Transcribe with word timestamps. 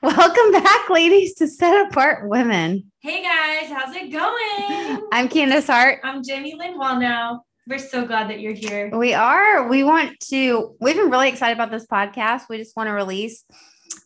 Welcome 0.02 0.52
back, 0.52 0.88
ladies, 0.88 1.34
to 1.34 1.46
Set 1.46 1.88
Apart 1.88 2.26
Women. 2.26 2.90
Hey 3.00 3.22
guys, 3.22 3.70
how's 3.70 3.94
it 3.94 4.10
going? 4.10 5.06
I'm 5.12 5.28
Candace 5.28 5.66
Hart. 5.66 6.00
I'm 6.02 6.22
Jamie 6.22 6.56
Lindwall 6.58 6.98
now. 6.98 7.42
We're 7.68 7.76
so 7.76 8.06
glad 8.06 8.30
that 8.30 8.40
you're 8.40 8.54
here. 8.54 8.88
We 8.96 9.12
are. 9.12 9.68
We 9.68 9.84
want 9.84 10.18
to, 10.30 10.74
we've 10.80 10.96
been 10.96 11.10
really 11.10 11.28
excited 11.28 11.52
about 11.52 11.70
this 11.70 11.86
podcast. 11.86 12.44
We 12.48 12.56
just 12.56 12.74
want 12.78 12.86
to 12.86 12.94
release 12.94 13.44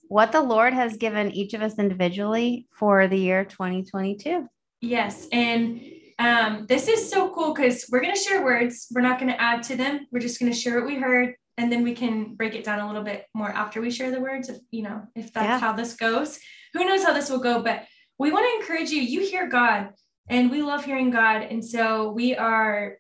what 0.09 0.33
the 0.33 0.41
Lord 0.41 0.73
has 0.73 0.97
given 0.97 1.31
each 1.31 1.55
of 1.55 1.63
us 1.63 1.79
individually 1.79 2.67
for 2.77 3.07
the 3.07 3.17
year 3.17 3.45
2022. 3.45 4.49
Yes. 4.81 5.29
And 5.31 5.81
um, 6.19 6.67
this 6.69 6.89
is 6.89 7.09
so 7.09 7.33
cool 7.33 7.55
because 7.55 7.87
we're 7.89 8.01
going 8.01 8.15
to 8.15 8.21
share 8.21 8.45
words. 8.45 8.89
We're 8.93 9.03
not 9.03 9.21
going 9.21 9.31
to 9.31 9.41
add 9.41 9.63
to 9.65 9.77
them. 9.77 10.09
We're 10.11 10.19
just 10.19 10.41
going 10.41 10.51
to 10.51 10.59
share 10.59 10.75
what 10.75 10.87
we 10.87 10.97
heard. 10.97 11.37
And 11.57 11.71
then 11.71 11.85
we 11.85 11.95
can 11.95 12.35
break 12.35 12.55
it 12.55 12.65
down 12.65 12.81
a 12.81 12.87
little 12.87 13.03
bit 13.03 13.27
more 13.35 13.49
after 13.49 13.81
we 13.81 13.91
share 13.91 14.11
the 14.11 14.21
words. 14.21 14.49
If 14.49 14.59
you 14.71 14.83
know, 14.83 15.03
if 15.15 15.33
that's 15.33 15.47
yeah. 15.47 15.59
how 15.61 15.73
this 15.73 15.95
goes, 15.95 16.39
who 16.73 16.85
knows 16.85 17.05
how 17.05 17.13
this 17.13 17.31
will 17.31 17.39
go. 17.39 17.63
But 17.63 17.85
we 18.19 18.33
want 18.33 18.47
to 18.47 18.61
encourage 18.61 18.91
you. 18.91 19.01
You 19.01 19.21
hear 19.21 19.49
God, 19.49 19.91
and 20.29 20.51
we 20.51 20.63
love 20.63 20.85
hearing 20.85 21.11
God. 21.11 21.43
And 21.43 21.65
so 21.65 22.11
we 22.11 22.35
are 22.37 22.99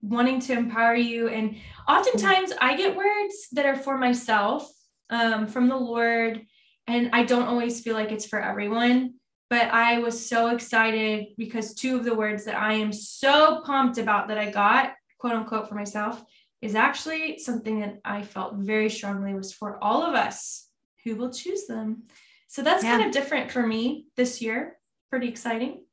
wanting 0.00 0.40
to 0.40 0.52
empower 0.52 0.96
you. 0.96 1.28
And 1.28 1.56
oftentimes 1.88 2.52
I 2.60 2.76
get 2.76 2.96
words 2.96 3.48
that 3.52 3.66
are 3.66 3.76
for 3.76 3.96
myself 3.96 4.68
um, 5.10 5.46
from 5.46 5.68
the 5.68 5.76
Lord. 5.76 6.44
And 6.88 7.10
I 7.12 7.22
don't 7.22 7.46
always 7.46 7.80
feel 7.80 7.94
like 7.94 8.10
it's 8.10 8.26
for 8.26 8.40
everyone. 8.40 9.14
But 9.48 9.68
I 9.70 9.98
was 9.98 10.28
so 10.28 10.48
excited 10.48 11.26
because 11.36 11.74
two 11.74 11.96
of 11.96 12.04
the 12.04 12.14
words 12.14 12.46
that 12.46 12.56
I 12.56 12.72
am 12.74 12.92
so 12.92 13.62
pumped 13.64 13.98
about 13.98 14.28
that 14.28 14.38
I 14.38 14.50
got, 14.50 14.94
quote 15.18 15.34
unquote, 15.34 15.68
for 15.68 15.74
myself, 15.74 16.22
is 16.62 16.76
actually 16.76 17.38
something 17.38 17.80
that 17.80 17.98
I 18.04 18.22
felt 18.22 18.54
very 18.54 18.88
strongly 18.88 19.34
was 19.34 19.52
for 19.52 19.82
all 19.82 20.04
of 20.04 20.14
us 20.14 20.68
who 21.04 21.16
will 21.16 21.32
choose 21.32 21.66
them. 21.66 22.04
So 22.46 22.62
that's 22.62 22.84
yeah. 22.84 22.96
kind 22.96 23.06
of 23.06 23.12
different 23.12 23.50
for 23.50 23.66
me 23.66 24.06
this 24.16 24.40
year. 24.40 24.76
Pretty 25.10 25.28
exciting. 25.28 25.84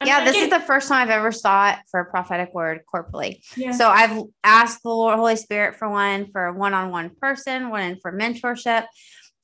I'm 0.00 0.08
yeah, 0.08 0.24
this 0.24 0.34
get... 0.34 0.44
is 0.44 0.50
the 0.50 0.60
first 0.60 0.88
time 0.88 1.02
I've 1.02 1.10
ever 1.10 1.32
sought 1.32 1.80
for 1.90 2.00
a 2.00 2.04
prophetic 2.04 2.52
word 2.52 2.80
corporally. 2.90 3.42
Yeah. 3.56 3.72
So 3.72 3.88
I've 3.88 4.24
asked 4.42 4.82
the 4.82 4.90
Lord, 4.90 5.16
Holy 5.16 5.36
Spirit 5.36 5.76
for 5.76 5.88
one, 5.88 6.30
for 6.32 6.46
a 6.46 6.52
one-on-one 6.52 7.10
person, 7.20 7.70
one 7.70 7.98
for 8.00 8.12
mentorship, 8.12 8.86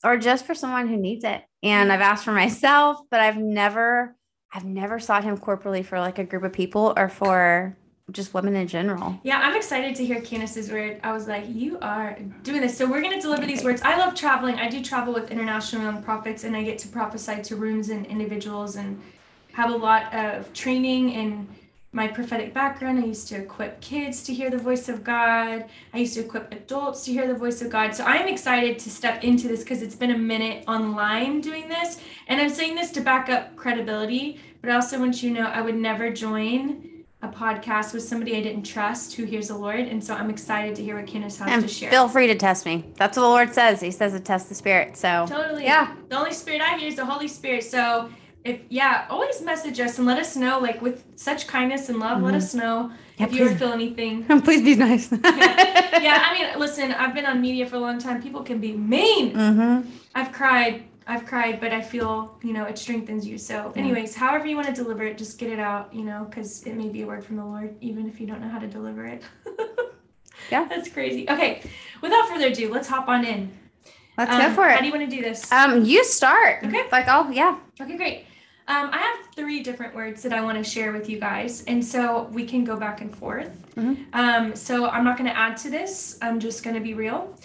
or 0.02 0.16
just 0.16 0.44
for 0.44 0.54
someone 0.54 0.88
who 0.88 0.96
needs 0.96 1.24
it. 1.24 1.42
And 1.62 1.92
I've 1.92 2.00
asked 2.00 2.24
for 2.24 2.32
myself, 2.32 2.98
but 3.10 3.20
I've 3.20 3.36
never, 3.36 4.16
I've 4.52 4.64
never 4.64 4.98
sought 4.98 5.24
him 5.24 5.38
corporally 5.38 5.82
for 5.82 6.00
like 6.00 6.18
a 6.18 6.24
group 6.24 6.42
of 6.42 6.52
people 6.52 6.94
or 6.96 7.08
for 7.08 7.76
just 8.10 8.34
women 8.34 8.54
in 8.54 8.68
general. 8.68 9.18
Yeah, 9.22 9.40
I'm 9.42 9.56
excited 9.56 9.94
to 9.96 10.04
hear 10.04 10.20
Candace's 10.20 10.70
word. 10.70 11.00
I 11.02 11.12
was 11.12 11.26
like, 11.26 11.44
you 11.48 11.78
are 11.80 12.18
doing 12.42 12.60
this. 12.60 12.76
So 12.76 12.86
we're 12.86 13.00
going 13.00 13.14
to 13.14 13.20
deliver 13.20 13.46
these 13.46 13.64
words. 13.64 13.80
I 13.82 13.96
love 13.96 14.14
traveling. 14.14 14.56
I 14.56 14.68
do 14.68 14.82
travel 14.82 15.14
with 15.14 15.30
international 15.30 15.82
young 15.82 16.02
prophets 16.02 16.44
and 16.44 16.54
I 16.54 16.62
get 16.62 16.78
to 16.80 16.88
prophesy 16.88 17.40
to 17.42 17.56
rooms 17.56 17.88
and 17.88 18.04
individuals 18.06 18.76
and 18.76 19.00
have 19.52 19.70
a 19.70 19.76
lot 19.76 20.12
of 20.12 20.52
training 20.52 21.10
in 21.10 21.48
my 21.92 22.06
prophetic 22.06 22.52
background. 22.52 22.98
I 22.98 23.06
used 23.06 23.28
to 23.28 23.36
equip 23.36 23.80
kids 23.80 24.22
to 24.24 24.34
hear 24.34 24.50
the 24.50 24.58
voice 24.58 24.88
of 24.90 25.02
God. 25.02 25.64
I 25.94 25.98
used 25.98 26.14
to 26.14 26.20
equip 26.20 26.52
adults 26.52 27.04
to 27.06 27.12
hear 27.12 27.26
the 27.26 27.34
voice 27.34 27.62
of 27.62 27.70
God. 27.70 27.94
So 27.94 28.04
I'm 28.04 28.28
excited 28.28 28.78
to 28.80 28.90
step 28.90 29.24
into 29.24 29.48
this 29.48 29.60
because 29.60 29.80
it's 29.80 29.94
been 29.94 30.10
a 30.10 30.18
minute 30.18 30.64
online 30.68 31.40
doing 31.40 31.68
this. 31.68 31.98
And 32.26 32.38
I'm 32.40 32.50
saying 32.50 32.74
this 32.74 32.90
to 32.92 33.00
back 33.00 33.30
up 33.30 33.56
credibility, 33.56 34.40
but 34.60 34.70
I 34.70 34.74
also 34.74 34.98
want 34.98 35.22
you 35.22 35.32
to 35.32 35.40
know 35.40 35.46
I 35.46 35.62
would 35.62 35.76
never 35.76 36.10
join 36.10 36.93
a 37.24 37.28
podcast 37.28 37.94
with 37.94 38.02
somebody 38.02 38.36
I 38.36 38.42
didn't 38.42 38.64
trust 38.64 39.14
who 39.14 39.24
hears 39.24 39.48
the 39.48 39.56
Lord. 39.56 39.80
And 39.80 40.02
so 40.02 40.14
I'm 40.14 40.30
excited 40.30 40.74
to 40.76 40.82
hear 40.82 40.96
what 40.96 41.06
Candace 41.06 41.38
has 41.38 41.48
and 41.50 41.62
to 41.62 41.68
share. 41.68 41.90
Feel 41.90 42.08
free 42.08 42.26
to 42.26 42.34
test 42.34 42.66
me. 42.66 42.84
That's 42.96 43.16
what 43.16 43.22
the 43.22 43.28
Lord 43.28 43.54
says. 43.54 43.80
He 43.80 43.90
says 43.90 44.12
to 44.12 44.20
test 44.20 44.48
the 44.48 44.54
spirit. 44.54 44.96
So 44.96 45.26
totally. 45.28 45.64
Yeah. 45.64 45.94
The 46.08 46.18
only 46.18 46.32
spirit 46.32 46.60
I 46.60 46.78
hear 46.78 46.88
is 46.88 46.96
the 46.96 47.06
Holy 47.06 47.28
Spirit. 47.28 47.64
So 47.64 48.10
if 48.44 48.60
yeah, 48.68 49.06
always 49.08 49.40
message 49.40 49.80
us 49.80 49.98
and 49.98 50.06
let 50.06 50.18
us 50.18 50.36
know, 50.36 50.58
like 50.58 50.82
with 50.82 51.04
such 51.16 51.46
kindness 51.46 51.88
and 51.88 51.98
love, 51.98 52.18
mm-hmm. 52.18 52.26
let 52.26 52.34
us 52.34 52.54
know 52.54 52.92
yeah, 53.16 53.24
if 53.24 53.30
please. 53.30 53.38
you 53.38 53.44
ever 53.46 53.56
feel 53.56 53.72
anything. 53.72 54.24
please 54.42 54.62
be 54.62 54.74
nice. 54.74 55.10
yeah. 55.10 55.20
yeah. 56.02 56.22
I 56.26 56.34
mean, 56.38 56.60
listen, 56.60 56.92
I've 56.92 57.14
been 57.14 57.26
on 57.26 57.40
media 57.40 57.66
for 57.66 57.76
a 57.76 57.80
long 57.80 57.98
time. 57.98 58.22
People 58.22 58.42
can 58.42 58.60
be 58.60 58.72
mean. 58.72 59.32
Mm-hmm. 59.32 59.90
I've 60.14 60.32
cried 60.32 60.84
I've 61.06 61.26
cried, 61.26 61.60
but 61.60 61.72
I 61.72 61.82
feel, 61.82 62.38
you 62.42 62.52
know, 62.52 62.64
it 62.64 62.78
strengthens 62.78 63.26
you. 63.26 63.36
So, 63.36 63.72
anyways, 63.76 64.14
however 64.14 64.46
you 64.46 64.56
want 64.56 64.68
to 64.68 64.74
deliver 64.74 65.04
it, 65.04 65.18
just 65.18 65.38
get 65.38 65.50
it 65.50 65.58
out, 65.58 65.92
you 65.92 66.02
know, 66.02 66.26
because 66.28 66.62
it 66.62 66.74
may 66.74 66.88
be 66.88 67.02
a 67.02 67.06
word 67.06 67.24
from 67.24 67.36
the 67.36 67.44
Lord, 67.44 67.76
even 67.80 68.08
if 68.08 68.20
you 68.20 68.26
don't 68.26 68.40
know 68.40 68.48
how 68.48 68.58
to 68.58 68.66
deliver 68.66 69.04
it. 69.04 69.22
yeah. 70.50 70.66
That's 70.66 70.88
crazy. 70.88 71.28
Okay. 71.28 71.62
Without 72.00 72.28
further 72.28 72.46
ado, 72.46 72.72
let's 72.72 72.88
hop 72.88 73.08
on 73.08 73.24
in. 73.24 73.52
Let's 74.16 74.32
um, 74.32 74.40
go 74.40 74.54
for 74.54 74.66
it. 74.66 74.72
How 74.72 74.80
do 74.80 74.86
you 74.86 74.92
want 74.92 75.10
to 75.10 75.16
do 75.16 75.22
this? 75.22 75.50
Um, 75.52 75.84
you 75.84 76.04
start. 76.04 76.64
Okay. 76.64 76.84
Like, 76.90 77.06
oh, 77.08 77.30
yeah. 77.30 77.58
Okay, 77.80 77.96
great. 77.96 78.26
Um, 78.66 78.88
I 78.92 78.98
have 78.98 79.34
three 79.36 79.62
different 79.62 79.94
words 79.94 80.22
that 80.22 80.32
I 80.32 80.40
want 80.40 80.56
to 80.56 80.64
share 80.64 80.90
with 80.92 81.10
you 81.10 81.20
guys, 81.20 81.64
and 81.66 81.84
so 81.84 82.30
we 82.32 82.46
can 82.46 82.64
go 82.64 82.76
back 82.76 83.02
and 83.02 83.14
forth. 83.14 83.50
Mm-hmm. 83.76 84.04
Um, 84.14 84.56
so 84.56 84.88
I'm 84.88 85.04
not 85.04 85.18
going 85.18 85.28
to 85.28 85.36
add 85.36 85.58
to 85.58 85.70
this. 85.70 86.16
I'm 86.22 86.40
just 86.40 86.64
going 86.64 86.74
to 86.74 86.80
be 86.80 86.94
real 86.94 87.36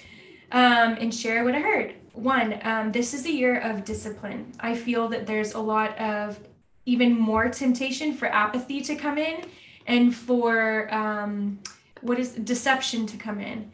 um, 0.53 0.95
and 0.97 1.13
share 1.13 1.43
what 1.43 1.55
I 1.55 1.59
heard. 1.59 1.95
One, 2.19 2.59
um, 2.63 2.91
this 2.91 3.13
is 3.13 3.25
a 3.25 3.31
year 3.31 3.61
of 3.61 3.85
discipline. 3.85 4.51
I 4.59 4.75
feel 4.75 5.07
that 5.07 5.25
there's 5.25 5.53
a 5.53 5.59
lot 5.59 5.97
of 5.97 6.37
even 6.85 7.17
more 7.17 7.47
temptation 7.47 8.13
for 8.13 8.25
apathy 8.25 8.81
to 8.81 8.95
come 8.97 9.17
in 9.17 9.45
and 9.87 10.13
for 10.13 10.93
um, 10.93 11.59
what 12.01 12.19
is 12.19 12.33
deception 12.33 13.05
to 13.07 13.15
come 13.15 13.39
in. 13.39 13.71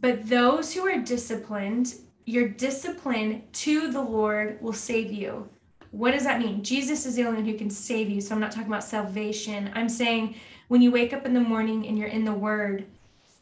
But 0.00 0.28
those 0.28 0.72
who 0.72 0.86
are 0.86 0.98
disciplined, 0.98 1.96
your 2.24 2.46
discipline 2.46 3.42
to 3.54 3.90
the 3.90 4.00
Lord 4.00 4.62
will 4.62 4.72
save 4.72 5.10
you. 5.10 5.48
What 5.90 6.12
does 6.12 6.22
that 6.22 6.40
mean? 6.40 6.62
Jesus 6.62 7.04
is 7.04 7.16
the 7.16 7.24
only 7.24 7.42
one 7.42 7.50
who 7.50 7.58
can 7.58 7.70
save 7.70 8.08
you. 8.08 8.20
So 8.20 8.32
I'm 8.32 8.40
not 8.40 8.52
talking 8.52 8.68
about 8.68 8.84
salvation. 8.84 9.72
I'm 9.74 9.88
saying 9.88 10.36
when 10.68 10.82
you 10.82 10.92
wake 10.92 11.12
up 11.12 11.26
in 11.26 11.34
the 11.34 11.40
morning 11.40 11.84
and 11.88 11.98
you're 11.98 12.06
in 12.06 12.24
the 12.24 12.32
Word 12.32 12.86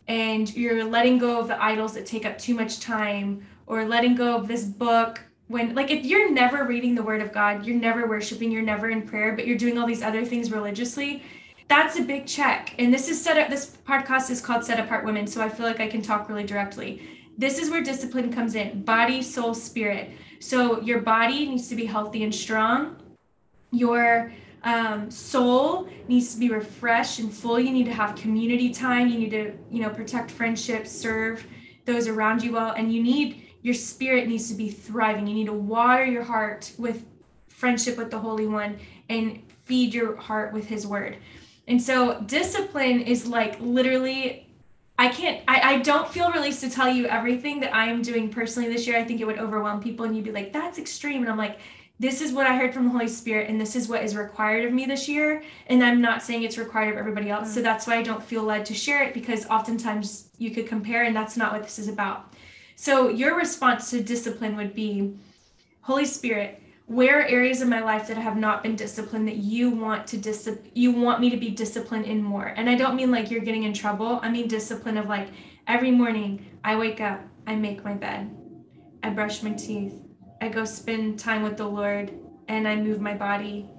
and 0.08 0.50
you're 0.56 0.82
letting 0.82 1.18
go 1.18 1.40
of 1.40 1.48
the 1.48 1.62
idols 1.62 1.92
that 1.92 2.06
take 2.06 2.24
up 2.24 2.38
too 2.38 2.54
much 2.54 2.80
time 2.80 3.44
or 3.66 3.84
letting 3.84 4.14
go 4.14 4.36
of 4.36 4.48
this 4.48 4.64
book 4.64 5.20
when 5.48 5.74
like 5.74 5.90
if 5.90 6.04
you're 6.04 6.30
never 6.30 6.64
reading 6.64 6.94
the 6.94 7.02
word 7.02 7.20
of 7.20 7.32
god 7.32 7.64
you're 7.64 7.76
never 7.76 8.06
worshiping 8.06 8.50
you're 8.50 8.62
never 8.62 8.90
in 8.90 9.02
prayer 9.02 9.34
but 9.34 9.46
you're 9.46 9.58
doing 9.58 9.78
all 9.78 9.86
these 9.86 10.02
other 10.02 10.24
things 10.24 10.50
religiously 10.50 11.22
that's 11.68 11.98
a 11.98 12.02
big 12.02 12.26
check. 12.26 12.74
And 12.78 12.94
this 12.94 13.08
is 13.08 13.22
set 13.22 13.36
up 13.36 13.50
this 13.50 13.76
podcast 13.86 14.30
is 14.30 14.40
called 14.40 14.64
set 14.64 14.78
apart 14.78 15.04
women 15.04 15.26
so 15.26 15.42
i 15.42 15.48
feel 15.48 15.66
like 15.66 15.80
i 15.80 15.88
can 15.88 16.02
talk 16.02 16.28
really 16.28 16.44
directly. 16.44 17.02
This 17.38 17.58
is 17.58 17.70
where 17.70 17.82
discipline 17.82 18.32
comes 18.32 18.54
in 18.54 18.82
body 18.82 19.22
soul 19.22 19.52
spirit. 19.52 20.10
So 20.38 20.80
your 20.80 21.00
body 21.00 21.46
needs 21.46 21.68
to 21.68 21.76
be 21.76 21.84
healthy 21.84 22.24
and 22.24 22.34
strong. 22.34 22.96
Your 23.72 24.32
um, 24.62 25.10
soul 25.10 25.88
needs 26.08 26.32
to 26.32 26.40
be 26.40 26.48
refreshed 26.48 27.18
and 27.18 27.32
full. 27.32 27.60
You 27.60 27.72
need 27.72 27.84
to 27.84 27.92
have 27.92 28.16
community 28.16 28.70
time. 28.70 29.08
You 29.08 29.18
need 29.18 29.30
to 29.30 29.52
you 29.70 29.82
know 29.82 29.90
protect 29.90 30.30
friendships 30.30 30.90
serve 30.90 31.46
those 31.84 32.08
around 32.08 32.42
you 32.42 32.52
well. 32.52 32.72
And 32.72 32.92
you 32.92 33.02
need 33.02 33.42
your 33.66 33.74
spirit 33.74 34.28
needs 34.28 34.48
to 34.48 34.54
be 34.54 34.68
thriving. 34.70 35.26
You 35.26 35.34
need 35.34 35.46
to 35.46 35.52
water 35.52 36.04
your 36.04 36.22
heart 36.22 36.70
with 36.78 37.04
friendship 37.48 37.96
with 37.96 38.12
the 38.12 38.18
Holy 38.18 38.46
One 38.46 38.78
and 39.08 39.42
feed 39.64 39.92
your 39.92 40.14
heart 40.14 40.52
with 40.52 40.68
His 40.68 40.86
Word. 40.86 41.16
And 41.66 41.82
so, 41.82 42.20
discipline 42.20 43.00
is 43.00 43.26
like 43.26 43.56
literally, 43.58 44.46
I 45.00 45.08
can't, 45.08 45.42
I, 45.48 45.74
I 45.74 45.78
don't 45.80 46.08
feel 46.08 46.30
released 46.30 46.60
to 46.60 46.70
tell 46.70 46.88
you 46.88 47.06
everything 47.06 47.58
that 47.58 47.74
I 47.74 47.86
am 47.86 48.02
doing 48.02 48.30
personally 48.30 48.72
this 48.72 48.86
year. 48.86 48.96
I 48.96 49.02
think 49.02 49.20
it 49.20 49.24
would 49.24 49.40
overwhelm 49.40 49.82
people, 49.82 50.06
and 50.06 50.14
you'd 50.14 50.26
be 50.26 50.30
like, 50.30 50.52
that's 50.52 50.78
extreme. 50.78 51.22
And 51.22 51.28
I'm 51.28 51.36
like, 51.36 51.58
this 51.98 52.20
is 52.20 52.32
what 52.32 52.46
I 52.46 52.56
heard 52.56 52.72
from 52.72 52.84
the 52.84 52.90
Holy 52.90 53.08
Spirit, 53.08 53.50
and 53.50 53.60
this 53.60 53.74
is 53.74 53.88
what 53.88 54.04
is 54.04 54.14
required 54.14 54.64
of 54.64 54.72
me 54.72 54.86
this 54.86 55.08
year. 55.08 55.42
And 55.66 55.82
I'm 55.82 56.00
not 56.00 56.22
saying 56.22 56.44
it's 56.44 56.56
required 56.56 56.92
of 56.92 56.98
everybody 56.98 57.30
else. 57.30 57.52
So 57.52 57.58
mm. 57.58 57.64
that's 57.64 57.88
why 57.88 57.96
I 57.96 58.02
don't 58.02 58.22
feel 58.22 58.44
led 58.44 58.64
to 58.66 58.74
share 58.74 59.02
it 59.02 59.12
because 59.12 59.44
oftentimes 59.46 60.28
you 60.38 60.52
could 60.52 60.68
compare, 60.68 61.02
and 61.02 61.16
that's 61.16 61.36
not 61.36 61.52
what 61.52 61.64
this 61.64 61.80
is 61.80 61.88
about. 61.88 62.32
So 62.78 63.08
your 63.08 63.34
response 63.36 63.90
to 63.90 64.02
discipline 64.02 64.54
would 64.56 64.74
be 64.74 65.16
Holy 65.80 66.04
Spirit, 66.04 66.62
where 66.84 67.20
are 67.20 67.24
areas 67.24 67.62
of 67.62 67.68
my 67.68 67.80
life 67.80 68.06
that 68.06 68.18
have 68.18 68.36
not 68.36 68.62
been 68.62 68.76
disciplined 68.76 69.26
that 69.28 69.38
you 69.38 69.70
want 69.70 70.06
to 70.08 70.18
dis 70.18 70.48
you 70.74 70.92
want 70.92 71.20
me 71.20 71.30
to 71.30 71.38
be 71.38 71.50
disciplined 71.50 72.04
in 72.04 72.22
more? 72.22 72.44
And 72.44 72.68
i 72.68 72.74
don't 72.74 72.94
mean 72.94 73.10
like 73.10 73.30
you're 73.30 73.40
getting 73.40 73.62
in 73.62 73.72
trouble. 73.72 74.20
I 74.22 74.30
mean 74.30 74.46
discipline 74.46 74.98
of 74.98 75.06
like 75.06 75.28
every 75.66 75.90
morning 75.90 76.44
i 76.62 76.76
wake 76.76 77.00
up 77.00 77.22
i 77.46 77.54
make 77.56 77.82
my 77.82 77.94
bed 77.94 78.30
i 79.02 79.08
brush 79.08 79.42
my 79.42 79.52
teeth 79.52 79.94
i 80.42 80.48
go 80.48 80.64
spend 80.64 81.18
time 81.18 81.42
with 81.42 81.56
the 81.56 81.66
lord 81.66 82.12
and 82.46 82.68
i 82.68 82.76
move 82.76 83.00
my 83.00 83.14
body. 83.14 83.70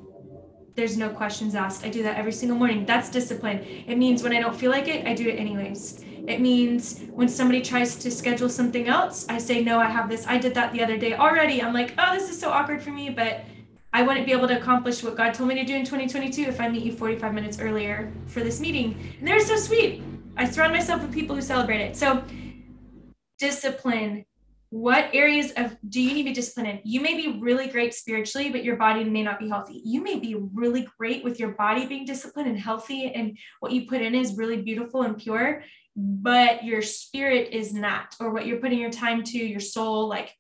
There's 0.74 0.98
no 0.98 1.10
questions 1.10 1.56
asked. 1.56 1.86
I 1.86 1.90
do 1.90 2.04
that 2.04 2.18
every 2.18 2.32
single 2.32 2.58
morning. 2.58 2.86
That's 2.86 3.10
discipline. 3.10 3.60
It 3.88 3.98
means 4.00 4.24
when 4.24 4.34
i 4.34 4.40
don't 4.40 4.56
feel 4.56 4.72
like 4.72 4.88
it 4.88 5.06
i 5.06 5.14
do 5.14 5.30
it 5.30 5.36
anyways 5.36 6.04
it 6.28 6.42
means 6.42 7.00
when 7.12 7.30
somebody 7.30 7.62
tries 7.62 7.96
to 7.96 8.12
schedule 8.12 8.50
something 8.50 8.90
else, 8.90 9.26
I 9.30 9.38
say, 9.38 9.64
no, 9.64 9.80
I 9.80 9.90
have 9.90 10.10
this. 10.10 10.28
I 10.28 10.38
did 10.38 10.54
that 10.56 10.74
the 10.74 10.84
other 10.84 10.98
day 10.98 11.14
already. 11.14 11.64
I'm 11.64 11.74
like, 11.74 11.94
oh, 11.98 12.14
this 12.14 12.30
is 12.30 12.38
so 12.38 12.50
awkward 12.52 12.84
for 12.84 12.92
me, 12.92 13.10
but 13.10 13.46
I 13.94 14.04
wouldn't 14.04 14.26
be 14.26 14.34
able 14.34 14.50
to 14.50 14.58
accomplish 14.58 15.02
what 15.02 15.16
God 15.16 15.34
told 15.34 15.48
me 15.48 15.56
to 15.56 15.64
do 15.64 15.74
in 15.74 15.86
2022 15.86 16.42
if 16.42 16.60
I 16.60 16.68
meet 16.68 16.84
you 16.84 16.92
45 16.92 17.34
minutes 17.34 17.60
earlier 17.60 18.12
for 18.28 18.42
this 18.42 18.60
meeting. 18.60 19.16
And 19.20 19.28
they're 19.28 19.40
so 19.40 19.56
sweet. 19.56 20.04
I 20.36 20.44
surround 20.46 20.74
myself 20.74 21.02
with 21.02 21.14
people 21.14 21.34
who 21.34 21.42
celebrate 21.42 21.80
it. 21.80 21.96
So, 21.96 22.22
discipline 23.40 24.26
what 24.70 25.10
areas 25.14 25.52
of 25.52 25.78
do 25.88 26.02
you 26.02 26.14
need 26.14 26.24
to 26.24 26.30
be 26.30 26.34
disciplined 26.34 26.70
in? 26.70 26.82
You 26.84 27.00
may 27.00 27.16
be 27.16 27.40
really 27.40 27.68
great 27.68 27.94
spiritually, 27.94 28.50
but 28.50 28.66
your 28.66 28.76
body 28.76 29.04
may 29.06 29.24
not 29.24 29.40
be 29.40 29.48
healthy. 29.48 29.82
You 29.86 30.04
may 30.04 30.20
be 30.20 30.36
really 30.54 30.88
great 30.98 31.24
with 31.24 31.40
your 31.40 31.52
body 31.52 31.86
being 31.86 32.04
disciplined 32.04 32.50
and 32.50 32.60
healthy, 32.60 33.12
and 33.14 33.38
what 33.62 33.72
you 33.72 33.88
put 33.88 34.02
in 34.02 34.14
is 34.14 34.36
really 34.36 34.62
beautiful 34.62 35.04
and 35.04 35.18
pure, 35.18 35.64
but 35.98 36.64
your 36.64 36.84
spirit 36.84 37.50
is 37.52 37.74
not, 37.74 38.16
or 38.20 38.32
what 38.32 38.46
you're 38.46 38.60
putting 38.60 38.80
your 38.80 38.92
time 38.92 39.24
to, 39.24 39.38
your 39.38 39.60
soul, 39.60 40.08
like. 40.08 40.34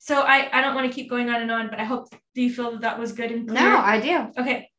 So 0.00 0.20
I 0.20 0.48
I 0.52 0.60
don't 0.60 0.74
want 0.74 0.88
to 0.88 0.94
keep 0.94 1.10
going 1.10 1.28
on 1.30 1.40
and 1.40 1.50
on, 1.50 1.70
but 1.70 1.80
I 1.80 1.84
hope 1.84 2.08
do 2.34 2.42
you 2.42 2.52
feel 2.52 2.72
that 2.72 2.82
that 2.82 2.98
was 2.98 3.12
good 3.12 3.32
and 3.32 3.48
clear? 3.48 3.60
No, 3.60 3.78
I 3.78 4.00
do. 4.00 4.40
Okay, 4.40 4.70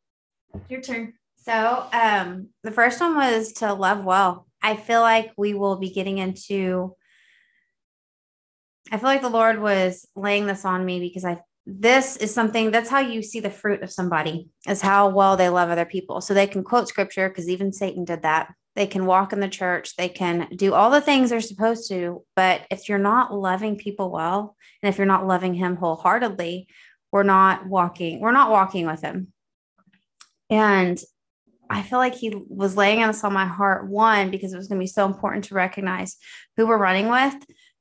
your 0.70 0.82
turn. 0.82 1.14
So 1.36 1.88
um, 1.92 2.50
the 2.64 2.72
first 2.72 3.02
one 3.02 3.16
was 3.16 3.54
to 3.54 3.74
love 3.74 4.06
well. 4.06 4.48
I 4.62 4.76
feel 4.76 5.02
like 5.02 5.32
we 5.38 5.54
will 5.54 5.78
be 5.78 5.90
getting 5.90 6.20
into 6.20 6.96
I 8.92 8.98
feel 8.98 9.10
like 9.10 9.22
the 9.22 9.30
Lord 9.30 9.60
was 9.60 10.08
laying 10.16 10.46
this 10.46 10.66
on 10.66 10.86
me 10.86 11.00
because 11.00 11.26
I 11.26 11.42
this 11.66 12.18
is 12.18 12.34
something 12.34 12.72
that's 12.72 12.90
how 12.90 13.00
you 13.00 13.22
see 13.22 13.40
the 13.40 13.52
fruit 13.52 13.84
of 13.84 13.92
somebody 13.92 14.50
is 14.68 14.82
how 14.82 15.10
well 15.10 15.38
they 15.38 15.50
love 15.50 15.70
other 15.70 15.86
people. 15.86 16.20
So 16.20 16.34
they 16.34 16.48
can 16.48 16.64
quote 16.64 16.88
scripture 16.88 17.30
because 17.30 17.48
even 17.48 17.72
Satan 17.72 18.06
did 18.06 18.24
that. 18.24 18.52
They 18.80 18.88
can 18.88 19.06
walk 19.06 19.34
in 19.34 19.42
the 19.42 19.50
church, 19.50 19.98
they 19.98 20.08
can 20.08 20.48
do 20.56 20.74
all 20.74 20.90
the 20.90 21.02
things 21.02 21.30
they're 21.32 21.42
supposed 21.42 21.90
to, 21.90 22.24
but 22.34 22.62
if 22.72 22.88
you're 22.88 22.98
not 22.98 23.34
loving 23.34 23.76
people 23.76 24.10
well 24.10 24.56
and 24.82 24.88
if 24.90 24.98
you're 24.98 25.06
not 25.06 25.28
loving 25.28 25.54
him 25.54 25.76
wholeheartedly, 25.76 26.70
we're 27.12 27.24
not 27.24 27.68
walking, 27.68 28.22
we're 28.22 28.32
not 28.32 28.52
walking 28.52 28.86
with 28.86 29.02
him. 29.02 29.34
And 30.50 30.98
I 31.70 31.82
feel 31.82 32.00
like 32.00 32.16
he 32.16 32.34
was 32.48 32.78
laying 32.78 33.06
this 33.06 33.26
on 33.26 33.34
my 33.34 33.46
heart, 33.46 33.90
one, 33.90 34.32
because 34.32 34.54
it 34.54 34.58
was 34.58 34.70
going 34.70 34.80
to 34.80 34.84
be 34.84 34.88
so 34.88 35.06
important 35.06 35.44
to 35.46 35.56
recognize 35.56 36.16
who 36.56 36.66
we're 36.66 36.78
running 36.78 37.10
with, 37.10 37.36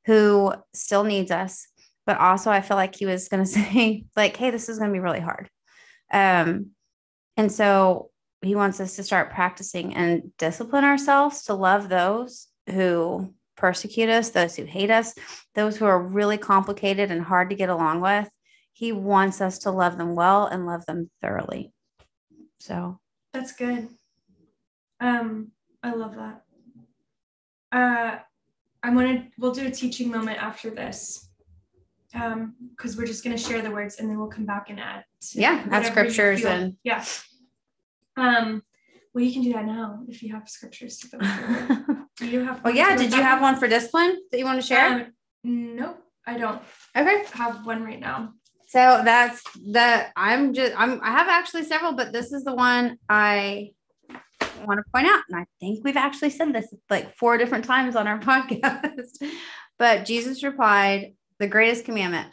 who 0.06 0.52
still 0.74 1.04
needs 1.04 1.30
us. 1.30 1.64
But 2.06 2.18
also 2.18 2.50
i 2.50 2.60
feel 2.60 2.76
like 2.76 2.96
he 2.96 3.06
was 3.06 3.28
going 3.28 3.44
to 3.44 3.48
say 3.48 4.04
like 4.16 4.36
hey 4.36 4.50
this 4.50 4.68
is 4.68 4.80
going 4.80 4.90
to 4.90 4.94
be 4.94 4.98
really 4.98 5.20
hard. 5.20 5.48
Um 6.12 6.70
and 7.36 7.52
so 7.52 8.10
he 8.42 8.54
wants 8.54 8.80
us 8.80 8.96
to 8.96 9.02
start 9.02 9.32
practicing 9.32 9.94
and 9.94 10.30
discipline 10.38 10.84
ourselves 10.84 11.44
to 11.44 11.54
love 11.54 11.88
those 11.88 12.48
who 12.70 13.34
persecute 13.56 14.08
us 14.08 14.30
those 14.30 14.54
who 14.54 14.64
hate 14.64 14.90
us 14.90 15.14
those 15.54 15.76
who 15.76 15.84
are 15.84 16.00
really 16.00 16.38
complicated 16.38 17.10
and 17.10 17.22
hard 17.22 17.50
to 17.50 17.56
get 17.56 17.68
along 17.68 18.00
with. 18.00 18.28
He 18.72 18.92
wants 18.92 19.40
us 19.40 19.58
to 19.60 19.72
love 19.72 19.98
them 19.98 20.14
well 20.14 20.46
and 20.46 20.66
love 20.66 20.86
them 20.86 21.10
thoroughly. 21.20 21.72
So. 22.60 23.00
That's 23.32 23.52
good. 23.52 23.88
Um 25.00 25.52
i 25.82 25.92
love 25.92 26.14
that. 26.16 26.42
Uh 27.72 28.18
I'm 28.82 28.94
gonna 28.94 29.28
we'll 29.38 29.52
do 29.52 29.66
a 29.66 29.70
teaching 29.70 30.10
moment 30.10 30.40
after 30.40 30.70
this. 30.70 31.24
Um, 32.14 32.54
because 32.70 32.96
we're 32.96 33.06
just 33.06 33.22
gonna 33.22 33.36
share 33.36 33.60
the 33.60 33.70
words 33.70 33.96
and 33.96 34.08
then 34.08 34.18
we'll 34.18 34.28
come 34.28 34.46
back 34.46 34.70
and 34.70 34.80
add 34.80 35.04
yeah, 35.34 35.66
add 35.70 35.84
scriptures 35.84 36.44
and 36.44 36.76
yeah. 36.84 37.04
Um, 38.18 38.62
well, 39.14 39.24
you 39.24 39.32
can 39.32 39.42
do 39.42 39.52
that 39.54 39.64
now 39.64 40.00
if 40.08 40.22
you 40.22 40.32
have 40.32 40.48
scriptures 40.48 40.98
to 40.98 41.08
go 41.08 41.18
through. 41.18 42.06
Do 42.18 42.26
you 42.30 42.44
have. 42.44 42.62
Well, 42.62 42.74
yeah. 42.74 42.96
Did 42.96 43.12
you 43.12 43.22
have 43.22 43.40
one 43.40 43.56
for 43.56 43.68
discipline 43.68 44.18
that 44.30 44.38
you 44.38 44.44
want 44.44 44.60
to 44.60 44.66
share? 44.66 45.12
Um, 45.44 45.76
nope, 45.76 46.02
I 46.26 46.36
don't. 46.36 46.60
Okay. 46.96 47.24
Have 47.32 47.64
one 47.64 47.82
right 47.82 48.00
now. 48.00 48.34
So 48.68 49.00
that's 49.02 49.42
the 49.54 50.06
I'm 50.14 50.52
just 50.52 50.78
I'm 50.78 51.00
I 51.02 51.10
have 51.10 51.28
actually 51.28 51.64
several, 51.64 51.92
but 51.92 52.12
this 52.12 52.32
is 52.32 52.44
the 52.44 52.54
one 52.54 52.98
I 53.08 53.70
want 54.66 54.78
to 54.78 54.84
point 54.92 55.06
out, 55.06 55.22
and 55.28 55.40
I 55.40 55.46
think 55.58 55.84
we've 55.84 55.96
actually 55.96 56.30
said 56.30 56.52
this 56.52 56.72
like 56.90 57.16
four 57.16 57.38
different 57.38 57.64
times 57.64 57.96
on 57.96 58.06
our 58.06 58.18
podcast, 58.20 59.22
but 59.78 60.04
Jesus 60.04 60.42
replied, 60.42 61.14
The 61.38 61.46
greatest 61.46 61.86
commandment 61.86 62.28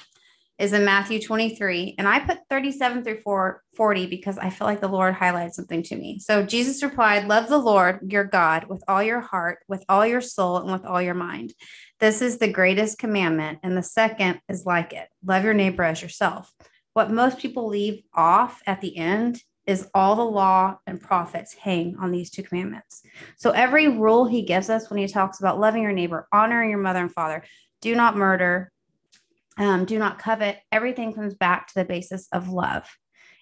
is 0.57 0.73
in 0.73 0.85
Matthew 0.85 1.21
23. 1.21 1.95
And 1.97 2.07
I 2.07 2.19
put 2.19 2.39
37 2.49 3.03
through 3.03 3.21
40 3.75 4.05
because 4.07 4.37
I 4.37 4.49
feel 4.49 4.67
like 4.67 4.81
the 4.81 4.87
Lord 4.87 5.13
highlighted 5.13 5.53
something 5.53 5.83
to 5.83 5.95
me. 5.95 6.19
So 6.19 6.43
Jesus 6.43 6.81
replied, 6.81 7.27
Love 7.27 7.49
the 7.49 7.57
Lord 7.57 8.11
your 8.11 8.23
God 8.23 8.65
with 8.69 8.83
all 8.87 9.03
your 9.03 9.19
heart, 9.19 9.59
with 9.67 9.83
all 9.89 10.05
your 10.05 10.21
soul, 10.21 10.57
and 10.57 10.71
with 10.71 10.85
all 10.85 11.01
your 11.01 11.13
mind. 11.13 11.53
This 11.99 12.21
is 12.21 12.37
the 12.37 12.47
greatest 12.47 12.97
commandment. 12.97 13.59
And 13.63 13.77
the 13.77 13.83
second 13.83 14.39
is 14.49 14.65
like 14.65 14.93
it 14.93 15.07
love 15.23 15.43
your 15.43 15.53
neighbor 15.53 15.83
as 15.83 16.01
yourself. 16.01 16.51
What 16.93 17.11
most 17.11 17.39
people 17.39 17.67
leave 17.67 18.03
off 18.13 18.61
at 18.65 18.79
the 18.79 18.95
end 18.95 19.41
is 19.67 19.87
all 19.93 20.15
the 20.15 20.23
law 20.23 20.77
and 20.85 21.01
prophets 21.01 21.53
hang 21.53 21.97
on 21.99 22.11
these 22.11 22.29
two 22.29 22.43
commandments. 22.43 23.01
So 23.37 23.51
every 23.51 23.87
rule 23.87 24.25
he 24.25 24.43
gives 24.43 24.69
us 24.69 24.89
when 24.89 24.99
he 24.99 25.07
talks 25.07 25.39
about 25.39 25.59
loving 25.59 25.83
your 25.83 25.91
neighbor, 25.91 26.27
honoring 26.31 26.69
your 26.69 26.79
mother 26.79 27.01
and 27.01 27.11
father, 27.11 27.43
do 27.81 27.95
not 27.95 28.15
murder, 28.15 28.71
um, 29.57 29.85
do 29.85 29.97
not 29.97 30.19
covet, 30.19 30.59
everything 30.71 31.13
comes 31.13 31.33
back 31.33 31.67
to 31.67 31.73
the 31.75 31.85
basis 31.85 32.27
of 32.31 32.49
love. 32.49 32.87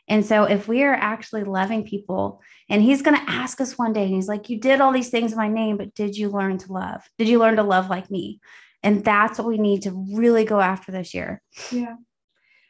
And 0.07 0.25
so 0.25 0.43
if 0.43 0.67
we 0.67 0.83
are 0.83 0.93
actually 0.93 1.43
loving 1.43 1.85
people, 1.85 2.41
and 2.69 2.81
he's 2.81 3.01
going 3.01 3.17
to 3.17 3.31
ask 3.31 3.61
us 3.61 3.77
one 3.77 3.93
day, 3.93 4.03
and 4.03 4.13
he's 4.13 4.27
like, 4.27 4.49
You 4.49 4.59
did 4.59 4.81
all 4.81 4.91
these 4.91 5.09
things 5.09 5.31
in 5.31 5.37
my 5.37 5.47
name, 5.47 5.77
but 5.77 5.93
did 5.95 6.17
you 6.17 6.29
learn 6.29 6.57
to 6.59 6.73
love? 6.73 7.01
Did 7.17 7.29
you 7.29 7.39
learn 7.39 7.55
to 7.55 7.63
love 7.63 7.89
like 7.89 8.11
me? 8.11 8.39
And 8.81 9.03
that's 9.03 9.39
what 9.39 9.47
we 9.47 9.57
need 9.57 9.83
to 9.83 10.05
really 10.13 10.43
go 10.43 10.59
after 10.59 10.91
this 10.91 11.13
year. 11.13 11.41
Yeah. 11.71 11.95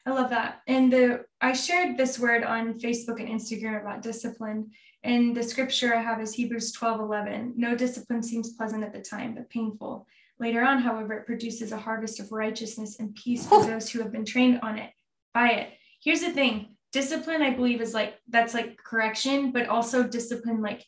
I 0.05 0.11
love 0.11 0.29
that. 0.31 0.61
And 0.67 0.91
the 0.91 1.25
I 1.41 1.53
shared 1.53 1.97
this 1.97 2.19
word 2.19 2.43
on 2.43 2.79
Facebook 2.79 3.19
and 3.19 3.29
Instagram 3.29 3.81
about 3.81 4.01
discipline. 4.01 4.71
And 5.03 5.35
the 5.35 5.43
scripture 5.43 5.95
I 5.95 6.01
have 6.01 6.21
is 6.21 6.33
Hebrews 6.33 6.71
12 6.73 6.99
11. 6.99 7.53
No 7.55 7.75
discipline 7.75 8.21
seems 8.21 8.53
pleasant 8.53 8.83
at 8.83 8.93
the 8.93 9.01
time, 9.01 9.33
but 9.35 9.49
painful. 9.49 10.05
Later 10.39 10.63
on, 10.63 10.79
however, 10.79 11.13
it 11.13 11.25
produces 11.25 11.71
a 11.71 11.77
harvest 11.77 12.19
of 12.19 12.31
righteousness 12.31 12.99
and 12.99 13.15
peace 13.15 13.47
for 13.47 13.63
those 13.65 13.89
who 13.89 13.99
have 13.99 14.11
been 14.11 14.25
trained 14.25 14.59
on 14.61 14.77
it 14.77 14.91
by 15.33 15.49
it. 15.49 15.73
Here's 16.01 16.21
the 16.21 16.31
thing 16.31 16.75
discipline, 16.91 17.41
I 17.41 17.51
believe, 17.51 17.81
is 17.81 17.93
like 17.93 18.15
that's 18.27 18.53
like 18.53 18.77
correction, 18.77 19.51
but 19.51 19.67
also 19.67 20.03
discipline. 20.03 20.61
Like, 20.61 20.85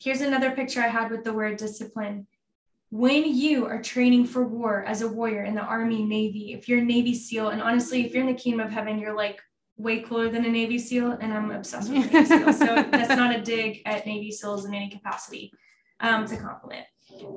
here's 0.00 0.20
another 0.20 0.50
picture 0.52 0.80
I 0.80 0.88
had 0.88 1.10
with 1.10 1.24
the 1.24 1.32
word 1.32 1.56
discipline 1.56 2.26
when 2.90 3.24
you 3.24 3.66
are 3.66 3.82
training 3.82 4.24
for 4.24 4.44
war 4.44 4.84
as 4.84 5.02
a 5.02 5.08
warrior 5.08 5.42
in 5.42 5.54
the 5.54 5.60
army 5.60 6.04
navy 6.04 6.52
if 6.52 6.68
you're 6.68 6.78
a 6.78 6.84
navy 6.84 7.14
seal 7.14 7.48
and 7.48 7.60
honestly 7.60 8.06
if 8.06 8.12
you're 8.12 8.22
in 8.22 8.32
the 8.32 8.40
kingdom 8.40 8.64
of 8.64 8.72
heaven 8.72 8.98
you're 8.98 9.16
like 9.16 9.40
way 9.76 10.00
cooler 10.00 10.28
than 10.28 10.44
a 10.44 10.48
navy 10.48 10.78
seal 10.78 11.10
and 11.20 11.32
i'm 11.32 11.50
obsessed 11.50 11.92
with 11.92 12.12
navy 12.12 12.24
seals 12.24 12.58
so 12.58 12.66
that's 12.92 13.16
not 13.16 13.34
a 13.34 13.40
dig 13.42 13.82
at 13.86 14.06
navy 14.06 14.30
seals 14.30 14.64
in 14.64 14.72
any 14.72 14.88
capacity 14.88 15.52
um, 16.00 16.22
it's 16.22 16.32
a 16.32 16.36
compliment 16.36 16.86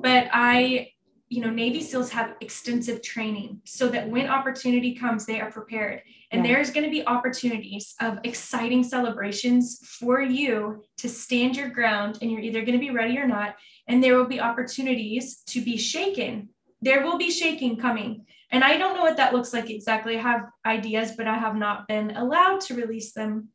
but 0.00 0.28
i 0.32 0.88
you 1.30 1.40
know 1.40 1.48
navy 1.48 1.80
seals 1.80 2.10
have 2.10 2.34
extensive 2.40 3.00
training 3.02 3.60
so 3.64 3.88
that 3.88 4.08
when 4.08 4.28
opportunity 4.28 4.94
comes 4.94 5.24
they 5.24 5.40
are 5.40 5.50
prepared 5.50 6.02
and 6.32 6.44
yeah. 6.44 6.52
there's 6.52 6.70
going 6.70 6.84
to 6.84 6.90
be 6.90 7.06
opportunities 7.06 7.94
of 8.00 8.18
exciting 8.24 8.84
celebrations 8.84 9.78
for 9.98 10.20
you 10.20 10.82
to 10.98 11.08
stand 11.08 11.56
your 11.56 11.70
ground 11.70 12.18
and 12.20 12.30
you're 12.30 12.40
either 12.40 12.60
going 12.60 12.78
to 12.78 12.78
be 12.78 12.90
ready 12.90 13.16
or 13.16 13.26
not 13.26 13.54
and 13.90 14.02
there 14.02 14.16
will 14.16 14.26
be 14.26 14.40
opportunities 14.40 15.42
to 15.46 15.60
be 15.60 15.76
shaken. 15.76 16.48
There 16.80 17.02
will 17.02 17.18
be 17.18 17.30
shaking 17.30 17.76
coming. 17.76 18.24
And 18.52 18.62
I 18.62 18.76
don't 18.76 18.94
know 18.94 19.02
what 19.02 19.16
that 19.16 19.34
looks 19.34 19.52
like 19.52 19.68
exactly. 19.68 20.16
I 20.16 20.22
have 20.22 20.42
ideas, 20.64 21.12
but 21.16 21.26
I 21.26 21.36
have 21.36 21.56
not 21.56 21.88
been 21.88 22.12
allowed 22.12 22.60
to 22.62 22.74
release 22.74 23.12
them 23.12 23.48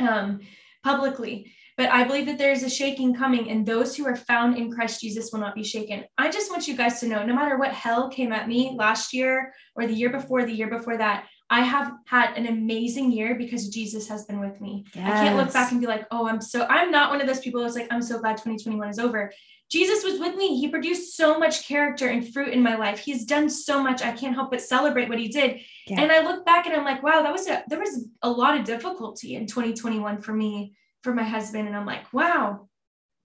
um, 0.00 0.40
publicly. 0.82 1.52
But 1.78 1.90
I 1.90 2.02
believe 2.02 2.26
that 2.26 2.38
there 2.38 2.50
is 2.50 2.64
a 2.64 2.68
shaking 2.68 3.14
coming, 3.14 3.48
and 3.50 3.64
those 3.64 3.96
who 3.96 4.04
are 4.04 4.16
found 4.16 4.58
in 4.58 4.70
Christ 4.70 5.00
Jesus 5.00 5.32
will 5.32 5.38
not 5.38 5.54
be 5.54 5.62
shaken. 5.62 6.04
I 6.18 6.28
just 6.28 6.50
want 6.50 6.66
you 6.66 6.76
guys 6.76 6.98
to 7.00 7.06
know 7.06 7.24
no 7.24 7.34
matter 7.34 7.56
what 7.56 7.72
hell 7.72 8.10
came 8.10 8.32
at 8.32 8.48
me 8.48 8.74
last 8.76 9.14
year 9.14 9.54
or 9.76 9.86
the 9.86 9.94
year 9.94 10.10
before, 10.10 10.44
the 10.44 10.52
year 10.52 10.68
before 10.68 10.98
that, 10.98 11.26
I 11.50 11.60
have 11.60 11.92
had 12.06 12.36
an 12.36 12.46
amazing 12.46 13.12
year 13.12 13.36
because 13.36 13.68
Jesus 13.68 14.08
has 14.08 14.24
been 14.24 14.40
with 14.40 14.60
me. 14.60 14.84
Yes. 14.92 15.06
I 15.06 15.24
can't 15.24 15.36
look 15.36 15.52
back 15.52 15.70
and 15.70 15.80
be 15.80 15.86
like, 15.86 16.04
oh, 16.10 16.26
I'm 16.28 16.40
so, 16.40 16.66
I'm 16.68 16.90
not 16.90 17.10
one 17.10 17.20
of 17.20 17.26
those 17.26 17.40
people 17.40 17.62
that's 17.62 17.76
like, 17.76 17.88
I'm 17.90 18.02
so 18.02 18.18
glad 18.18 18.38
2021 18.38 18.88
is 18.88 18.98
over. 18.98 19.32
Jesus 19.70 20.02
was 20.02 20.18
with 20.18 20.34
me. 20.34 20.58
He 20.58 20.68
produced 20.68 21.16
so 21.16 21.38
much 21.38 21.68
character 21.68 22.08
and 22.08 22.26
fruit 22.32 22.52
in 22.54 22.62
my 22.62 22.74
life. 22.74 22.98
He's 22.98 23.24
done 23.24 23.48
so 23.48 23.82
much. 23.82 24.02
I 24.02 24.12
can't 24.12 24.34
help 24.34 24.50
but 24.50 24.62
celebrate 24.62 25.08
what 25.08 25.18
he 25.18 25.28
did. 25.28 25.60
Yeah. 25.86 26.00
And 26.00 26.10
I 26.10 26.22
look 26.22 26.44
back 26.44 26.66
and 26.66 26.74
I'm 26.74 26.84
like, 26.84 27.02
wow, 27.02 27.22
that 27.22 27.32
was 27.32 27.46
a 27.46 27.62
there 27.68 27.78
was 27.78 28.08
a 28.22 28.30
lot 28.30 28.58
of 28.58 28.64
difficulty 28.64 29.36
in 29.36 29.46
2021 29.46 30.22
for 30.22 30.32
me, 30.32 30.74
for 31.02 31.14
my 31.14 31.24
husband. 31.24 31.66
And 31.66 31.76
I'm 31.76 31.86
like, 31.86 32.12
wow, 32.12 32.68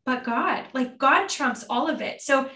but 0.06 0.24
God, 0.24 0.66
like 0.74 0.98
God 0.98 1.28
trumps 1.28 1.66
all 1.70 1.90
of 1.90 2.02
it. 2.02 2.22
So 2.22 2.50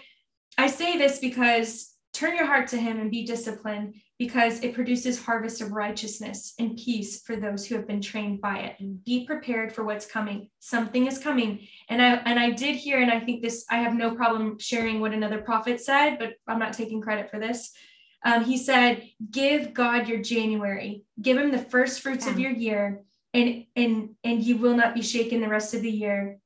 I 0.56 0.66
say 0.66 0.98
this 0.98 1.18
because 1.18 1.94
turn 2.12 2.36
your 2.36 2.46
heart 2.46 2.68
to 2.68 2.76
him 2.76 2.98
and 2.98 3.10
be 3.10 3.24
disciplined 3.24 3.94
because 4.18 4.60
it 4.64 4.74
produces 4.74 5.22
harvest 5.22 5.60
of 5.60 5.70
righteousness 5.72 6.54
and 6.58 6.76
peace 6.76 7.22
for 7.22 7.36
those 7.36 7.64
who 7.64 7.76
have 7.76 7.86
been 7.86 8.00
trained 8.00 8.40
by 8.40 8.58
it 8.58 8.76
and 8.80 9.04
be 9.04 9.24
prepared 9.24 9.72
for 9.72 9.84
what's 9.84 10.06
coming 10.06 10.48
something 10.58 11.06
is 11.06 11.18
coming 11.18 11.66
and 11.88 12.02
i 12.02 12.14
and 12.24 12.38
i 12.38 12.50
did 12.50 12.74
hear 12.74 13.00
and 13.00 13.10
i 13.10 13.20
think 13.20 13.42
this 13.42 13.64
i 13.70 13.76
have 13.76 13.94
no 13.94 14.14
problem 14.14 14.58
sharing 14.58 15.00
what 15.00 15.12
another 15.12 15.40
prophet 15.40 15.80
said 15.80 16.18
but 16.18 16.32
i'm 16.48 16.58
not 16.58 16.72
taking 16.72 17.00
credit 17.00 17.30
for 17.30 17.38
this 17.38 17.72
um, 18.24 18.44
he 18.44 18.56
said 18.56 19.08
give 19.30 19.72
god 19.72 20.08
your 20.08 20.20
january 20.20 21.04
give 21.22 21.36
him 21.36 21.52
the 21.52 21.58
first 21.58 22.00
fruits 22.00 22.26
yeah. 22.26 22.32
of 22.32 22.38
your 22.40 22.50
year 22.50 23.02
and 23.38 23.64
and 23.76 24.10
and 24.24 24.42
you 24.42 24.56
will 24.56 24.74
not 24.74 24.94
be 24.94 25.02
shaken 25.02 25.40
the 25.40 25.48
rest 25.48 25.74
of 25.74 25.82
the 25.82 25.90
year 25.90 26.38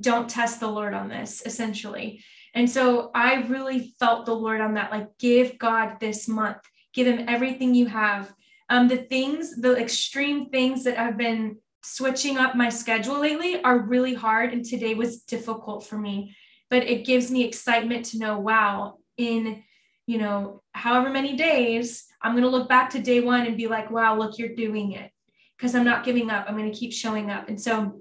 don't 0.00 0.28
test 0.28 0.60
the 0.60 0.66
lord 0.66 0.94
on 0.94 1.08
this 1.08 1.42
essentially 1.46 2.22
and 2.54 2.68
so 2.68 3.10
i 3.14 3.46
really 3.48 3.94
felt 3.98 4.26
the 4.26 4.34
lord 4.34 4.60
on 4.60 4.74
that 4.74 4.90
like 4.90 5.16
give 5.18 5.58
god 5.58 5.98
this 6.00 6.28
month 6.28 6.62
give 6.98 7.06
him 7.06 7.28
everything 7.28 7.74
you 7.74 7.86
have. 7.86 8.34
Um, 8.70 8.88
the 8.88 8.96
things, 8.96 9.56
the 9.56 9.76
extreme 9.76 10.50
things 10.50 10.84
that 10.84 10.98
i've 10.98 11.16
been 11.16 11.56
switching 11.82 12.36
up 12.36 12.54
my 12.56 12.68
schedule 12.68 13.20
lately 13.20 13.62
are 13.62 13.78
really 13.78 14.14
hard. 14.14 14.52
And 14.52 14.64
today 14.64 14.94
was 14.94 15.22
difficult 15.22 15.86
for 15.86 15.96
me, 15.96 16.36
but 16.70 16.82
it 16.82 17.06
gives 17.06 17.30
me 17.30 17.44
excitement 17.44 18.06
to 18.06 18.18
know, 18.18 18.38
wow, 18.38 18.98
in, 19.16 19.62
you 20.06 20.18
know, 20.18 20.60
however 20.72 21.08
many 21.08 21.36
days, 21.36 22.04
I'm 22.20 22.32
going 22.32 22.42
to 22.42 22.50
look 22.50 22.68
back 22.68 22.90
to 22.90 22.98
day 22.98 23.20
one 23.20 23.46
and 23.46 23.56
be 23.56 23.68
like, 23.68 23.90
wow, 23.90 24.18
look, 24.18 24.38
you're 24.38 24.56
doing 24.56 24.92
it 24.92 25.10
because 25.58 25.74
I'm 25.74 25.84
not 25.84 26.04
giving 26.04 26.30
up. 26.30 26.46
I'm 26.48 26.56
going 26.56 26.70
to 26.70 26.78
keep 26.78 26.92
showing 26.92 27.30
up. 27.30 27.48
And 27.48 27.60
so 27.60 28.00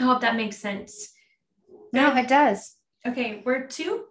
I 0.00 0.04
hope 0.04 0.20
that 0.20 0.36
makes 0.36 0.56
sense. 0.56 1.12
No, 1.92 2.14
it 2.16 2.28
does. 2.28 2.76
Okay, 3.06 3.42
word 3.44 3.70
two. 3.70 4.04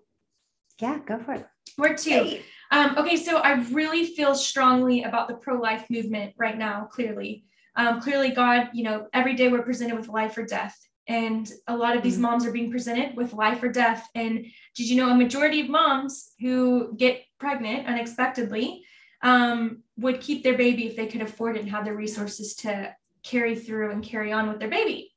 Yeah, 0.79 0.99
go 1.05 1.17
for 1.19 1.33
it. 1.33 1.47
Word 1.77 1.97
two. 1.97 2.09
Hey. 2.09 2.41
Um, 2.71 2.97
okay, 2.97 3.15
so 3.15 3.37
I 3.37 3.63
really 3.71 4.05
feel 4.05 4.35
strongly 4.35 5.03
about 5.03 5.27
the 5.27 5.35
pro 5.35 5.59
life 5.59 5.85
movement 5.89 6.33
right 6.37 6.57
now, 6.57 6.89
clearly. 6.91 7.45
Um, 7.75 8.01
clearly, 8.01 8.31
God, 8.31 8.69
you 8.73 8.83
know, 8.83 9.07
every 9.13 9.35
day 9.35 9.47
we're 9.47 9.63
presented 9.63 9.97
with 9.97 10.09
life 10.09 10.37
or 10.37 10.45
death. 10.45 10.77
And 11.07 11.49
a 11.67 11.75
lot 11.75 11.95
of 11.95 12.03
these 12.03 12.13
mm-hmm. 12.13 12.23
moms 12.23 12.45
are 12.45 12.51
being 12.51 12.71
presented 12.71 13.15
with 13.15 13.33
life 13.33 13.63
or 13.63 13.69
death. 13.69 14.07
And 14.15 14.45
did 14.75 14.89
you 14.89 14.97
know 14.97 15.09
a 15.09 15.15
majority 15.15 15.61
of 15.61 15.69
moms 15.69 16.31
who 16.39 16.95
get 16.95 17.21
pregnant 17.39 17.87
unexpectedly 17.87 18.83
um, 19.21 19.80
would 19.97 20.21
keep 20.21 20.43
their 20.43 20.57
baby 20.57 20.87
if 20.87 20.95
they 20.95 21.07
could 21.07 21.21
afford 21.21 21.55
it 21.55 21.61
and 21.61 21.69
have 21.69 21.85
the 21.85 21.93
resources 21.93 22.55
to 22.55 22.95
carry 23.23 23.55
through 23.55 23.91
and 23.91 24.03
carry 24.03 24.31
on 24.31 24.47
with 24.47 24.59
their 24.59 24.69
baby? 24.69 25.11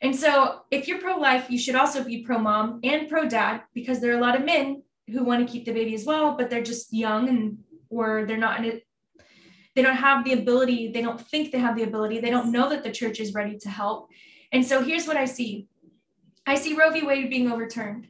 And 0.00 0.14
so, 0.14 0.60
if 0.70 0.86
you're 0.86 1.00
pro 1.00 1.16
life, 1.16 1.46
you 1.48 1.58
should 1.58 1.76
also 1.76 2.04
be 2.04 2.24
pro 2.24 2.38
mom 2.38 2.80
and 2.82 3.08
pro 3.08 3.28
dad 3.28 3.62
because 3.72 4.00
there 4.00 4.12
are 4.12 4.18
a 4.18 4.20
lot 4.20 4.36
of 4.36 4.44
men 4.44 4.82
who 5.10 5.24
want 5.24 5.46
to 5.46 5.50
keep 5.50 5.64
the 5.64 5.72
baby 5.72 5.94
as 5.94 6.04
well, 6.04 6.36
but 6.36 6.50
they're 6.50 6.62
just 6.62 6.92
young 6.92 7.28
and 7.28 7.58
or 7.90 8.24
they're 8.26 8.36
not 8.36 8.58
in 8.58 8.64
it. 8.64 8.86
They 9.74 9.82
don't 9.82 9.96
have 9.96 10.24
the 10.24 10.32
ability, 10.32 10.92
they 10.92 11.02
don't 11.02 11.20
think 11.20 11.50
they 11.50 11.58
have 11.58 11.76
the 11.76 11.82
ability, 11.82 12.20
they 12.20 12.30
don't 12.30 12.52
know 12.52 12.68
that 12.68 12.84
the 12.84 12.92
church 12.92 13.18
is 13.18 13.34
ready 13.34 13.58
to 13.58 13.68
help. 13.68 14.08
And 14.52 14.64
so 14.64 14.82
here's 14.82 15.06
what 15.06 15.16
I 15.16 15.24
see 15.24 15.68
I 16.46 16.56
see 16.56 16.74
Roe 16.74 16.90
v. 16.90 17.02
Wade 17.02 17.30
being 17.30 17.50
overturned. 17.50 18.08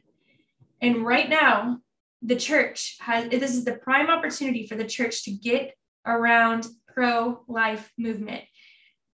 And 0.81 1.05
right 1.05 1.29
now, 1.29 1.79
the 2.21 2.35
church 2.35 2.97
has 2.99 3.29
this 3.29 3.55
is 3.55 3.65
the 3.65 3.73
prime 3.73 4.09
opportunity 4.09 4.67
for 4.67 4.75
the 4.75 4.85
church 4.85 5.23
to 5.23 5.31
get 5.31 5.73
around 6.05 6.67
pro 6.93 7.43
life 7.47 7.91
movement. 7.97 8.43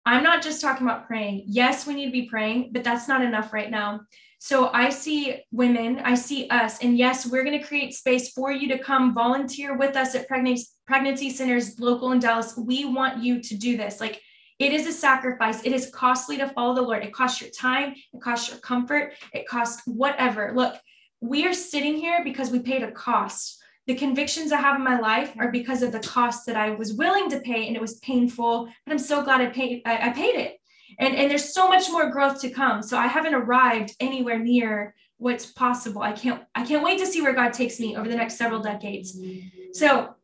I'm 0.06 0.24
not 0.24 0.42
just 0.42 0.62
talking 0.62 0.88
about 0.88 1.08
praying. 1.08 1.44
Yes, 1.48 1.86
we 1.86 1.94
need 1.94 2.06
to 2.06 2.12
be 2.12 2.30
praying, 2.30 2.72
but 2.74 2.84
that's 2.84 3.08
not 3.08 3.24
enough 3.24 3.54
right 3.54 3.70
now. 3.70 4.02
So 4.40 4.72
I 4.74 4.90
see 4.90 5.44
women, 5.52 6.00
I 6.00 6.16
see 6.16 6.48
us, 6.50 6.82
and 6.82 6.98
yes, 6.98 7.28
we're 7.28 7.44
going 7.44 7.60
to 7.60 7.68
create 7.68 7.94
space 7.94 8.32
for 8.32 8.52
you 8.52 8.68
to 8.70 8.80
come 8.80 9.14
volunteer 9.14 9.78
with 9.78 9.96
us 9.96 10.16
at 10.16 10.28
pregnancy, 10.28 11.30
centers 11.30 11.80
local 11.80 12.12
in 12.12 12.20
Dallas. 12.20 12.58
We 12.58 12.86
want 12.86 13.24
you 13.24 13.40
to 13.40 13.56
do 13.56 13.78
this. 13.78 14.02
Like 14.02 14.20
it 14.58 14.74
is 14.74 14.88
a 14.88 14.92
sacrifice. 14.92 15.64
It 15.64 15.74
is 15.74 15.92
costly 15.94 16.38
to 16.38 16.50
follow 16.50 16.74
the 16.74 16.82
Lord. 16.82 17.04
It 17.04 17.14
costs 17.14 17.40
your 17.40 17.52
time, 17.52 17.94
it 18.14 18.22
costs 18.22 18.50
your 18.50 18.58
comfort, 18.60 19.14
it 19.32 19.48
costs 19.48 19.84
whatever. 19.86 20.54
Look, 20.56 20.76
we 21.20 21.46
are 21.46 21.54
sitting 21.54 21.96
here 21.96 22.24
because 22.24 22.50
we 22.50 22.60
paid 22.60 22.82
a 22.82 22.92
cost. 22.92 23.61
The 23.92 23.98
convictions 23.98 24.54
I 24.54 24.62
have 24.62 24.78
in 24.78 24.86
my 24.86 24.98
life 24.98 25.34
are 25.38 25.52
because 25.52 25.82
of 25.82 25.92
the 25.92 26.00
cost 26.00 26.46
that 26.46 26.56
I 26.56 26.70
was 26.70 26.94
willing 26.94 27.30
to 27.30 27.42
pay, 27.42 27.68
and 27.68 27.76
it 27.76 27.82
was 27.82 27.96
painful. 27.96 28.70
But 28.86 28.92
I'm 28.94 28.98
so 28.98 29.22
glad 29.22 29.42
I 29.42 29.48
paid. 29.48 29.82
I, 29.86 30.08
I 30.08 30.14
paid 30.14 30.36
it. 30.36 30.62
And 30.98 31.14
and 31.14 31.30
there's 31.30 31.54
so 31.54 31.68
much 31.68 31.92
more 31.92 32.10
growth 32.10 32.40
to 32.40 32.50
come. 32.50 32.82
So 32.82 32.98
i 32.98 33.06
haven't 33.06 33.34
arrived 33.34 33.94
anywhere 34.00 34.40
near 34.40 34.96
what's 35.18 35.46
possible. 35.46 36.02
I 36.02 36.14
can't 36.14 36.42
i 36.56 36.64
can't 36.64 36.86
wait 36.86 37.00
to 37.00 37.06
see 37.06 37.22
where 37.22 37.34
god 37.34 37.52
takes 37.52 37.82
me 37.82 37.98
over 37.98 38.08
the 38.08 38.16
next 38.16 38.38
several 38.38 38.62
decades. 38.62 39.20
So 39.74 40.16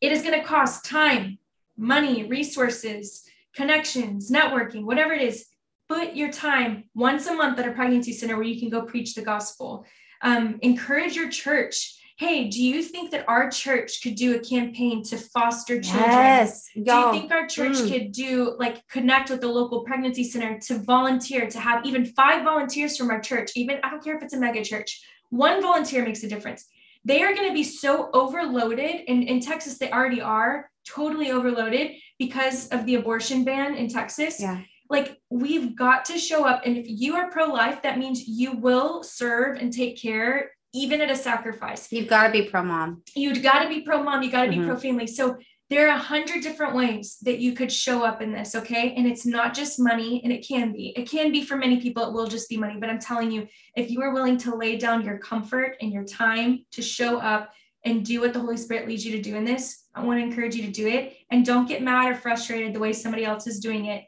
it 0.00 0.12
is 0.12 0.22
going 0.22 0.38
to 0.38 0.46
cost 0.46 0.84
time 0.84 1.38
money 1.76 2.22
resources 2.28 3.24
connections 3.52 4.30
networking 4.30 4.84
whatever 4.84 5.12
it 5.12 5.22
is. 5.22 5.46
Put 5.88 6.14
your 6.14 6.30
time 6.30 6.84
once 6.94 7.26
a 7.26 7.34
month 7.34 7.58
at 7.58 7.66
a 7.66 7.72
pregnancy 7.72 8.12
center 8.12 8.36
where 8.36 8.44
you 8.44 8.60
can 8.60 8.70
go 8.70 8.82
preach 8.82 9.16
the 9.16 9.22
gospel. 9.22 9.84
Um, 10.22 10.60
encourage 10.62 11.16
your 11.16 11.30
church 11.30 11.95
hey, 12.16 12.48
do 12.48 12.62
you 12.62 12.82
think 12.82 13.10
that 13.10 13.26
our 13.28 13.50
church 13.50 14.00
could 14.02 14.14
do 14.14 14.36
a 14.36 14.38
campaign 14.38 15.02
to 15.04 15.18
foster 15.18 15.80
children? 15.80 16.10
Yes. 16.10 16.66
Do 16.74 16.80
you 16.80 17.10
think 17.12 17.30
our 17.30 17.46
church 17.46 17.76
mm. 17.76 17.90
could 17.90 18.12
do 18.12 18.56
like 18.58 18.86
connect 18.88 19.28
with 19.28 19.42
the 19.42 19.48
local 19.48 19.84
pregnancy 19.84 20.24
center 20.24 20.58
to 20.60 20.78
volunteer, 20.78 21.46
to 21.48 21.60
have 21.60 21.84
even 21.84 22.06
five 22.06 22.42
volunteers 22.42 22.96
from 22.96 23.10
our 23.10 23.20
church? 23.20 23.50
Even 23.54 23.80
I 23.84 23.90
don't 23.90 24.02
care 24.02 24.16
if 24.16 24.22
it's 24.22 24.32
a 24.32 24.38
mega 24.38 24.64
church, 24.64 25.02
one 25.28 25.60
volunteer 25.60 26.04
makes 26.04 26.22
a 26.22 26.28
difference. 26.28 26.66
They 27.04 27.22
are 27.22 27.34
going 27.34 27.48
to 27.48 27.54
be 27.54 27.64
so 27.64 28.10
overloaded. 28.14 29.02
And 29.08 29.22
in 29.22 29.40
Texas, 29.40 29.76
they 29.76 29.90
already 29.90 30.22
are 30.22 30.70
totally 30.88 31.30
overloaded 31.32 31.92
because 32.18 32.68
of 32.68 32.86
the 32.86 32.94
abortion 32.94 33.44
ban 33.44 33.74
in 33.74 33.88
Texas. 33.88 34.40
Yeah 34.40 34.62
like 34.88 35.18
we've 35.30 35.76
got 35.76 36.04
to 36.04 36.18
show 36.18 36.44
up 36.44 36.62
and 36.64 36.76
if 36.76 36.86
you 36.88 37.16
are 37.16 37.30
pro-life 37.30 37.82
that 37.82 37.98
means 37.98 38.28
you 38.28 38.52
will 38.52 39.02
serve 39.02 39.58
and 39.58 39.72
take 39.72 40.00
care 40.00 40.50
even 40.76 41.00
at 41.00 41.10
a 41.10 41.16
sacrifice. 41.16 41.90
You've 41.90 42.08
got 42.08 42.26
to 42.26 42.32
be 42.32 42.42
pro 42.42 42.62
mom. 42.62 43.02
You've 43.14 43.42
got 43.42 43.62
to 43.62 43.68
be 43.68 43.80
pro 43.80 44.02
mom. 44.02 44.22
You 44.22 44.30
got 44.30 44.44
to 44.44 44.50
mm-hmm. 44.50 44.60
be 44.60 44.66
pro 44.66 44.76
family. 44.76 45.06
So 45.06 45.38
there 45.68 45.88
are 45.88 45.96
a 45.96 45.98
hundred 45.98 46.42
different 46.42 46.76
ways 46.76 47.16
that 47.22 47.40
you 47.40 47.52
could 47.52 47.72
show 47.72 48.04
up 48.04 48.22
in 48.22 48.30
this. 48.30 48.54
Okay. 48.54 48.94
And 48.94 49.06
it's 49.06 49.26
not 49.26 49.54
just 49.54 49.80
money, 49.80 50.20
and 50.22 50.32
it 50.32 50.46
can 50.46 50.72
be. 50.72 50.92
It 50.96 51.10
can 51.10 51.32
be 51.32 51.42
for 51.42 51.56
many 51.56 51.80
people, 51.80 52.04
it 52.04 52.12
will 52.12 52.26
just 52.26 52.48
be 52.48 52.56
money. 52.56 52.76
But 52.78 52.90
I'm 52.90 53.00
telling 53.00 53.30
you, 53.30 53.48
if 53.74 53.90
you 53.90 54.02
are 54.02 54.12
willing 54.12 54.36
to 54.38 54.54
lay 54.54 54.76
down 54.76 55.04
your 55.04 55.18
comfort 55.18 55.76
and 55.80 55.92
your 55.92 56.04
time 56.04 56.64
to 56.72 56.82
show 56.82 57.18
up 57.18 57.52
and 57.84 58.04
do 58.04 58.20
what 58.20 58.32
the 58.32 58.40
Holy 58.40 58.56
Spirit 58.56 58.86
leads 58.86 59.04
you 59.04 59.12
to 59.12 59.22
do 59.22 59.36
in 59.36 59.44
this, 59.44 59.84
I 59.94 60.04
want 60.04 60.20
to 60.20 60.24
encourage 60.24 60.54
you 60.54 60.62
to 60.66 60.72
do 60.72 60.86
it. 60.86 61.16
And 61.30 61.44
don't 61.44 61.68
get 61.68 61.82
mad 61.82 62.10
or 62.10 62.14
frustrated 62.14 62.74
the 62.74 62.80
way 62.80 62.92
somebody 62.92 63.24
else 63.24 63.46
is 63.46 63.60
doing 63.60 63.86
it. 63.86 64.04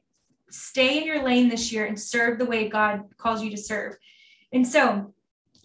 Stay 0.51 0.99
in 0.99 1.07
your 1.07 1.23
lane 1.23 1.49
this 1.49 1.73
year 1.73 1.87
and 1.87 1.99
serve 1.99 2.39
the 2.39 2.45
way 2.45 2.69
God 2.69 3.05
calls 3.17 3.43
you 3.43 3.51
to 3.51 3.57
serve. 3.57 3.97
And 4.53 4.67
so 4.67 5.15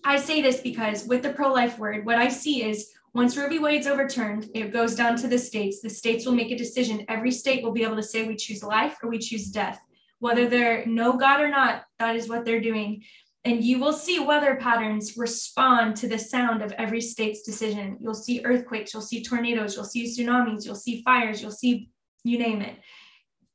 I 0.05 0.17
say 0.17 0.41
this 0.41 0.59
because 0.59 1.05
with 1.05 1.23
the 1.23 1.33
pro 1.33 1.51
life 1.51 1.79
word, 1.79 2.05
what 2.05 2.17
I 2.17 2.27
see 2.27 2.63
is 2.63 2.91
once 3.13 3.37
Roe 3.37 3.47
v. 3.47 3.59
Wade's 3.59 3.87
overturned, 3.87 4.49
it 4.55 4.73
goes 4.73 4.95
down 4.95 5.15
to 5.17 5.27
the 5.27 5.37
states. 5.37 5.81
The 5.81 5.89
states 5.89 6.25
will 6.25 6.33
make 6.33 6.51
a 6.51 6.57
decision. 6.57 7.05
Every 7.07 7.31
state 7.31 7.63
will 7.63 7.71
be 7.71 7.83
able 7.83 7.95
to 7.95 8.03
say 8.03 8.27
we 8.27 8.35
choose 8.35 8.63
life 8.63 8.97
or 9.03 9.09
we 9.09 9.19
choose 9.19 9.51
death. 9.51 9.79
Whether 10.19 10.47
they're 10.47 10.85
no 10.85 11.13
God 11.17 11.39
or 11.39 11.49
not, 11.49 11.83
that 11.99 12.15
is 12.15 12.27
what 12.27 12.43
they're 12.43 12.59
doing. 12.59 13.03
And 13.45 13.63
you 13.63 13.79
will 13.79 13.93
see 13.93 14.19
weather 14.19 14.55
patterns 14.55 15.17
respond 15.17 15.97
to 15.97 16.07
the 16.07 16.17
sound 16.17 16.61
of 16.61 16.71
every 16.73 17.01
state's 17.01 17.43
decision. 17.43 17.97
You'll 17.99 18.13
see 18.13 18.43
earthquakes, 18.43 18.93
you'll 18.93 19.03
see 19.03 19.21
tornadoes, 19.21 19.75
you'll 19.75 19.85
see 19.85 20.05
tsunamis, 20.05 20.65
you'll 20.65 20.75
see 20.75 21.01
fires, 21.03 21.41
you'll 21.41 21.51
see 21.51 21.89
you 22.23 22.39
name 22.39 22.61
it. 22.61 22.77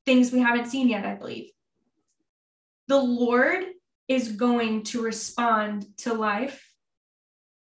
Things 0.07 0.31
we 0.31 0.41
haven't 0.41 0.67
seen 0.67 0.89
yet, 0.89 1.07
I 1.07 1.15
believe. 1.15 1.51
The 2.87 2.99
Lord 2.99 3.65
is 4.09 4.33
going 4.33 4.83
to 4.83 5.03
respond 5.03 5.87
to 5.99 6.15
life 6.15 6.65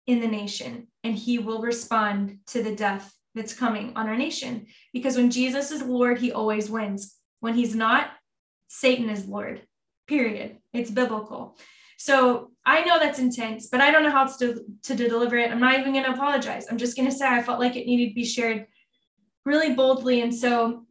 in 0.06 0.20
the 0.20 0.26
nation, 0.26 0.88
and 1.04 1.14
he 1.14 1.38
will 1.38 1.60
respond 1.60 2.38
to 2.48 2.62
the 2.62 2.74
death 2.74 3.14
that's 3.34 3.54
coming 3.54 3.92
on 3.94 4.08
our 4.08 4.16
nation. 4.16 4.66
Because 4.92 5.16
when 5.16 5.30
Jesus 5.30 5.70
is 5.70 5.82
Lord, 5.82 6.18
he 6.18 6.32
always 6.32 6.70
wins. 6.70 7.16
When 7.40 7.54
he's 7.54 7.74
not, 7.74 8.10
Satan 8.68 9.08
is 9.08 9.26
Lord, 9.26 9.62
period. 10.08 10.56
It's 10.72 10.90
biblical. 10.90 11.56
So 11.98 12.50
I 12.64 12.84
know 12.84 12.98
that's 12.98 13.18
intense, 13.18 13.68
but 13.68 13.80
I 13.80 13.90
don't 13.90 14.02
know 14.02 14.10
how 14.10 14.24
to, 14.24 14.64
to 14.84 14.94
deliver 14.96 15.36
it. 15.36 15.50
I'm 15.50 15.60
not 15.60 15.78
even 15.78 15.92
going 15.92 16.04
to 16.04 16.12
apologize. 16.12 16.66
I'm 16.70 16.78
just 16.78 16.96
going 16.96 17.08
to 17.08 17.14
say 17.14 17.28
I 17.28 17.42
felt 17.42 17.60
like 17.60 17.76
it 17.76 17.86
needed 17.86 18.08
to 18.08 18.14
be 18.14 18.24
shared 18.24 18.66
really 19.44 19.74
boldly. 19.74 20.22
And 20.22 20.34
so 20.34 20.86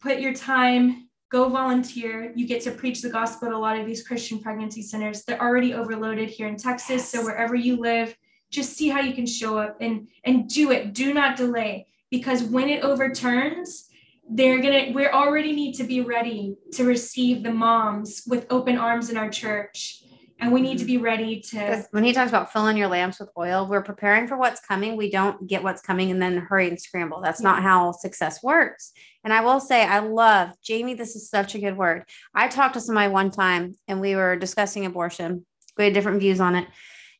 put 0.00 0.20
your 0.20 0.32
time 0.32 1.09
go 1.30 1.48
volunteer. 1.48 2.32
You 2.34 2.46
get 2.46 2.62
to 2.64 2.72
preach 2.72 3.02
the 3.02 3.08
gospel 3.08 3.48
at 3.48 3.54
a 3.54 3.58
lot 3.58 3.78
of 3.78 3.86
these 3.86 4.06
Christian 4.06 4.40
pregnancy 4.40 4.82
centers. 4.82 5.24
They're 5.24 5.40
already 5.40 5.74
overloaded 5.74 6.28
here 6.28 6.48
in 6.48 6.56
Texas. 6.56 7.08
So 7.08 7.22
wherever 7.22 7.54
you 7.54 7.76
live, 7.76 8.16
just 8.50 8.76
see 8.76 8.88
how 8.88 9.00
you 9.00 9.14
can 9.14 9.26
show 9.26 9.58
up 9.58 9.76
and 9.80 10.08
and 10.24 10.48
do 10.48 10.72
it. 10.72 10.92
Do 10.92 11.14
not 11.14 11.36
delay 11.36 11.86
because 12.10 12.42
when 12.42 12.68
it 12.68 12.82
overturns, 12.82 13.88
they're 14.28 14.60
gonna 14.60 14.90
we 14.92 15.06
already 15.06 15.52
need 15.52 15.74
to 15.74 15.84
be 15.84 16.00
ready 16.00 16.56
to 16.72 16.84
receive 16.84 17.42
the 17.42 17.52
moms 17.52 18.24
with 18.26 18.46
open 18.50 18.76
arms 18.76 19.08
in 19.08 19.16
our 19.16 19.30
church 19.30 20.02
and 20.40 20.52
we 20.52 20.60
need 20.60 20.78
to 20.78 20.84
be 20.84 20.96
ready 20.96 21.40
to 21.40 21.86
when 21.90 22.04
he 22.04 22.12
talks 22.12 22.30
about 22.30 22.52
filling 22.52 22.76
your 22.76 22.88
lamps 22.88 23.20
with 23.20 23.28
oil 23.36 23.66
we're 23.66 23.82
preparing 23.82 24.26
for 24.26 24.36
what's 24.36 24.60
coming. 24.60 24.96
We 24.96 25.10
don't 25.10 25.46
get 25.46 25.62
what's 25.62 25.82
coming 25.82 26.10
and 26.10 26.20
then 26.20 26.38
hurry 26.38 26.68
and 26.68 26.80
scramble. 26.80 27.20
That's 27.20 27.40
yeah. 27.40 27.50
not 27.50 27.62
how 27.62 27.92
success 27.92 28.42
works. 28.42 28.92
And 29.22 29.32
i 29.32 29.42
will 29.42 29.60
say 29.60 29.84
i 29.84 29.98
love 29.98 30.50
jamie 30.62 30.94
this 30.94 31.14
is 31.14 31.28
such 31.28 31.54
a 31.54 31.60
good 31.60 31.76
word. 31.76 32.04
I 32.34 32.48
talked 32.48 32.74
to 32.74 32.80
somebody 32.80 33.12
one 33.12 33.30
time 33.30 33.74
and 33.86 34.00
we 34.00 34.16
were 34.16 34.36
discussing 34.36 34.86
abortion. 34.86 35.44
We 35.76 35.84
had 35.84 35.94
different 35.94 36.20
views 36.20 36.40
on 36.40 36.56
it. 36.56 36.66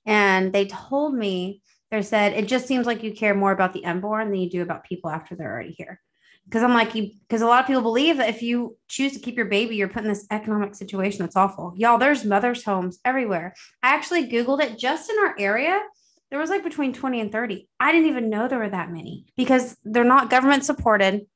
And 0.07 0.53
they 0.53 0.67
told 0.67 1.15
me 1.15 1.63
they 1.91 2.03
said 2.03 2.33
it 2.33 2.49
just 2.49 2.67
seems 2.67 2.87
like 2.87 3.03
you 3.03 3.13
care 3.13 3.35
more 3.35 3.53
about 3.53 3.73
the 3.73 3.85
unborn 3.85 4.31
than 4.31 4.41
you 4.41 4.49
do 4.49 4.63
about 4.63 4.85
people 4.85 5.11
after 5.11 5.35
they're 5.35 5.53
already 5.53 5.73
here 5.73 6.01
because 6.45 6.63
I'm 6.63 6.75
like, 6.75 6.93
because 6.93 7.43
a 7.43 7.47
lot 7.47 7.61
of 7.61 7.67
people 7.67 7.83
believe 7.83 8.17
that 8.17 8.29
if 8.29 8.43
you 8.43 8.77
choose 8.89 9.13
to 9.13 9.21
keep 9.21 9.37
your 9.37 9.47
baby, 9.47 9.77
you're 9.77 9.89
put 9.89 10.03
in 10.03 10.09
this 10.09 10.27
economic 10.31 10.75
situation 10.75 11.21
that's 11.21 11.37
awful. 11.37 11.75
Y'all, 11.77 11.99
there's 11.99 12.25
mothers' 12.25 12.65
homes 12.65 12.99
everywhere. 13.05 13.55
I 13.83 13.95
actually 13.95 14.29
Googled 14.29 14.61
it 14.63 14.79
just 14.79 15.11
in 15.11 15.17
our 15.19 15.35
area. 15.39 15.81
there 16.31 16.39
was 16.39 16.51
like 16.51 16.65
between 16.65 16.93
20 16.93 17.21
and 17.21 17.33
30. 17.33 17.69
I 17.79 17.93
didn't 17.93 18.09
even 18.09 18.31
know 18.31 18.49
there 18.49 18.59
were 18.59 18.69
that 18.71 18.91
many 18.91 19.27
because 19.37 19.77
they're 19.85 20.05
not 20.05 20.31
government 20.31 20.65
supported. 20.65 21.27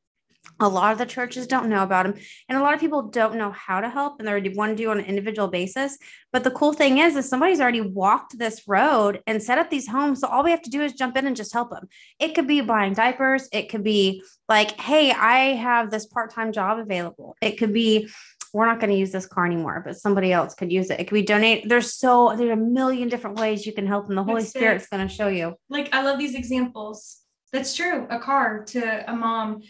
A 0.61 0.69
lot 0.69 0.93
of 0.93 0.99
the 0.99 1.07
churches 1.07 1.47
don't 1.47 1.69
know 1.69 1.83
about 1.83 2.07
them, 2.07 2.15
and 2.49 2.57
a 2.57 2.63
lot 2.63 2.75
of 2.75 2.81
people 2.81 3.03
don't 3.03 3.37
know 3.37 3.51
how 3.51 3.81
to 3.81 3.89
help, 3.89 4.19
and 4.19 4.29
they 4.29 4.31
already 4.31 4.55
want 4.55 4.71
to 4.71 4.83
do 4.83 4.91
on 4.91 5.01
an 5.01 5.05
individual 5.05 5.49
basis. 5.49 5.99
But 6.33 6.45
the 6.45 6.51
cool 6.53 6.73
thing 6.73 6.99
is, 6.99 7.17
is 7.17 7.29
somebody's 7.29 7.61
already 7.61 7.81
walked 7.81 8.39
this 8.39 8.63
road 8.69 9.21
and 9.27 9.43
set 9.43 9.59
up 9.59 9.71
these 9.71 9.89
homes. 9.89 10.21
So 10.21 10.29
all 10.29 10.45
we 10.45 10.53
have 10.53 10.63
to 10.63 10.71
do 10.71 10.83
is 10.83 10.93
jump 10.93 11.17
in 11.17 11.27
and 11.27 11.37
just 11.37 11.53
help 11.53 11.71
them. 11.71 11.89
It 12.21 12.35
could 12.35 12.47
be 12.47 12.61
buying 12.61 12.95
diapers. 12.95 13.49
It 13.53 13.69
could 13.69 13.83
be 13.83 14.23
like, 14.49 14.79
hey, 14.81 15.11
I 15.11 15.55
have 15.55 15.91
this 15.91 16.07
part 16.07 16.33
time 16.33 16.53
job 16.53 16.79
available. 16.79 17.37
It 17.41 17.59
could 17.59 17.73
be 17.73 18.09
we're 18.55 18.67
not 18.67 18.79
going 18.79 18.91
to 18.91 18.97
use 18.97 19.11
this 19.11 19.27
car 19.27 19.45
anymore, 19.45 19.83
but 19.85 19.99
somebody 19.99 20.33
else 20.33 20.55
could 20.55 20.71
use 20.71 20.89
it. 20.89 21.01
It 21.01 21.09
could 21.09 21.15
be 21.15 21.23
donate. 21.23 21.69
There's 21.69 21.93
so 21.93 22.35
there's 22.37 22.53
a 22.53 22.57
million 22.57 23.09
different 23.09 23.39
ways 23.39 23.67
you 23.67 23.73
can 23.73 23.87
help, 23.87 24.09
and 24.09 24.17
the 24.17 24.23
Holy 24.23 24.43
That's 24.43 24.51
Spirit's 24.51 24.87
going 24.87 25.07
to 25.07 25.13
show 25.13 25.27
you. 25.27 25.57
Like 25.69 25.93
I 25.93 26.03
love 26.03 26.19
these 26.19 26.37
examples. 26.37 27.19
That's 27.53 27.75
true. 27.75 28.07
A 28.11 28.19
car 28.21 28.65
to 28.67 29.11
a 29.11 29.15
mom, 29.15 29.63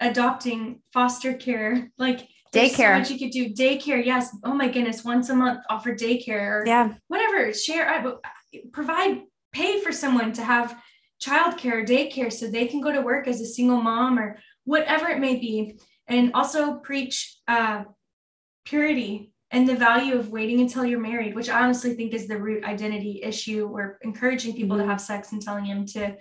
adopting, 0.00 0.80
foster 0.92 1.34
care, 1.34 1.90
like 1.98 2.28
daycare. 2.52 3.04
So 3.04 3.14
you 3.14 3.18
could 3.18 3.32
do. 3.32 3.52
Daycare, 3.52 4.04
yes. 4.04 4.34
Oh 4.44 4.54
my 4.54 4.68
goodness, 4.68 5.04
once 5.04 5.28
a 5.28 5.34
month 5.34 5.60
offer 5.68 5.94
daycare. 5.94 6.66
yeah. 6.66 6.94
Whatever. 7.08 7.52
Share. 7.52 7.88
I, 7.88 8.12
provide. 8.72 9.22
Pay 9.52 9.80
for 9.80 9.90
someone 9.90 10.34
to 10.34 10.44
have 10.44 10.76
childcare, 11.18 11.86
daycare, 11.86 12.30
so 12.30 12.46
they 12.46 12.66
can 12.66 12.82
go 12.82 12.92
to 12.92 13.00
work 13.00 13.26
as 13.26 13.40
a 13.40 13.46
single 13.46 13.80
mom 13.80 14.18
or 14.18 14.38
whatever 14.64 15.08
it 15.08 15.18
may 15.18 15.36
be. 15.36 15.78
And 16.08 16.32
also 16.34 16.74
preach 16.74 17.38
uh, 17.48 17.84
purity 18.66 19.32
and 19.50 19.66
the 19.66 19.76
value 19.76 20.14
of 20.14 20.28
waiting 20.28 20.60
until 20.60 20.84
you're 20.84 21.00
married, 21.00 21.34
which 21.34 21.48
I 21.48 21.62
honestly 21.62 21.94
think 21.94 22.12
is 22.12 22.28
the 22.28 22.38
root 22.38 22.64
identity 22.64 23.20
issue. 23.22 23.66
We're 23.66 23.96
encouraging 24.02 24.54
people 24.54 24.76
mm-hmm. 24.76 24.86
to 24.86 24.90
have 24.90 25.00
sex 25.00 25.32
and 25.32 25.40
telling 25.40 25.64
them 25.64 25.86
to, 25.86 26.16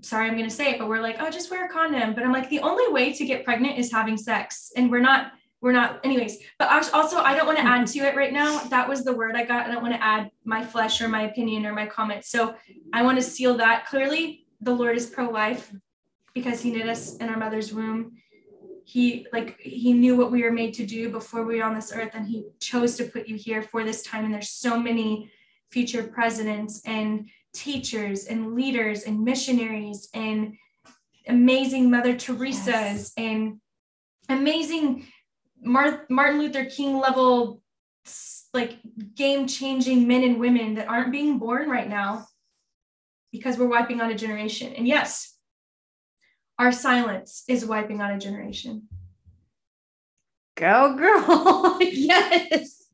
sorry, 0.00 0.28
I'm 0.28 0.36
going 0.36 0.48
to 0.48 0.54
say 0.54 0.70
it, 0.70 0.78
but 0.78 0.88
we're 0.88 1.00
like, 1.00 1.16
oh, 1.20 1.30
just 1.30 1.50
wear 1.50 1.66
a 1.66 1.68
condom. 1.68 2.14
But 2.14 2.24
I'm 2.24 2.32
like, 2.32 2.48
the 2.48 2.60
only 2.60 2.90
way 2.92 3.12
to 3.12 3.24
get 3.24 3.44
pregnant 3.44 3.78
is 3.78 3.92
having 3.92 4.16
sex. 4.16 4.72
And 4.76 4.90
we're 4.90 5.00
not, 5.00 5.32
we're 5.60 5.72
not, 5.72 6.00
anyways. 6.04 6.38
But 6.58 6.70
also, 6.94 7.18
I 7.18 7.36
don't 7.36 7.46
want 7.46 7.58
to 7.58 7.64
add 7.64 7.86
to 7.88 7.98
it 8.00 8.16
right 8.16 8.32
now. 8.32 8.60
That 8.64 8.88
was 8.88 9.04
the 9.04 9.12
word 9.12 9.36
I 9.36 9.44
got. 9.44 9.66
I 9.66 9.72
don't 9.72 9.82
want 9.82 9.94
to 9.94 10.02
add 10.02 10.30
my 10.44 10.64
flesh 10.64 11.00
or 11.00 11.08
my 11.08 11.22
opinion 11.22 11.66
or 11.66 11.72
my 11.72 11.86
comment. 11.86 12.24
So 12.24 12.54
I 12.92 13.02
want 13.02 13.18
to 13.18 13.22
seal 13.22 13.56
that 13.58 13.86
clearly. 13.86 14.46
The 14.60 14.72
Lord 14.72 14.96
is 14.96 15.06
pro 15.06 15.28
life 15.28 15.72
because 16.34 16.60
he 16.60 16.70
knit 16.70 16.88
us 16.88 17.16
in 17.16 17.28
our 17.28 17.36
mother's 17.36 17.72
womb 17.72 18.12
he 18.90 19.24
like 19.32 19.56
he 19.60 19.92
knew 19.92 20.16
what 20.16 20.32
we 20.32 20.42
were 20.42 20.50
made 20.50 20.74
to 20.74 20.84
do 20.84 21.10
before 21.10 21.44
we 21.44 21.58
were 21.58 21.64
on 21.64 21.74
this 21.74 21.92
earth 21.94 22.10
and 22.14 22.26
he 22.26 22.44
chose 22.58 22.96
to 22.96 23.04
put 23.04 23.28
you 23.28 23.36
here 23.36 23.62
for 23.62 23.84
this 23.84 24.02
time 24.02 24.24
and 24.24 24.34
there's 24.34 24.50
so 24.50 24.76
many 24.76 25.30
future 25.70 26.02
presidents 26.02 26.82
and 26.84 27.28
teachers 27.52 28.26
and 28.26 28.54
leaders 28.54 29.04
and 29.04 29.24
missionaries 29.24 30.08
and 30.14 30.56
amazing 31.28 31.90
mother 31.90 32.16
teresa's 32.16 32.66
yes. 32.66 33.12
and 33.16 33.60
amazing 34.28 35.06
martin 35.62 36.38
luther 36.38 36.64
king 36.64 36.98
level 36.98 37.60
like 38.54 38.78
game 39.14 39.46
changing 39.46 40.08
men 40.08 40.22
and 40.22 40.40
women 40.40 40.74
that 40.74 40.88
aren't 40.88 41.12
being 41.12 41.38
born 41.38 41.68
right 41.68 41.88
now 41.88 42.26
because 43.32 43.58
we're 43.58 43.68
wiping 43.68 44.00
out 44.00 44.10
a 44.10 44.14
generation 44.14 44.72
and 44.74 44.88
yes 44.88 45.36
our 46.60 46.72
silence 46.72 47.42
is 47.48 47.64
wiping 47.64 48.02
out 48.02 48.12
a 48.12 48.18
generation. 48.18 48.86
Go, 50.56 50.94
girl. 50.94 51.78
yes. 51.80 52.84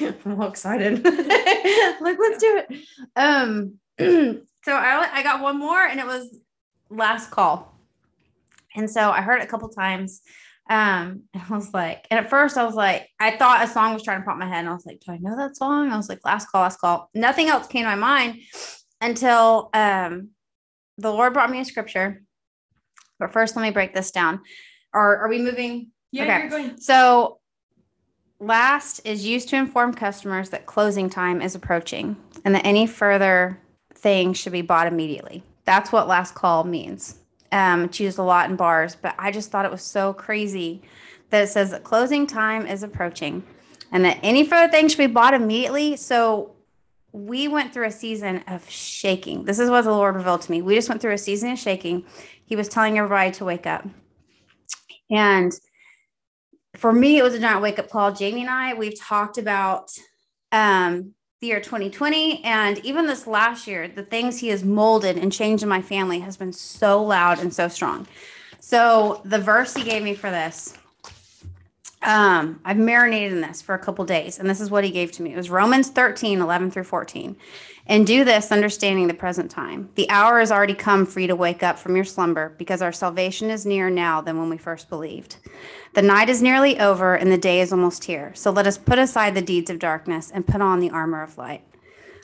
I'm 0.00 0.40
all 0.40 0.46
excited. 0.48 1.04
like, 2.00 2.18
let's 2.20 2.38
do 2.38 2.62
it. 2.62 2.86
Um, 3.16 3.80
so 4.64 4.72
I, 4.72 5.08
I 5.12 5.22
got 5.22 5.42
one 5.42 5.58
more 5.58 5.80
and 5.80 6.00
it 6.00 6.06
was 6.06 6.38
last 6.90 7.30
call. 7.30 7.74
And 8.74 8.90
so 8.90 9.10
I 9.10 9.22
heard 9.22 9.40
it 9.40 9.44
a 9.44 9.48
couple 9.48 9.68
times. 9.68 10.20
Um, 10.68 11.22
and 11.32 11.42
I 11.50 11.54
was 11.54 11.72
like, 11.72 12.06
and 12.10 12.20
at 12.20 12.30
first 12.30 12.56
I 12.56 12.64
was 12.64 12.74
like, 12.74 13.08
I 13.20 13.36
thought 13.36 13.64
a 13.64 13.68
song 13.68 13.94
was 13.94 14.02
trying 14.02 14.20
to 14.20 14.26
pop 14.26 14.36
my 14.36 14.48
head. 14.48 14.60
And 14.60 14.68
I 14.68 14.74
was 14.74 14.86
like, 14.86 15.00
do 15.00 15.12
I 15.12 15.18
know 15.18 15.36
that 15.36 15.56
song? 15.56 15.90
I 15.90 15.96
was 15.96 16.08
like, 16.08 16.24
last 16.24 16.50
call, 16.50 16.62
last 16.62 16.80
call. 16.80 17.10
Nothing 17.14 17.48
else 17.48 17.66
came 17.66 17.82
to 17.84 17.88
my 17.88 17.94
mind 17.94 18.40
until 19.00 19.70
um 19.74 20.30
the 20.98 21.12
Lord 21.12 21.34
brought 21.34 21.50
me 21.50 21.60
a 21.60 21.64
scripture 21.64 22.22
but 23.18 23.32
first, 23.32 23.56
let 23.56 23.62
me 23.62 23.70
break 23.70 23.94
this 23.94 24.10
down. 24.10 24.40
Are, 24.92 25.18
are 25.18 25.28
we 25.28 25.38
moving? 25.38 25.90
Yeah, 26.12 26.24
okay. 26.24 26.40
you're 26.40 26.48
going. 26.48 26.80
So 26.80 27.40
last 28.38 29.00
is 29.04 29.26
used 29.26 29.48
to 29.50 29.56
inform 29.56 29.94
customers 29.94 30.50
that 30.50 30.66
closing 30.66 31.08
time 31.08 31.40
is 31.40 31.54
approaching 31.54 32.16
and 32.44 32.54
that 32.54 32.66
any 32.66 32.86
further 32.86 33.60
thing 33.96 34.32
should 34.32 34.52
be 34.52 34.62
bought 34.62 34.86
immediately. 34.86 35.42
That's 35.64 35.90
what 35.90 36.08
last 36.08 36.34
call 36.34 36.64
means. 36.64 37.18
Um, 37.52 37.84
it's 37.84 38.00
used 38.00 38.18
a 38.18 38.22
lot 38.22 38.50
in 38.50 38.56
bars, 38.56 38.96
but 38.96 39.14
I 39.18 39.30
just 39.30 39.50
thought 39.50 39.64
it 39.64 39.70
was 39.70 39.82
so 39.82 40.12
crazy 40.12 40.82
that 41.30 41.42
it 41.42 41.48
says 41.48 41.70
that 41.70 41.84
closing 41.84 42.26
time 42.26 42.66
is 42.66 42.82
approaching 42.82 43.42
and 43.92 44.04
that 44.04 44.18
any 44.22 44.44
further 44.44 44.70
thing 44.70 44.88
should 44.88 44.98
be 44.98 45.06
bought 45.06 45.34
immediately. 45.34 45.96
So 45.96 46.52
we 47.12 47.48
went 47.48 47.72
through 47.72 47.86
a 47.86 47.90
season 47.90 48.42
of 48.46 48.68
shaking. 48.68 49.44
This 49.44 49.58
is 49.58 49.70
what 49.70 49.82
the 49.82 49.90
Lord 49.90 50.16
revealed 50.16 50.42
to 50.42 50.50
me. 50.50 50.60
We 50.60 50.74
just 50.74 50.88
went 50.88 51.00
through 51.00 51.14
a 51.14 51.18
season 51.18 51.50
of 51.50 51.58
shaking 51.58 52.04
he 52.46 52.56
was 52.56 52.68
telling 52.68 52.96
everybody 52.96 53.32
to 53.32 53.44
wake 53.44 53.66
up. 53.66 53.84
And 55.10 55.52
for 56.76 56.92
me, 56.92 57.18
it 57.18 57.22
was 57.22 57.34
a 57.34 57.40
giant 57.40 57.60
wake 57.60 57.78
up 57.78 57.90
call. 57.90 58.12
Jamie 58.12 58.42
and 58.42 58.50
I, 58.50 58.74
we've 58.74 58.98
talked 58.98 59.36
about 59.36 59.90
um, 60.52 61.14
the 61.40 61.48
year 61.48 61.60
2020 61.60 62.42
and 62.44 62.78
even 62.78 63.06
this 63.06 63.26
last 63.26 63.66
year, 63.66 63.88
the 63.88 64.02
things 64.02 64.38
he 64.38 64.48
has 64.48 64.64
molded 64.64 65.18
and 65.18 65.30
changed 65.30 65.62
in 65.62 65.68
my 65.68 65.82
family 65.82 66.20
has 66.20 66.34
been 66.34 66.52
so 66.52 67.02
loud 67.04 67.38
and 67.38 67.52
so 67.52 67.68
strong. 67.68 68.06
So 68.58 69.20
the 69.22 69.38
verse 69.38 69.74
he 69.74 69.84
gave 69.84 70.02
me 70.02 70.14
for 70.14 70.30
this, 70.30 70.72
um, 72.06 72.60
I've 72.64 72.76
marinated 72.76 73.32
in 73.32 73.40
this 73.40 73.60
for 73.60 73.74
a 73.74 73.78
couple 73.80 74.04
days, 74.04 74.38
and 74.38 74.48
this 74.48 74.60
is 74.60 74.70
what 74.70 74.84
he 74.84 74.92
gave 74.92 75.10
to 75.12 75.22
me. 75.22 75.32
It 75.32 75.36
was 75.36 75.50
Romans 75.50 75.90
13, 75.90 76.40
11 76.40 76.70
through 76.70 76.84
14. 76.84 77.36
And 77.88 78.06
do 78.06 78.24
this 78.24 78.52
understanding 78.52 79.08
the 79.08 79.14
present 79.14 79.50
time. 79.50 79.90
The 79.96 80.08
hour 80.08 80.38
has 80.38 80.52
already 80.52 80.74
come 80.74 81.04
for 81.04 81.20
you 81.20 81.26
to 81.26 81.36
wake 81.36 81.62
up 81.62 81.78
from 81.78 81.96
your 81.96 82.04
slumber 82.04 82.54
because 82.58 82.80
our 82.80 82.92
salvation 82.92 83.50
is 83.50 83.66
nearer 83.66 83.90
now 83.90 84.20
than 84.20 84.38
when 84.38 84.48
we 84.48 84.56
first 84.56 84.88
believed. 84.88 85.36
The 85.94 86.02
night 86.02 86.28
is 86.28 86.42
nearly 86.42 86.78
over 86.78 87.14
and 87.14 87.30
the 87.30 87.38
day 87.38 87.60
is 87.60 87.72
almost 87.72 88.04
here. 88.04 88.32
So 88.34 88.50
let 88.50 88.66
us 88.66 88.78
put 88.78 88.98
aside 88.98 89.34
the 89.34 89.42
deeds 89.42 89.70
of 89.70 89.78
darkness 89.78 90.30
and 90.32 90.46
put 90.46 90.60
on 90.60 90.80
the 90.80 90.90
armor 90.90 91.22
of 91.22 91.38
light. 91.38 91.62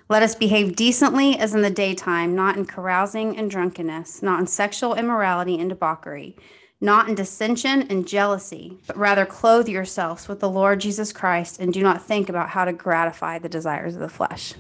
Let 0.09 0.25
us 0.25 0.35
behave 0.35 0.77
decently 0.77 1.39
as 1.39 1.55
in 1.55 1.63
the 1.63 1.71
daytime, 1.71 2.35
not 2.35 2.57
in 2.57 2.67
carousing 2.67 3.37
and 3.37 3.51
drunkenness, 3.51 4.21
not 4.23 4.41
in 4.41 4.47
sexual 4.47 4.95
immorality 4.95 5.59
and 5.61 5.71
debauchery, 5.71 6.37
not 6.83 7.09
in 7.09 7.15
dissension 7.15 7.83
and 7.83 8.07
jealousy, 8.07 8.77
but 8.89 8.97
rather 8.97 9.25
clothe 9.25 9.69
yourselves 9.69 10.27
with 10.27 10.41
the 10.41 10.51
Lord 10.51 10.81
Jesus 10.81 11.13
Christ 11.13 11.61
and 11.61 11.73
do 11.73 11.81
not 11.81 12.03
think 12.03 12.29
about 12.29 12.51
how 12.51 12.65
to 12.65 12.73
gratify 12.73 13.39
the 13.39 13.49
desires 13.49 13.95
of 13.95 14.01
the 14.01 14.09
flesh. 14.09 14.55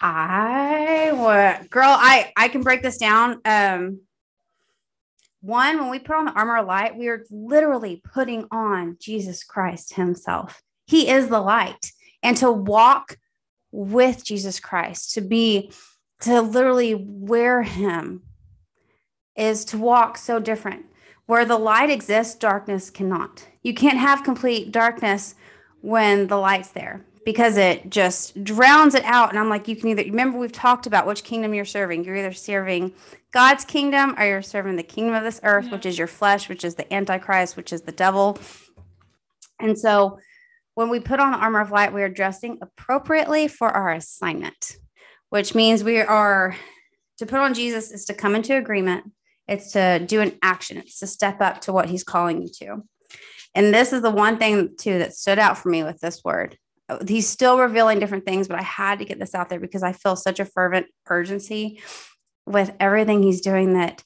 I 0.00 1.12
would, 1.12 1.70
girl, 1.70 1.88
I 1.88 2.32
I 2.36 2.48
can 2.48 2.62
break 2.62 2.82
this 2.82 2.98
down. 2.98 3.40
Um, 3.44 4.00
one, 5.40 5.78
when 5.78 5.90
we 5.90 6.00
put 6.00 6.16
on 6.16 6.24
the 6.24 6.32
armor 6.32 6.58
of 6.58 6.66
light, 6.66 6.96
we 6.96 7.06
are 7.06 7.24
literally 7.30 8.02
putting 8.12 8.46
on 8.50 8.96
Jesus 9.00 9.44
Christ 9.44 9.94
Himself. 9.94 10.60
He 10.86 11.08
is 11.08 11.28
the 11.28 11.40
light, 11.40 11.92
and 12.24 12.36
to 12.38 12.50
walk 12.50 13.16
with 13.70 14.24
Jesus 14.24 14.58
Christ, 14.58 15.14
to 15.14 15.20
be, 15.20 15.70
to 16.22 16.42
literally 16.42 16.96
wear 16.96 17.62
Him, 17.62 18.22
is 19.36 19.64
to 19.66 19.78
walk 19.78 20.16
so 20.18 20.38
different. 20.38 20.86
Where 21.26 21.44
the 21.44 21.58
light 21.58 21.90
exists, 21.90 22.34
darkness 22.34 22.90
cannot. 22.90 23.46
You 23.62 23.74
can't 23.74 23.98
have 23.98 24.24
complete 24.24 24.72
darkness 24.72 25.34
when 25.80 26.26
the 26.26 26.36
light's 26.36 26.70
there 26.70 27.04
because 27.24 27.56
it 27.56 27.88
just 27.88 28.42
drowns 28.42 28.94
it 28.94 29.04
out. 29.04 29.30
And 29.30 29.38
I'm 29.38 29.48
like, 29.48 29.68
you 29.68 29.76
can 29.76 29.90
either 29.90 30.02
remember 30.02 30.38
we've 30.38 30.52
talked 30.52 30.86
about 30.86 31.06
which 31.06 31.22
kingdom 31.22 31.54
you're 31.54 31.64
serving. 31.64 32.04
You're 32.04 32.16
either 32.16 32.32
serving 32.32 32.92
God's 33.30 33.64
kingdom 33.64 34.14
or 34.18 34.26
you're 34.26 34.42
serving 34.42 34.76
the 34.76 34.82
kingdom 34.82 35.14
of 35.14 35.22
this 35.22 35.40
earth, 35.44 35.66
yeah. 35.66 35.72
which 35.72 35.86
is 35.86 35.96
your 35.96 36.08
flesh, 36.08 36.48
which 36.48 36.64
is 36.64 36.74
the 36.74 36.92
Antichrist, 36.92 37.56
which 37.56 37.72
is 37.72 37.82
the 37.82 37.92
devil. 37.92 38.38
And 39.60 39.78
so 39.78 40.18
when 40.74 40.88
we 40.88 41.00
put 41.00 41.20
on 41.20 41.32
the 41.32 41.38
armor 41.38 41.60
of 41.60 41.70
light, 41.70 41.92
we 41.92 42.02
are 42.02 42.08
dressing 42.08 42.58
appropriately 42.60 43.46
for 43.46 43.68
our 43.68 43.92
assignment, 43.92 44.76
which 45.28 45.54
means 45.54 45.84
we 45.84 46.00
are 46.00 46.56
to 47.18 47.26
put 47.26 47.38
on 47.38 47.54
Jesus 47.54 47.90
is 47.92 48.04
to 48.06 48.14
come 48.14 48.34
into 48.34 48.56
agreement. 48.56 49.12
It's 49.52 49.72
to 49.72 49.98
do 50.00 50.20
an 50.20 50.38
action. 50.42 50.78
It's 50.78 50.98
to 51.00 51.06
step 51.06 51.40
up 51.40 51.60
to 51.62 51.72
what 51.72 51.88
he's 51.88 52.04
calling 52.04 52.42
you 52.42 52.48
to. 52.60 52.82
And 53.54 53.72
this 53.72 53.92
is 53.92 54.02
the 54.02 54.10
one 54.10 54.38
thing 54.38 54.76
too 54.78 54.98
that 54.98 55.14
stood 55.14 55.38
out 55.38 55.58
for 55.58 55.68
me 55.68 55.82
with 55.82 56.00
this 56.00 56.22
word 56.24 56.56
he's 57.06 57.28
still 57.28 57.58
revealing 57.58 57.98
different 57.98 58.24
things, 58.24 58.48
but 58.48 58.58
I 58.58 58.62
had 58.62 58.98
to 58.98 59.04
get 59.04 59.18
this 59.18 59.34
out 59.34 59.48
there 59.48 59.60
because 59.60 59.82
I 59.82 59.92
feel 59.92 60.16
such 60.16 60.40
a 60.40 60.44
fervent 60.44 60.86
urgency 61.08 61.80
with 62.46 62.72
everything 62.80 63.22
he's 63.22 63.40
doing 63.40 63.74
that 63.74 64.02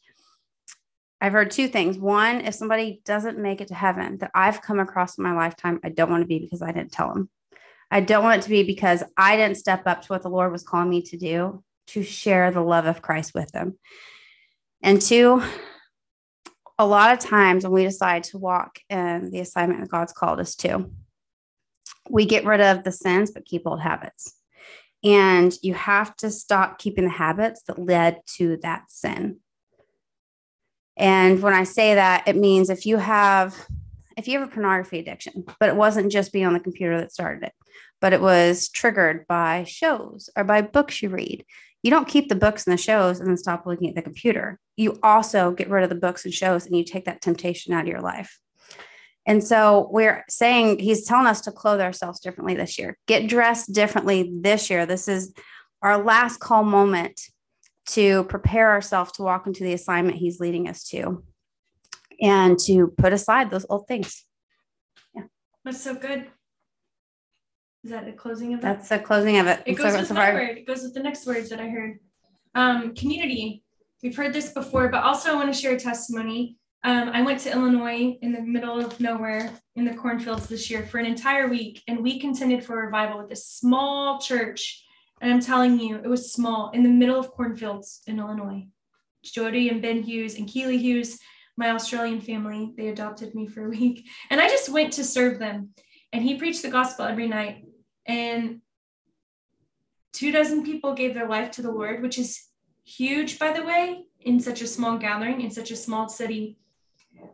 I've 1.19 1.33
heard 1.33 1.51
two 1.51 1.69
things. 1.69 1.97
One, 1.97 2.43
if 2.43 2.55
somebody 2.55 3.01
doesn't 3.07 3.39
make 3.39 3.63
it 3.63 3.69
to 3.69 3.75
heaven 3.75 4.19
that 4.19 4.31
I've 4.35 4.61
come 4.61 4.79
across 4.79 5.17
in 5.17 5.25
my 5.25 5.35
lifetime, 5.35 5.81
I 5.83 5.89
don't 5.89 6.11
want 6.11 6.23
to 6.23 6.27
be 6.27 6.39
because 6.39 6.61
I 6.61 6.73
didn't 6.73 6.93
tell 6.93 7.13
them. 7.13 7.31
I 7.91 8.01
don't 8.01 8.23
want 8.23 8.41
it 8.41 8.43
to 8.43 8.51
be 8.51 8.65
because 8.65 9.03
I 9.17 9.37
didn't 9.37 9.57
step 9.57 9.87
up 9.87 10.03
to 10.03 10.09
what 10.09 10.23
the 10.23 10.29
Lord 10.29 10.53
was 10.53 10.63
calling 10.63 10.91
me 10.91 11.03
to 11.03 11.17
do 11.17 11.65
to 11.89 12.03
share 12.03 12.51
the 12.51 12.61
love 12.61 12.85
of 12.85 13.01
Christ 13.01 13.33
with 13.35 13.51
them. 13.53 13.79
And 14.87 15.03
two, 15.03 15.43
a 16.79 16.87
lot 16.87 17.13
of 17.13 17.19
times 17.19 17.65
when 17.65 17.73
we 17.73 17.83
decide 17.83 18.23
to 18.25 18.39
walk 18.39 18.79
in 18.89 19.33
the 19.33 19.41
assignment 19.41 19.81
that 19.81 19.91
God's 19.91 20.13
called 20.13 20.39
us 20.39 20.55
to, 20.57 20.89
we 22.09 22.25
get 22.25 22.45
rid 22.45 22.61
of 22.61 22.85
the 22.85 22.93
sins 22.93 23.33
but 23.33 23.45
keep 23.45 23.63
old 23.67 23.81
habits. 23.81 24.37
And 25.03 25.53
you 25.61 25.75
have 25.75 26.15
to 26.19 26.31
stop 26.31 26.79
keeping 26.79 27.03
the 27.03 27.11
habits 27.11 27.63
that 27.67 27.81
led 27.81 28.21
to 28.37 28.59
that 28.59 28.85
sin. 28.89 29.39
And 30.97 31.43
when 31.43 31.53
I 31.53 31.65
say 31.65 31.97
that, 31.97 32.29
it 32.29 32.37
means 32.37 32.71
if 32.71 32.87
you 32.87 32.99
have 32.99 33.57
if 34.17 34.29
you 34.29 34.39
have 34.39 34.49
a 34.49 34.51
pornography 34.53 35.01
addiction, 35.01 35.45
but 35.59 35.69
it 35.69 35.77
wasn't 35.77 36.13
just 36.13 36.33
being 36.33 36.47
on 36.47 36.55
the 36.55 36.61
computer 36.61 36.99
that 37.01 37.13
started 37.13 37.43
it, 37.43 37.53
but 38.01 38.13
it 38.13 38.21
was 38.21 38.69
triggered 38.69 39.27
by 39.27 39.65
shows 39.65 40.31
or 40.37 40.45
by 40.45 40.63
books 40.63 41.03
you 41.03 41.11
read. 41.11 41.45
You 41.87 41.91
don't 41.91 42.09
keep 42.09 42.29
the 42.29 42.35
books 42.35 42.67
and 42.67 42.77
the 42.77 42.83
shows 42.83 43.21
and 43.21 43.29
then 43.29 43.37
stop 43.37 43.65
looking 43.65 43.89
at 43.89 43.95
the 43.95 44.03
computer. 44.03 44.59
You 44.77 44.99
also 45.05 45.53
get 45.53 45.71
rid 45.71 45.85
of 45.85 45.89
the 45.89 45.95
books 45.95 46.25
and 46.25 46.35
shows 46.35 46.67
and 46.67 46.77
you 46.77 46.83
take 46.83 47.05
that 47.05 47.23
temptation 47.23 47.73
out 47.73 47.83
of 47.83 47.87
your 47.87 48.01
life. 48.01 48.41
And 49.25 49.45
so 49.45 49.89
we're 49.93 50.25
saying 50.29 50.81
he's 50.81 51.07
telling 51.07 51.29
us 51.29 51.43
to 51.43 51.53
clothe 51.53 51.81
ourselves 51.81 52.19
differently 52.19 52.57
this 52.57 52.77
year, 52.77 52.99
get 53.07 53.29
dressed 53.29 53.73
differently 53.73 54.33
this 54.35 54.69
year. 54.69 54.85
This 54.85 55.07
is 55.07 55.33
our 55.81 56.03
last 56.03 56.41
call 56.41 56.65
moment 56.65 57.21
to 57.91 58.25
prepare 58.25 58.73
ourselves 58.73 59.13
to 59.13 59.23
walk 59.23 59.47
into 59.47 59.63
the 59.63 59.73
assignment 59.73 60.19
he's 60.19 60.41
leading 60.41 60.69
us 60.69 60.83
to 60.89 61.23
and 62.21 62.59
to 62.65 62.89
put 62.99 63.13
aside 63.13 63.49
those 63.49 63.67
old 63.71 63.87
things. 63.87 64.25
Yeah. 65.15 65.23
That's 65.65 65.83
so 65.83 65.95
good. 65.95 66.27
Is 67.87 67.93
that 67.93 68.05
the 68.05 68.11
closing 68.11 68.53
of 68.53 68.59
it? 68.59 68.63
That's 68.63 68.89
the 68.89 68.99
closing 68.99 69.39
of 69.39 69.47
it. 69.47 69.63
It 69.65 69.75
goes 69.75 69.93
so, 69.93 70.01
with 70.01 70.09
so 70.09 70.15
word. 70.17 70.59
It 70.59 70.67
goes 70.67 70.83
with 70.83 70.93
the 70.93 71.03
next 71.05 71.25
words 71.25 71.49
that 71.51 71.61
I 71.61 71.69
heard. 71.69 72.01
Um, 72.57 72.97
community. 72.97 73.63
We've 74.03 74.17
heard 74.17 74.33
this 74.33 74.53
before, 74.53 74.89
but 74.89 75.05
also 75.05 75.31
I 75.31 75.35
want 75.37 75.55
to 75.55 75.61
share 75.61 75.77
a 75.77 75.79
testimony. 75.79 76.57
Um, 76.83 77.11
I 77.11 77.23
went 77.23 77.39
to 77.43 77.53
Illinois 77.53 78.19
in 78.23 78.33
the 78.33 78.41
middle 78.41 78.85
of 78.85 78.99
nowhere 78.99 79.53
in 79.77 79.85
the 79.85 79.95
cornfields 79.95 80.49
this 80.49 80.69
year 80.69 80.85
for 80.85 80.99
an 80.99 81.07
entire 81.07 81.47
week, 81.47 81.81
and 81.87 82.03
we 82.03 82.19
contended 82.19 82.65
for 82.65 82.75
revival 82.75 83.19
with 83.19 83.29
this 83.29 83.47
small 83.47 84.19
church. 84.19 84.85
And 85.21 85.33
I'm 85.33 85.41
telling 85.41 85.79
you, 85.79 85.95
it 85.95 86.09
was 86.09 86.33
small 86.33 86.71
in 86.71 86.83
the 86.83 86.89
middle 86.89 87.21
of 87.21 87.31
cornfields 87.31 88.03
in 88.09 88.19
Illinois. 88.19 88.67
Jody 89.23 89.69
and 89.69 89.81
Ben 89.81 90.03
Hughes 90.03 90.35
and 90.35 90.49
Keely 90.49 90.79
Hughes, 90.79 91.21
my 91.57 91.71
Australian 91.71 92.21
family, 92.21 92.73
they 92.77 92.89
adopted 92.89 93.33
me 93.37 93.47
for 93.47 93.67
a 93.67 93.71
week. 93.71 94.09
And 94.29 94.41
I 94.41 94.49
just 94.49 94.71
went 94.71 94.95
to 94.95 95.05
serve 95.05 95.39
them. 95.39 95.71
And 96.13 96.25
he 96.25 96.37
preached 96.37 96.63
the 96.63 96.71
gospel 96.71 97.05
every 97.05 97.29
night. 97.29 97.66
And 98.07 98.61
two 100.13 100.33
dozen 100.33 100.65
people 100.65 100.95
gave 100.95 101.15
their 101.15 101.29
life 101.29 101.51
to 101.53 101.63
the 101.63 101.71
Lord, 101.71 102.03
which 102.03 102.19
is 102.19 102.43
huge, 102.85 103.39
by 103.39 103.53
the 103.53 103.65
way, 103.65 104.07
in 104.21 104.41
such 104.41 104.63
a 104.63 104.67
small 104.67 104.97
gathering, 104.97 105.41
in 105.41 105.51
such 105.51 105.71
a 105.71 105.77
small 105.77 106.09
city. 106.09 106.59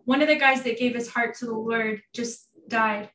One 0.04 0.22
of 0.22 0.28
the 0.28 0.36
guys 0.36 0.62
that 0.62 0.78
gave 0.78 0.94
his 0.94 1.08
heart 1.08 1.34
to 1.36 1.46
the 1.46 1.54
Lord 1.54 2.02
just 2.14 2.48
died. 2.68 3.10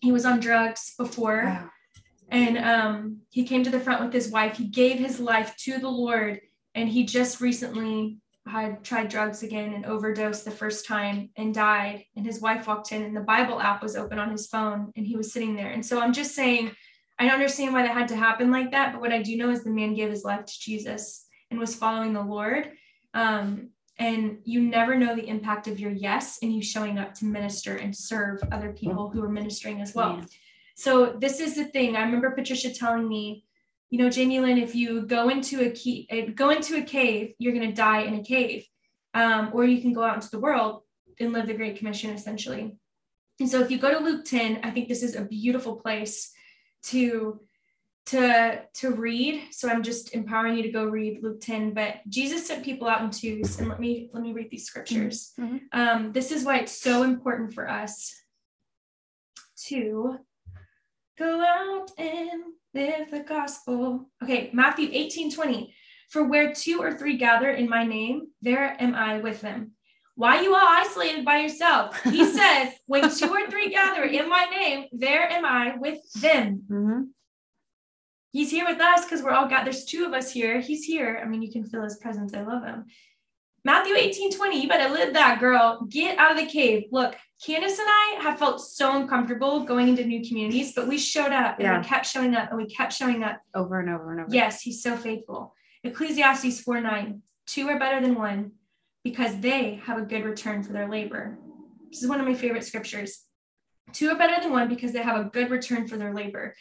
He 0.00 0.12
was 0.12 0.24
on 0.24 0.40
drugs 0.40 0.94
before. 0.98 1.44
Wow. 1.44 1.70
And 2.30 2.58
um, 2.58 3.18
he 3.30 3.44
came 3.44 3.64
to 3.64 3.70
the 3.70 3.80
front 3.80 4.04
with 4.04 4.12
his 4.12 4.30
wife. 4.30 4.56
He 4.56 4.64
gave 4.64 4.98
his 4.98 5.18
life 5.20 5.56
to 5.64 5.78
the 5.78 5.88
Lord. 5.88 6.40
And 6.74 6.88
he 6.88 7.04
just 7.04 7.40
recently 7.40 8.18
had 8.50 8.84
tried 8.84 9.08
drugs 9.08 9.42
again 9.42 9.72
and 9.72 9.86
overdosed 9.86 10.44
the 10.44 10.50
first 10.50 10.86
time 10.86 11.30
and 11.36 11.54
died. 11.54 12.04
And 12.16 12.26
his 12.26 12.40
wife 12.40 12.66
walked 12.66 12.92
in, 12.92 13.02
and 13.02 13.16
the 13.16 13.20
Bible 13.20 13.60
app 13.60 13.82
was 13.82 13.96
open 13.96 14.18
on 14.18 14.30
his 14.30 14.48
phone, 14.48 14.92
and 14.96 15.06
he 15.06 15.16
was 15.16 15.32
sitting 15.32 15.56
there. 15.56 15.70
And 15.70 15.84
so 15.84 16.00
I'm 16.00 16.12
just 16.12 16.34
saying, 16.34 16.72
I 17.18 17.24
don't 17.24 17.34
understand 17.34 17.72
why 17.72 17.82
that 17.82 17.96
had 17.96 18.08
to 18.08 18.16
happen 18.16 18.50
like 18.50 18.70
that. 18.72 18.92
But 18.92 19.00
what 19.00 19.12
I 19.12 19.22
do 19.22 19.36
know 19.36 19.50
is 19.50 19.62
the 19.62 19.70
man 19.70 19.94
gave 19.94 20.10
his 20.10 20.24
life 20.24 20.44
to 20.46 20.60
Jesus 20.60 21.26
and 21.50 21.60
was 21.60 21.74
following 21.74 22.12
the 22.12 22.22
Lord. 22.22 22.70
Um, 23.14 23.70
and 23.98 24.38
you 24.44 24.62
never 24.62 24.94
know 24.94 25.14
the 25.14 25.28
impact 25.28 25.68
of 25.68 25.78
your 25.78 25.90
yes 25.90 26.38
and 26.42 26.52
you 26.54 26.62
showing 26.62 26.98
up 26.98 27.12
to 27.14 27.26
minister 27.26 27.76
and 27.76 27.94
serve 27.94 28.42
other 28.50 28.72
people 28.72 29.10
who 29.10 29.22
are 29.22 29.28
ministering 29.28 29.82
as 29.82 29.94
well. 29.94 30.22
So 30.76 31.16
this 31.18 31.40
is 31.40 31.54
the 31.56 31.66
thing. 31.66 31.96
I 31.96 32.02
remember 32.02 32.30
Patricia 32.30 32.72
telling 32.72 33.06
me, 33.06 33.44
you 33.90 33.98
know, 33.98 34.08
Jamie 34.08 34.40
Lynn, 34.40 34.58
if 34.58 34.74
you 34.74 35.02
go 35.02 35.28
into 35.28 35.66
a 35.66 35.70
key, 35.70 36.08
uh, 36.10 36.32
go 36.34 36.50
into 36.50 36.76
a 36.76 36.82
cave, 36.82 37.34
you're 37.38 37.52
going 37.52 37.68
to 37.68 37.74
die 37.74 38.02
in 38.02 38.14
a 38.14 38.22
cave, 38.22 38.64
um, 39.14 39.50
or 39.52 39.64
you 39.64 39.82
can 39.82 39.92
go 39.92 40.02
out 40.02 40.14
into 40.14 40.30
the 40.30 40.40
world 40.40 40.82
and 41.18 41.32
live 41.32 41.48
the 41.48 41.54
Great 41.54 41.76
Commission, 41.76 42.10
essentially. 42.10 42.76
And 43.40 43.48
so, 43.48 43.60
if 43.60 43.70
you 43.70 43.78
go 43.78 43.90
to 43.90 44.04
Luke 44.04 44.24
10, 44.24 44.60
I 44.62 44.70
think 44.70 44.88
this 44.88 45.02
is 45.02 45.16
a 45.16 45.24
beautiful 45.24 45.76
place 45.76 46.32
to 46.84 47.40
to 48.06 48.62
to 48.72 48.90
read 48.92 49.42
so 49.50 49.68
i'm 49.68 49.82
just 49.82 50.14
empowering 50.14 50.56
you 50.56 50.62
to 50.62 50.72
go 50.72 50.84
read 50.84 51.22
luke 51.22 51.40
10 51.40 51.74
but 51.74 51.96
jesus 52.08 52.46
sent 52.46 52.64
people 52.64 52.88
out 52.88 53.02
in 53.02 53.10
twos 53.10 53.58
and 53.58 53.68
let 53.68 53.78
me 53.78 54.08
let 54.14 54.22
me 54.22 54.32
read 54.32 54.50
these 54.50 54.64
scriptures 54.64 55.32
mm-hmm. 55.38 55.58
um, 55.72 56.10
this 56.12 56.32
is 56.32 56.42
why 56.42 56.58
it's 56.58 56.72
so 56.72 57.02
important 57.02 57.52
for 57.52 57.68
us 57.68 58.14
to 59.66 60.16
go 61.18 61.40
out 61.40 61.90
and 61.98 62.42
live 62.74 63.10
the 63.10 63.20
gospel. 63.20 64.10
Okay 64.22 64.50
matthew 64.52 64.88
18 64.92 65.32
20 65.32 65.74
for 66.08 66.24
where 66.24 66.52
two 66.52 66.80
or 66.82 66.92
three 66.92 67.16
gather 67.16 67.50
in 67.50 67.68
my 67.68 67.84
name 67.84 68.28
there 68.42 68.76
am 68.80 68.94
i 68.94 69.18
with 69.18 69.40
them. 69.40 69.72
Why 70.16 70.42
you 70.42 70.54
all 70.54 70.60
isolated 70.62 71.24
by 71.24 71.38
yourself? 71.38 72.00
He 72.02 72.24
said 72.36 72.72
when 72.86 73.10
two 73.10 73.28
or 73.28 73.48
three 73.48 73.70
gather 73.70 74.04
in 74.04 74.28
my 74.28 74.44
name 74.44 74.86
there 74.92 75.30
am 75.30 75.44
i 75.44 75.76
with 75.76 75.98
them. 76.14 76.64
Mm-hmm. 76.70 77.02
He's 78.32 78.50
here 78.50 78.64
with 78.64 78.80
us 78.80 79.04
because 79.04 79.22
we're 79.22 79.32
all 79.32 79.48
got 79.48 79.64
there's 79.64 79.84
two 79.84 80.04
of 80.04 80.12
us 80.12 80.30
here. 80.30 80.60
He's 80.60 80.84
here. 80.84 81.20
I 81.22 81.28
mean 81.28 81.42
you 81.42 81.50
can 81.50 81.64
feel 81.64 81.82
his 81.82 81.98
presence. 81.98 82.34
I 82.34 82.42
love 82.42 82.64
him 82.64 82.86
matthew 83.64 83.94
18 83.94 84.32
20 84.32 84.62
you 84.62 84.68
better 84.68 84.92
live 84.92 85.14
that 85.14 85.40
girl. 85.40 85.86
Get 85.88 86.18
out 86.18 86.32
of 86.32 86.38
the 86.38 86.46
cave. 86.46 86.84
Look 86.90 87.16
candace 87.44 87.78
and 87.78 87.88
i 87.88 88.18
have 88.20 88.38
felt 88.38 88.60
so 88.60 89.00
uncomfortable 89.00 89.64
going 89.64 89.88
into 89.88 90.04
new 90.04 90.22
communities 90.26 90.74
but 90.74 90.86
we 90.86 90.98
showed 90.98 91.32
up 91.32 91.58
and 91.58 91.64
yeah. 91.64 91.78
we 91.78 91.84
kept 91.84 92.04
showing 92.04 92.34
up 92.34 92.50
and 92.50 92.58
we 92.58 92.66
kept 92.66 92.92
showing 92.92 93.22
up. 93.22 93.40
Over 93.54 93.80
and 93.80 93.90
over 93.90 94.12
and 94.12 94.20
over. 94.20 94.34
Yes 94.34 94.60
he's 94.60 94.82
so 94.82 94.96
faithful. 94.96 95.54
Ecclesiastes 95.84 96.60
4 96.60 96.80
9 96.80 97.22
two 97.46 97.68
are 97.68 97.78
better 97.78 98.00
than 98.00 98.14
one 98.14 98.52
because 99.02 99.38
they 99.40 99.80
have 99.84 99.98
a 99.98 100.02
good 100.02 100.24
return 100.24 100.62
for 100.62 100.72
their 100.72 100.88
labor. 100.88 101.38
This 101.90 102.02
is 102.02 102.08
one 102.08 102.20
of 102.20 102.26
my 102.26 102.34
favorite 102.34 102.64
scriptures. 102.64 103.24
Two 103.92 104.10
are 104.10 104.18
better 104.18 104.40
than 104.40 104.52
one 104.52 104.68
because 104.68 104.92
they 104.92 105.02
have 105.02 105.18
a 105.18 105.30
good 105.30 105.50
return 105.50 105.88
for 105.88 105.96
their 105.96 106.14
labor 106.14 106.54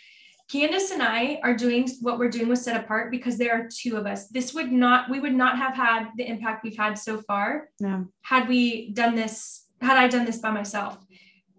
Candace 0.50 0.90
and 0.90 1.04
I 1.04 1.40
are 1.44 1.54
doing 1.54 1.88
what 2.02 2.18
we're 2.18 2.30
doing 2.30 2.48
with 2.48 2.58
Set 2.58 2.76
Apart 2.76 3.12
because 3.12 3.38
there 3.38 3.54
are 3.54 3.70
two 3.72 3.98
of 3.98 4.08
us. 4.08 4.28
This 4.30 4.52
would 4.56 4.72
not, 4.72 5.08
we 5.08 5.20
would 5.20 5.36
not 5.36 5.58
have 5.60 5.76
had 5.76 6.10
the 6.18 6.28
impact 6.28 6.64
we've 6.64 6.76
had 6.76 6.98
so 6.98 7.22
far 7.22 7.70
no. 7.80 8.08
had 8.24 8.50
we 8.50 8.92
done 8.92 9.16
this, 9.16 9.68
had 9.80 9.98
I 9.98 10.08
done 10.08 10.26
this 10.26 10.40
by 10.40 10.50
myself. 10.50 10.98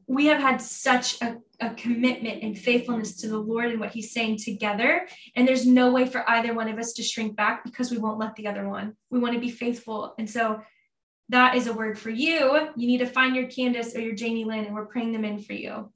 We 0.08 0.26
have 0.26 0.40
had 0.40 0.60
such 0.60 1.22
a, 1.22 1.36
a 1.60 1.70
commitment 1.74 2.42
and 2.42 2.58
faithfulness 2.58 3.14
to 3.18 3.28
the 3.28 3.38
Lord 3.38 3.66
and 3.66 3.78
what 3.78 3.92
He's 3.92 4.12
saying 4.12 4.38
together. 4.38 5.06
And 5.36 5.46
there's 5.46 5.66
no 5.66 5.92
way 5.92 6.06
for 6.06 6.28
either 6.28 6.52
one 6.52 6.68
of 6.68 6.76
us 6.76 6.92
to 6.94 7.04
shrink 7.04 7.36
back 7.36 7.62
because 7.62 7.92
we 7.92 7.98
won't 7.98 8.18
let 8.18 8.34
the 8.34 8.48
other 8.48 8.68
one. 8.68 8.96
We 9.08 9.20
want 9.20 9.34
to 9.34 9.40
be 9.40 9.50
faithful. 9.50 10.14
And 10.18 10.28
so 10.28 10.62
that 11.28 11.54
is 11.54 11.68
a 11.68 11.72
word 11.72 11.96
for 11.96 12.10
you. 12.10 12.70
You 12.74 12.86
need 12.88 12.98
to 12.98 13.06
find 13.06 13.36
your 13.36 13.46
Candace 13.46 13.94
or 13.94 14.00
your 14.00 14.16
Jamie 14.16 14.44
Lynn, 14.44 14.64
and 14.64 14.74
we're 14.74 14.86
praying 14.86 15.12
them 15.12 15.24
in 15.24 15.38
for 15.38 15.52
you. 15.52 15.92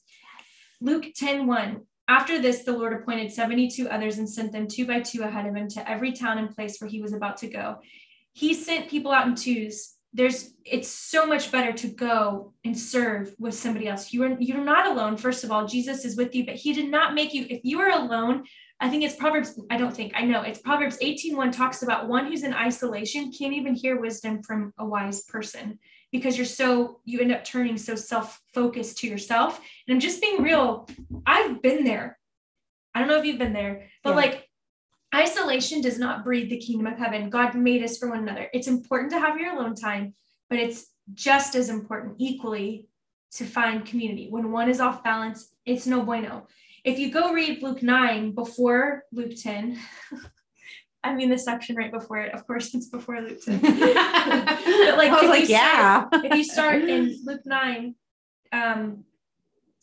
Luke 0.80 1.06
10 1.16 1.48
1. 1.48 1.80
After 2.06 2.40
this, 2.40 2.64
the 2.64 2.72
Lord 2.72 2.92
appointed 2.92 3.32
72 3.32 3.88
others 3.88 4.18
and 4.18 4.28
sent 4.28 4.52
them 4.52 4.68
two 4.68 4.86
by 4.86 5.00
two 5.00 5.22
ahead 5.22 5.46
of 5.46 5.54
him 5.54 5.68
to 5.68 5.90
every 5.90 6.12
town 6.12 6.38
and 6.38 6.54
place 6.54 6.78
where 6.78 6.90
he 6.90 7.00
was 7.00 7.14
about 7.14 7.38
to 7.38 7.48
go. 7.48 7.78
He 8.32 8.52
sent 8.52 8.90
people 8.90 9.12
out 9.12 9.26
in 9.26 9.34
twos. 9.34 9.94
There's 10.12 10.52
it's 10.64 10.88
so 10.88 11.26
much 11.26 11.50
better 11.50 11.72
to 11.72 11.88
go 11.88 12.52
and 12.64 12.78
serve 12.78 13.34
with 13.38 13.54
somebody 13.54 13.88
else. 13.88 14.12
You 14.12 14.24
are 14.24 14.36
you're 14.38 14.62
not 14.62 14.86
alone. 14.86 15.16
First 15.16 15.44
of 15.44 15.50
all, 15.50 15.66
Jesus 15.66 16.04
is 16.04 16.16
with 16.16 16.34
you, 16.34 16.44
but 16.44 16.56
he 16.56 16.72
did 16.72 16.90
not 16.90 17.14
make 17.14 17.32
you 17.32 17.46
if 17.48 17.60
you 17.64 17.80
are 17.80 17.90
alone, 17.90 18.44
I 18.80 18.90
think 18.90 19.02
it's 19.02 19.16
Proverbs, 19.16 19.58
I 19.70 19.76
don't 19.76 19.94
think, 19.94 20.12
I 20.14 20.24
know 20.24 20.42
it's 20.42 20.60
Proverbs 20.60 20.98
18:1 20.98 21.52
talks 21.52 21.82
about 21.82 22.08
one 22.08 22.26
who's 22.26 22.42
in 22.42 22.54
isolation 22.54 23.32
can't 23.32 23.54
even 23.54 23.74
hear 23.74 24.00
wisdom 24.00 24.42
from 24.42 24.72
a 24.78 24.84
wise 24.84 25.24
person 25.24 25.78
because 26.14 26.36
you're 26.36 26.46
so 26.46 27.00
you 27.04 27.18
end 27.18 27.32
up 27.32 27.44
turning 27.44 27.76
so 27.76 27.96
self-focused 27.96 28.98
to 28.98 29.08
yourself. 29.08 29.60
And 29.88 29.94
i'm 29.94 30.00
just 30.00 30.22
being 30.22 30.40
real 30.40 30.88
i've 31.26 31.60
been 31.60 31.82
there. 31.84 32.16
I 32.94 33.00
don't 33.00 33.08
know 33.08 33.18
if 33.18 33.24
you've 33.24 33.44
been 33.44 33.52
there 33.52 33.88
but 34.04 34.10
yeah. 34.10 34.16
like 34.16 34.48
isolation 35.12 35.80
does 35.80 35.98
not 35.98 36.22
breed 36.22 36.50
the 36.50 36.58
kingdom 36.58 36.86
of 36.86 36.98
heaven. 36.98 37.30
God 37.30 37.56
made 37.56 37.82
us 37.82 37.98
for 37.98 38.08
one 38.08 38.20
another. 38.20 38.48
It's 38.52 38.68
important 38.68 39.10
to 39.10 39.18
have 39.18 39.40
your 39.40 39.54
alone 39.54 39.74
time 39.74 40.14
but 40.48 40.60
it's 40.60 40.86
just 41.14 41.56
as 41.56 41.68
important 41.68 42.14
equally 42.18 42.88
to 43.32 43.44
find 43.44 43.84
community. 43.84 44.28
When 44.30 44.52
one 44.52 44.70
is 44.70 44.78
off 44.78 45.02
balance 45.02 45.52
it's 45.66 45.84
no 45.84 46.02
bueno. 46.02 46.46
If 46.84 47.00
you 47.00 47.10
go 47.10 47.32
read 47.32 47.60
luke 47.60 47.82
9 47.82 48.36
before 48.36 49.02
luke 49.10 49.34
10 49.36 49.80
I 51.04 51.14
mean 51.14 51.28
the 51.28 51.38
section 51.38 51.76
right 51.76 51.92
before 51.92 52.18
it. 52.18 52.34
Of 52.34 52.46
course, 52.46 52.74
it's 52.74 52.88
before 52.88 53.20
Luke 53.20 53.40
10. 53.42 53.60
but 53.60 53.72
like, 53.72 55.10
I 55.10 55.18
was 55.20 55.30
like, 55.30 55.48
yeah. 55.48 56.06
Start, 56.08 56.24
if 56.24 56.34
you 56.34 56.44
start 56.44 56.82
in 56.82 57.20
Luke 57.24 57.42
9, 57.44 57.94
um, 58.52 59.04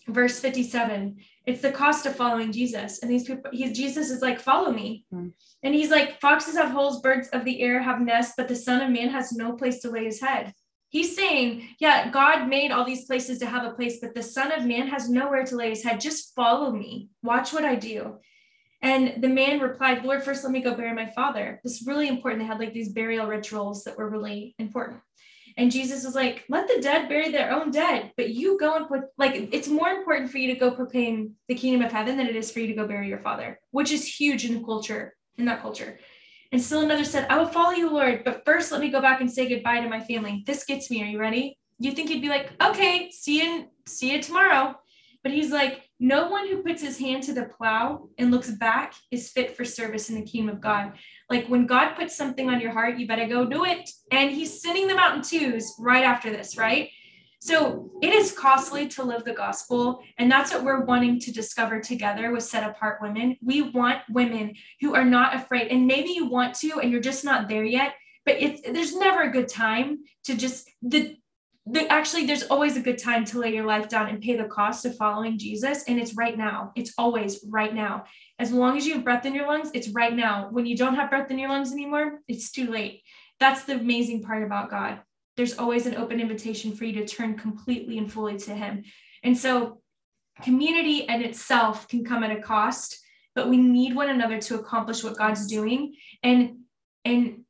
verse 0.07 0.39
57, 0.39 1.17
It's 1.45 1.61
the 1.61 1.71
cost 1.71 2.05
of 2.07 2.15
following 2.15 2.51
Jesus. 2.51 2.99
And 3.01 3.11
these 3.11 3.25
people, 3.25 3.51
he, 3.53 3.71
Jesus 3.71 4.09
is 4.09 4.21
like, 4.21 4.39
follow 4.39 4.71
me. 4.71 5.05
Mm. 5.13 5.31
And 5.63 5.75
he's 5.75 5.91
like, 5.91 6.19
foxes 6.19 6.55
have 6.55 6.71
holes, 6.71 7.01
birds 7.01 7.27
of 7.29 7.45
the 7.45 7.61
air 7.61 7.81
have 7.81 8.01
nests, 8.01 8.33
but 8.35 8.47
the 8.47 8.55
Son 8.55 8.81
of 8.81 8.89
Man 8.89 9.09
has 9.09 9.31
no 9.31 9.53
place 9.53 9.79
to 9.81 9.91
lay 9.91 10.05
his 10.05 10.19
head. 10.19 10.53
He's 10.89 11.15
saying, 11.15 11.69
yeah, 11.79 12.09
God 12.09 12.49
made 12.49 12.71
all 12.71 12.83
these 12.83 13.05
places 13.05 13.39
to 13.39 13.45
have 13.45 13.63
a 13.63 13.73
place, 13.73 13.99
but 14.01 14.13
the 14.13 14.23
Son 14.23 14.51
of 14.51 14.65
Man 14.65 14.87
has 14.87 15.09
nowhere 15.09 15.45
to 15.45 15.55
lay 15.55 15.69
his 15.69 15.83
head. 15.83 16.01
Just 16.01 16.35
follow 16.35 16.71
me. 16.71 17.09
Watch 17.23 17.53
what 17.53 17.63
I 17.63 17.75
do. 17.75 18.17
And 18.81 19.21
the 19.21 19.27
man 19.27 19.59
replied, 19.59 20.03
Lord, 20.03 20.23
first 20.23 20.43
let 20.43 20.51
me 20.51 20.61
go 20.61 20.73
bury 20.73 20.93
my 20.93 21.11
father. 21.11 21.59
This 21.63 21.81
is 21.81 21.87
really 21.87 22.07
important. 22.07 22.41
They 22.41 22.47
had 22.47 22.59
like 22.59 22.73
these 22.73 22.93
burial 22.93 23.27
rituals 23.27 23.83
that 23.83 23.97
were 23.97 24.09
really 24.09 24.55
important. 24.57 25.01
And 25.57 25.71
Jesus 25.71 26.05
was 26.05 26.15
like, 26.15 26.45
let 26.49 26.67
the 26.67 26.81
dead 26.81 27.09
bury 27.09 27.29
their 27.29 27.51
own 27.51 27.71
dead, 27.71 28.13
but 28.15 28.29
you 28.29 28.57
go 28.57 28.75
and 28.77 28.87
put, 28.87 29.01
like, 29.17 29.49
it's 29.51 29.67
more 29.67 29.89
important 29.89 30.31
for 30.31 30.37
you 30.37 30.53
to 30.53 30.59
go 30.59 30.71
proclaim 30.71 31.33
the 31.49 31.55
kingdom 31.55 31.85
of 31.85 31.91
heaven 31.91 32.15
than 32.15 32.27
it 32.27 32.37
is 32.37 32.51
for 32.51 32.59
you 32.61 32.67
to 32.67 32.73
go 32.73 32.87
bury 32.87 33.09
your 33.09 33.19
father, 33.19 33.59
which 33.71 33.91
is 33.91 34.07
huge 34.07 34.45
in 34.45 34.53
the 34.53 34.63
culture, 34.63 35.13
in 35.37 35.45
that 35.45 35.61
culture. 35.61 35.99
And 36.53 36.61
still 36.61 36.81
another 36.81 37.03
said, 37.03 37.27
I 37.29 37.37
will 37.37 37.47
follow 37.47 37.71
you, 37.71 37.89
Lord, 37.89 38.23
but 38.23 38.43
first 38.45 38.71
let 38.71 38.81
me 38.81 38.89
go 38.89 39.01
back 39.01 39.21
and 39.21 39.31
say 39.31 39.47
goodbye 39.47 39.81
to 39.81 39.89
my 39.89 39.99
family. 39.99 40.43
This 40.45 40.63
gets 40.63 40.89
me. 40.89 41.03
Are 41.03 41.07
you 41.07 41.19
ready? 41.19 41.57
You 41.79 41.91
think 41.91 42.09
he'd 42.09 42.21
be 42.21 42.29
like, 42.29 42.51
okay, 42.61 43.09
see 43.11 43.41
you, 43.41 43.67
see 43.87 44.11
you 44.11 44.21
tomorrow. 44.21 44.75
But 45.23 45.33
he's 45.33 45.51
like, 45.51 45.89
no 46.01 46.29
one 46.29 46.47
who 46.47 46.63
puts 46.63 46.81
his 46.81 46.97
hand 46.97 47.21
to 47.21 47.31
the 47.31 47.45
plow 47.45 48.09
and 48.17 48.31
looks 48.31 48.49
back 48.49 48.95
is 49.11 49.29
fit 49.29 49.55
for 49.55 49.63
service 49.63 50.09
in 50.09 50.15
the 50.15 50.23
kingdom 50.23 50.55
of 50.55 50.59
God. 50.59 50.93
Like 51.29 51.45
when 51.45 51.67
God 51.67 51.93
puts 51.93 52.17
something 52.17 52.49
on 52.49 52.59
your 52.59 52.71
heart, 52.71 52.97
you 52.97 53.07
better 53.07 53.27
go 53.27 53.45
do 53.45 53.65
it. 53.65 53.87
And 54.11 54.31
he's 54.31 54.63
sending 54.63 54.87
them 54.87 54.97
out 54.97 55.15
in 55.15 55.21
twos 55.21 55.75
right 55.77 56.03
after 56.03 56.31
this, 56.31 56.57
right? 56.57 56.89
So 57.37 57.91
it 58.01 58.13
is 58.13 58.31
costly 58.31 58.87
to 58.89 59.03
live 59.03 59.25
the 59.25 59.33
gospel. 59.33 60.01
And 60.17 60.29
that's 60.31 60.51
what 60.51 60.63
we're 60.63 60.85
wanting 60.85 61.19
to 61.19 61.31
discover 61.31 61.79
together 61.79 62.31
with 62.31 62.43
set 62.43 62.67
apart 62.67 62.99
women. 62.99 63.37
We 63.43 63.61
want 63.61 63.99
women 64.09 64.55
who 64.79 64.95
are 64.95 65.05
not 65.05 65.35
afraid. 65.35 65.67
And 65.67 65.85
maybe 65.85 66.09
you 66.09 66.25
want 66.25 66.55
to, 66.55 66.79
and 66.79 66.91
you're 66.91 66.99
just 66.99 67.23
not 67.23 67.47
there 67.47 67.63
yet. 67.63 67.93
But 68.25 68.37
it's 68.39 68.61
there's 68.63 68.95
never 68.95 69.21
a 69.21 69.31
good 69.31 69.47
time 69.47 69.99
to 70.23 70.35
just 70.35 70.67
the 70.81 71.17
the, 71.67 71.87
actually 71.91 72.25
there's 72.25 72.43
always 72.43 72.75
a 72.75 72.81
good 72.81 72.97
time 72.97 73.23
to 73.25 73.39
lay 73.39 73.53
your 73.53 73.65
life 73.65 73.87
down 73.87 74.09
and 74.09 74.21
pay 74.21 74.35
the 74.35 74.45
cost 74.45 74.85
of 74.85 74.97
following 74.97 75.37
jesus 75.37 75.83
and 75.87 75.99
it's 75.99 76.15
right 76.15 76.37
now. 76.37 76.71
It's 76.75 76.93
always 76.97 77.45
right 77.47 77.73
now. 77.73 78.05
As 78.39 78.51
long 78.51 78.77
as 78.77 78.85
you 78.85 78.95
have 78.95 79.03
breath 79.03 79.25
in 79.25 79.35
your 79.35 79.47
lungs 79.47 79.69
it's 79.73 79.89
right 79.89 80.15
now. 80.15 80.49
When 80.51 80.65
you 80.65 80.75
don't 80.75 80.95
have 80.95 81.09
breath 81.09 81.29
in 81.29 81.39
your 81.39 81.49
lungs 81.49 81.71
anymore 81.71 82.21
it's 82.27 82.51
too 82.51 82.67
late. 82.67 83.03
That's 83.39 83.63
the 83.63 83.73
amazing 83.73 84.23
part 84.23 84.43
about 84.43 84.69
god. 84.69 85.01
There's 85.37 85.57
always 85.57 85.85
an 85.85 85.95
open 85.95 86.19
invitation 86.19 86.75
for 86.75 86.85
you 86.85 86.93
to 86.93 87.07
turn 87.07 87.37
completely 87.37 87.97
and 87.97 88.11
fully 88.11 88.37
to 88.39 88.53
him. 88.53 88.83
And 89.23 89.37
so 89.37 89.81
community 90.41 90.99
in 90.99 91.21
itself 91.21 91.87
can 91.87 92.03
come 92.03 92.23
at 92.23 92.35
a 92.35 92.41
cost 92.41 92.97
but 93.35 93.49
we 93.49 93.57
need 93.57 93.95
one 93.95 94.09
another 94.09 94.39
to 94.41 94.55
accomplish 94.55 95.03
what 95.03 95.17
god's 95.17 95.47
doing. 95.47 95.95
And 96.23 96.59
and 97.05 97.43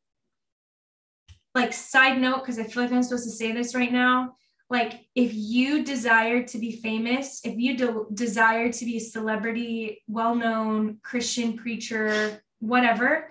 like 1.55 1.73
side 1.73 2.19
note 2.19 2.39
because 2.39 2.59
i 2.59 2.63
feel 2.63 2.83
like 2.83 2.91
i'm 2.91 3.03
supposed 3.03 3.23
to 3.23 3.31
say 3.31 3.51
this 3.51 3.75
right 3.75 3.91
now 3.91 4.33
like 4.69 5.05
if 5.15 5.31
you 5.33 5.83
desire 5.83 6.43
to 6.43 6.57
be 6.57 6.71
famous 6.71 7.41
if 7.43 7.57
you 7.57 7.77
de- 7.77 8.05
desire 8.13 8.71
to 8.71 8.85
be 8.85 8.97
a 8.97 9.01
celebrity 9.01 10.01
well-known 10.07 10.97
christian 11.03 11.57
preacher 11.57 12.41
whatever 12.59 13.29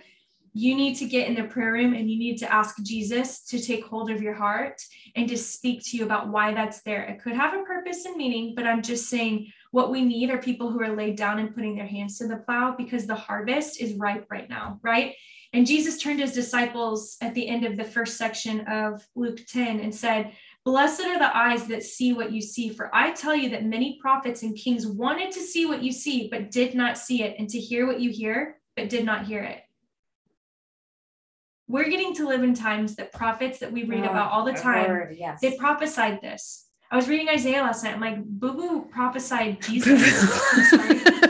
you 0.53 0.75
need 0.75 0.97
to 0.97 1.07
get 1.07 1.29
in 1.29 1.37
the 1.37 1.45
prayer 1.45 1.73
room 1.73 1.95
and 1.95 2.11
you 2.11 2.19
need 2.19 2.37
to 2.37 2.53
ask 2.53 2.77
jesus 2.83 3.45
to 3.45 3.61
take 3.61 3.85
hold 3.85 4.11
of 4.11 4.21
your 4.21 4.35
heart 4.35 4.81
and 5.17 5.29
to 5.29 5.37
speak 5.37 5.81
to 5.83 5.97
you 5.97 6.05
about 6.05 6.29
why 6.29 6.53
that's 6.53 6.83
there. 6.83 7.03
It 7.05 7.23
could 7.23 7.35
have 7.35 7.55
a 7.55 7.63
purpose 7.63 8.05
and 8.05 8.17
meaning 8.17 8.55
but 8.55 8.67
i'm 8.67 8.83
just 8.83 9.09
saying 9.09 9.51
what 9.71 9.91
we 9.91 10.03
need 10.03 10.31
are 10.31 10.39
people 10.39 10.71
who 10.71 10.83
are 10.83 10.97
laid 10.97 11.17
down 11.17 11.39
and 11.39 11.55
putting 11.55 11.77
their 11.77 11.87
hands 11.87 12.19
to 12.19 12.27
the 12.27 12.39
plow 12.39 12.75
because 12.77 13.07
the 13.07 13.15
harvest 13.15 13.81
is 13.81 13.95
ripe 13.95 14.27
right 14.31 14.51
now 14.51 14.79
right 14.83 15.15
and 15.53 15.67
Jesus 15.67 16.01
turned 16.01 16.21
his 16.21 16.33
disciples 16.33 17.17
at 17.21 17.35
the 17.35 17.49
end 17.49 17.65
of 17.65 17.77
the 17.77 17.85
first 17.85 18.17
section 18.17 18.61
of 18.69 19.05
Luke 19.17 19.41
10 19.49 19.81
and 19.81 19.93
said, 19.95 20.33
Blessed 20.65 21.01
are 21.01 21.19
the 21.19 21.37
eyes 21.37 21.67
that 21.67 21.83
see 21.83 22.13
what 22.13 22.33
you 22.33 22.41
see, 22.41 22.69
for 22.69 22.95
I 22.95 23.13
tell 23.13 23.35
you 23.35 23.49
that 23.51 23.65
many 23.65 23.99
prophets 24.01 24.43
and 24.43 24.57
kings 24.57 24.87
wanted 24.87 25.33
to 25.33 25.41
see 25.41 25.67
what 25.67 25.83
you 25.83 25.91
see, 25.91 26.29
but 26.31 26.51
did 26.51 26.75
not 26.75 26.99
see 26.99 27.23
it, 27.23 27.37
and 27.39 27.49
to 27.49 27.59
hear 27.59 27.87
what 27.87 28.01
you 28.01 28.11
hear, 28.11 28.61
but 28.77 28.89
did 28.89 29.05
not 29.05 29.25
hear 29.25 29.43
it. 29.43 29.63
We're 31.67 31.89
getting 31.89 32.15
to 32.17 32.29
live 32.29 32.43
in 32.43 32.55
times 32.55 32.97
that 32.97 33.13
prophets 33.13 33.59
that 33.61 33.73
we 33.73 33.85
read 33.85 34.05
oh, 34.05 34.11
about 34.11 34.33
all 34.33 34.45
the 34.45 34.53
time, 34.53 35.09
yes. 35.13 35.41
they 35.41 35.57
prophesied 35.57 36.21
this. 36.21 36.67
I 36.91 36.97
was 36.97 37.09
reading 37.09 37.29
Isaiah 37.29 37.63
last 37.63 37.85
night. 37.85 37.95
I'm 37.95 38.01
like, 38.01 38.25
Boo 38.25 38.53
Boo 38.53 38.89
prophesied 38.91 39.63
Jesus. 39.63 40.71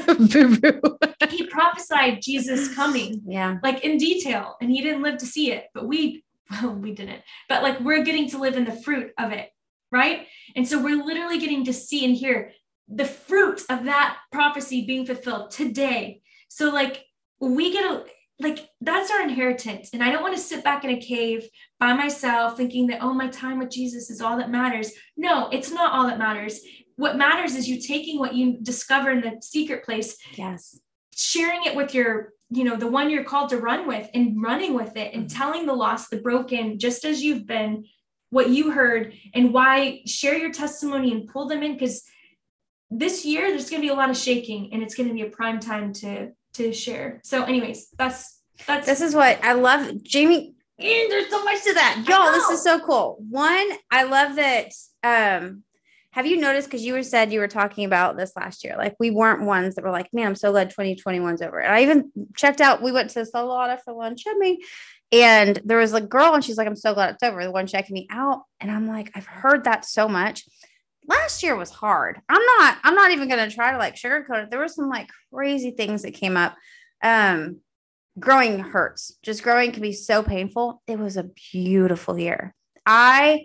Boo 0.07 0.59
Boo. 0.59 0.99
he 1.29 1.46
prophesied 1.46 2.23
Jesus 2.23 2.75
coming. 2.75 3.20
Yeah. 3.27 3.59
Like 3.62 3.85
in 3.85 3.99
detail. 3.99 4.57
And 4.61 4.70
he 4.70 4.81
didn't 4.81 5.03
live 5.03 5.18
to 5.18 5.27
see 5.27 5.53
it, 5.53 5.66
but 5.75 5.87
we, 5.87 6.25
well, 6.51 6.75
we 6.75 6.94
didn't. 6.94 7.20
But 7.49 7.62
like 7.62 7.79
we're 7.81 8.05
getting 8.05 8.29
to 8.31 8.38
live 8.38 8.57
in 8.57 8.64
the 8.64 8.73
fruit 8.73 9.12
of 9.18 9.33
it. 9.33 9.51
Right. 9.92 10.27
And 10.57 10.66
so 10.66 10.83
we're 10.83 11.05
literally 11.05 11.38
getting 11.38 11.64
to 11.66 11.73
see 11.73 12.05
and 12.05 12.14
hear 12.16 12.53
the 12.88 13.05
fruit 13.05 13.62
of 13.68 13.85
that 13.85 14.16
prophecy 14.33 14.87
being 14.87 15.05
fulfilled 15.05 15.51
today. 15.51 16.23
So 16.49 16.70
like 16.70 17.05
we 17.40 17.73
get 17.73 17.85
a 17.85 18.05
like 18.40 18.68
that's 18.81 19.11
our 19.11 19.22
inheritance. 19.22 19.90
And 19.92 20.03
i 20.03 20.11
don't 20.11 20.22
want 20.22 20.37
to 20.37 20.42
sit 20.42 20.64
back 20.64 20.85
in 20.85 20.90
a 20.90 21.00
cave 21.00 21.48
by 21.79 21.92
myself 21.92 22.57
thinking 22.57 22.87
that 22.88 23.03
oh 23.03 23.14
my 23.14 23.29
time 23.29 23.59
with 23.59 23.70
jesus 23.70 24.11
is 24.11 24.20
all 24.20 24.37
that 24.38 24.50
matters. 24.50 24.92
No 25.16 25.48
it's 25.50 25.70
not 25.70 25.92
all 25.92 26.07
that 26.07 26.18
matters. 26.18 26.61
What 26.96 27.16
matters 27.16 27.55
is 27.55 27.68
you 27.68 27.81
taking 27.81 28.18
what 28.18 28.35
you 28.35 28.59
discover 28.61 29.11
in 29.11 29.20
the 29.20 29.40
secret 29.40 29.85
place 29.85 30.16
yes. 30.35 30.79
sharing 31.14 31.64
it 31.64 31.74
with 31.74 31.94
your 31.94 32.33
you 32.50 32.64
know 32.64 32.76
the 32.76 32.87
one 32.87 33.11
you're 33.11 33.24
called 33.24 33.50
to 33.50 33.59
run 33.59 33.87
with 33.87 34.09
and 34.12 34.42
running 34.42 34.74
with 34.74 34.96
it 34.96 35.14
and 35.14 35.26
mm-hmm. 35.26 35.38
telling 35.38 35.66
the 35.66 35.72
lost 35.72 36.11
the 36.11 36.20
broken 36.20 36.79
just 36.79 37.05
as 37.05 37.22
you've 37.22 37.46
been 37.46 37.85
what 38.31 38.48
you 38.48 38.70
heard 38.70 39.12
and 39.35 39.53
why 39.53 40.00
share 40.07 40.37
your 40.37 40.53
testimony 40.53 41.12
and 41.12 41.29
pull 41.29 41.46
them 41.46 41.62
in. 41.62 41.72
Because 41.72 42.03
this 42.90 43.24
year 43.24 43.50
there's 43.50 43.68
going 43.68 43.83
to 43.83 43.87
be 43.87 43.92
a 43.92 43.96
lot 43.96 44.11
of 44.11 44.16
shaking 44.16 44.72
and 44.72 44.83
it's 44.83 44.94
going 44.94 45.09
to 45.09 45.14
be 45.14 45.22
a 45.22 45.31
prime 45.31 45.61
time 45.61 45.92
to 45.92 46.31
to 46.55 46.73
share. 46.73 47.21
So, 47.25 47.45
anyways, 47.45 47.89
that's 47.97 48.41
that's 48.67 48.87
this 48.87 49.01
is 49.01 49.15
what 49.15 49.43
I 49.45 49.55
love, 49.55 50.03
Jamie. 50.03 50.55
And 50.79 51.11
there's 51.11 51.29
so 51.29 51.45
much 51.45 51.63
to 51.65 51.75
that, 51.75 52.05
y'all. 52.09 52.33
This 52.33 52.49
is 52.49 52.65
so 52.65 52.81
cool. 52.81 53.19
One, 53.29 53.69
I 53.91 54.05
love 54.05 54.37
that. 54.37 54.73
Um, 55.03 55.63
have 56.13 56.27
you 56.27 56.39
noticed? 56.39 56.69
Because 56.69 56.85
you 56.85 56.95
were 56.95 57.03
said 57.03 57.33
you 57.33 57.41
were 57.41 57.49
talking 57.49 57.85
about 57.85 58.17
this 58.17 58.33
last 58.35 58.65
year. 58.65 58.77
Like 58.77 58.97
we 58.99 59.11
weren't 59.11 59.43
ones 59.43 59.75
that 59.75 59.85
were 59.85 59.91
like, 59.91 60.13
man, 60.13 60.29
I'm 60.29 60.35
so 60.35 60.51
glad 60.51 60.75
2021's 60.75 61.43
over. 61.43 61.61
And 61.61 61.73
I 61.73 61.83
even 61.83 62.11
checked 62.35 62.61
out. 62.61 62.83
We 62.83 62.93
went 62.93 63.11
to 63.11 63.21
Salata 63.21 63.79
for 63.85 63.93
lunch. 63.93 64.25
I 64.27 64.35
mean, 64.39 64.59
and 65.13 65.61
there 65.65 65.79
was 65.79 65.93
a 65.93 66.01
girl, 66.01 66.35
and 66.35 66.45
she's 66.45 66.57
like, 66.57 66.67
I'm 66.67 66.77
so 66.77 66.95
glad 66.95 67.15
it's 67.15 67.23
over. 67.23 67.45
The 67.45 67.51
one 67.51 67.67
checking 67.67 67.95
me 67.95 68.07
out, 68.11 68.43
and 68.61 68.71
I'm 68.71 68.87
like, 68.87 69.11
I've 69.15 69.27
heard 69.27 69.65
that 69.65 69.85
so 69.85 70.09
much 70.09 70.45
last 71.11 71.42
year 71.42 71.57
was 71.57 71.70
hard. 71.70 72.20
I'm 72.29 72.44
not, 72.59 72.79
I'm 72.85 72.94
not 72.94 73.11
even 73.11 73.29
going 73.29 73.46
to 73.46 73.55
try 73.55 73.73
to 73.73 73.79
like 73.79 73.96
sugarcoat 73.96 74.44
it. 74.44 74.51
There 74.51 74.61
were 74.61 74.68
some 74.68 74.88
like 74.88 75.11
crazy 75.33 75.73
things 75.73 76.03
that 76.03 76.12
came 76.12 76.37
up. 76.37 76.57
Um, 77.03 77.61
growing 78.18 78.59
hurts. 78.59 79.16
Just 79.23 79.42
growing 79.42 79.73
can 79.73 79.83
be 79.83 79.92
so 79.92 80.23
painful. 80.23 80.83
It 80.87 80.99
was 80.99 81.16
a 81.16 81.31
beautiful 81.53 82.18
year. 82.18 82.55
I 82.87 83.44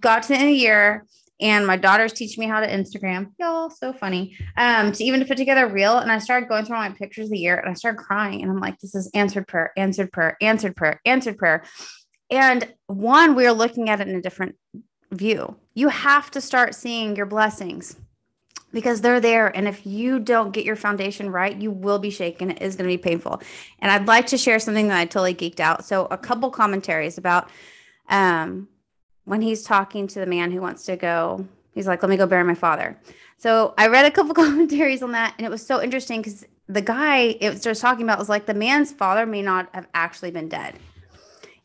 got 0.00 0.24
to 0.24 0.28
the 0.28 0.34
end 0.34 0.44
of 0.44 0.48
the 0.48 0.54
year 0.54 1.06
and 1.40 1.66
my 1.66 1.76
daughter's 1.76 2.12
teaching 2.12 2.42
me 2.42 2.48
how 2.48 2.60
to 2.60 2.68
Instagram. 2.68 3.32
Y'all, 3.38 3.70
so 3.70 3.92
funny. 3.92 4.36
Um, 4.56 4.92
to 4.92 5.04
even 5.04 5.20
to 5.20 5.26
put 5.26 5.36
together 5.36 5.66
a 5.66 5.72
reel. 5.72 5.98
And 5.98 6.12
I 6.12 6.18
started 6.18 6.48
going 6.48 6.64
through 6.64 6.76
all 6.76 6.82
my 6.82 6.94
pictures 6.94 7.26
of 7.26 7.32
the 7.32 7.38
year 7.38 7.56
and 7.56 7.68
I 7.68 7.74
started 7.74 7.98
crying. 7.98 8.42
And 8.42 8.50
I'm 8.50 8.60
like, 8.60 8.78
this 8.78 8.94
is 8.94 9.10
answered 9.14 9.48
prayer, 9.48 9.72
answered 9.76 10.12
prayer, 10.12 10.36
answered 10.40 10.76
prayer, 10.76 11.00
answered 11.04 11.38
prayer. 11.38 11.64
And 12.30 12.72
one, 12.86 13.34
we 13.34 13.46
are 13.46 13.52
looking 13.52 13.90
at 13.90 14.00
it 14.00 14.08
in 14.08 14.16
a 14.16 14.22
different 14.22 14.56
view. 15.14 15.56
You 15.74 15.88
have 15.88 16.30
to 16.32 16.40
start 16.40 16.74
seeing 16.74 17.16
your 17.16 17.26
blessings 17.26 17.96
because 18.74 19.00
they're 19.00 19.20
there. 19.20 19.46
And 19.56 19.66
if 19.66 19.86
you 19.86 20.18
don't 20.18 20.50
get 20.50 20.64
your 20.64 20.76
foundation 20.76 21.30
right, 21.30 21.56
you 21.56 21.70
will 21.70 21.98
be 21.98 22.10
shaken. 22.10 22.50
It 22.50 22.60
is 22.60 22.76
going 22.76 22.90
to 22.90 22.96
be 22.96 23.00
painful. 23.00 23.40
And 23.78 23.90
I'd 23.90 24.06
like 24.06 24.26
to 24.26 24.38
share 24.38 24.58
something 24.58 24.88
that 24.88 24.98
I 24.98 25.04
totally 25.06 25.34
geeked 25.34 25.60
out. 25.60 25.84
So, 25.84 26.06
a 26.06 26.18
couple 26.18 26.50
commentaries 26.50 27.16
about 27.16 27.48
um, 28.08 28.68
when 29.24 29.40
he's 29.40 29.62
talking 29.62 30.06
to 30.08 30.20
the 30.20 30.26
man 30.26 30.50
who 30.50 30.60
wants 30.60 30.84
to 30.86 30.96
go, 30.96 31.46
he's 31.72 31.86
like, 31.86 32.02
let 32.02 32.10
me 32.10 32.16
go 32.16 32.26
bury 32.26 32.44
my 32.44 32.54
father. 32.54 32.98
So, 33.38 33.72
I 33.78 33.86
read 33.86 34.04
a 34.04 34.10
couple 34.10 34.34
commentaries 34.44 35.02
on 35.02 35.12
that, 35.12 35.34
and 35.38 35.46
it 35.46 35.50
was 35.50 35.64
so 35.64 35.80
interesting 35.80 36.20
because 36.20 36.44
the 36.68 36.82
guy 36.82 37.36
it 37.40 37.50
was 37.50 37.62
just 37.62 37.80
talking 37.80 38.04
about 38.04 38.18
was 38.18 38.28
like 38.28 38.46
the 38.46 38.54
man's 38.54 38.92
father 38.92 39.26
may 39.26 39.42
not 39.42 39.68
have 39.74 39.86
actually 39.94 40.30
been 40.30 40.48
dead. 40.48 40.78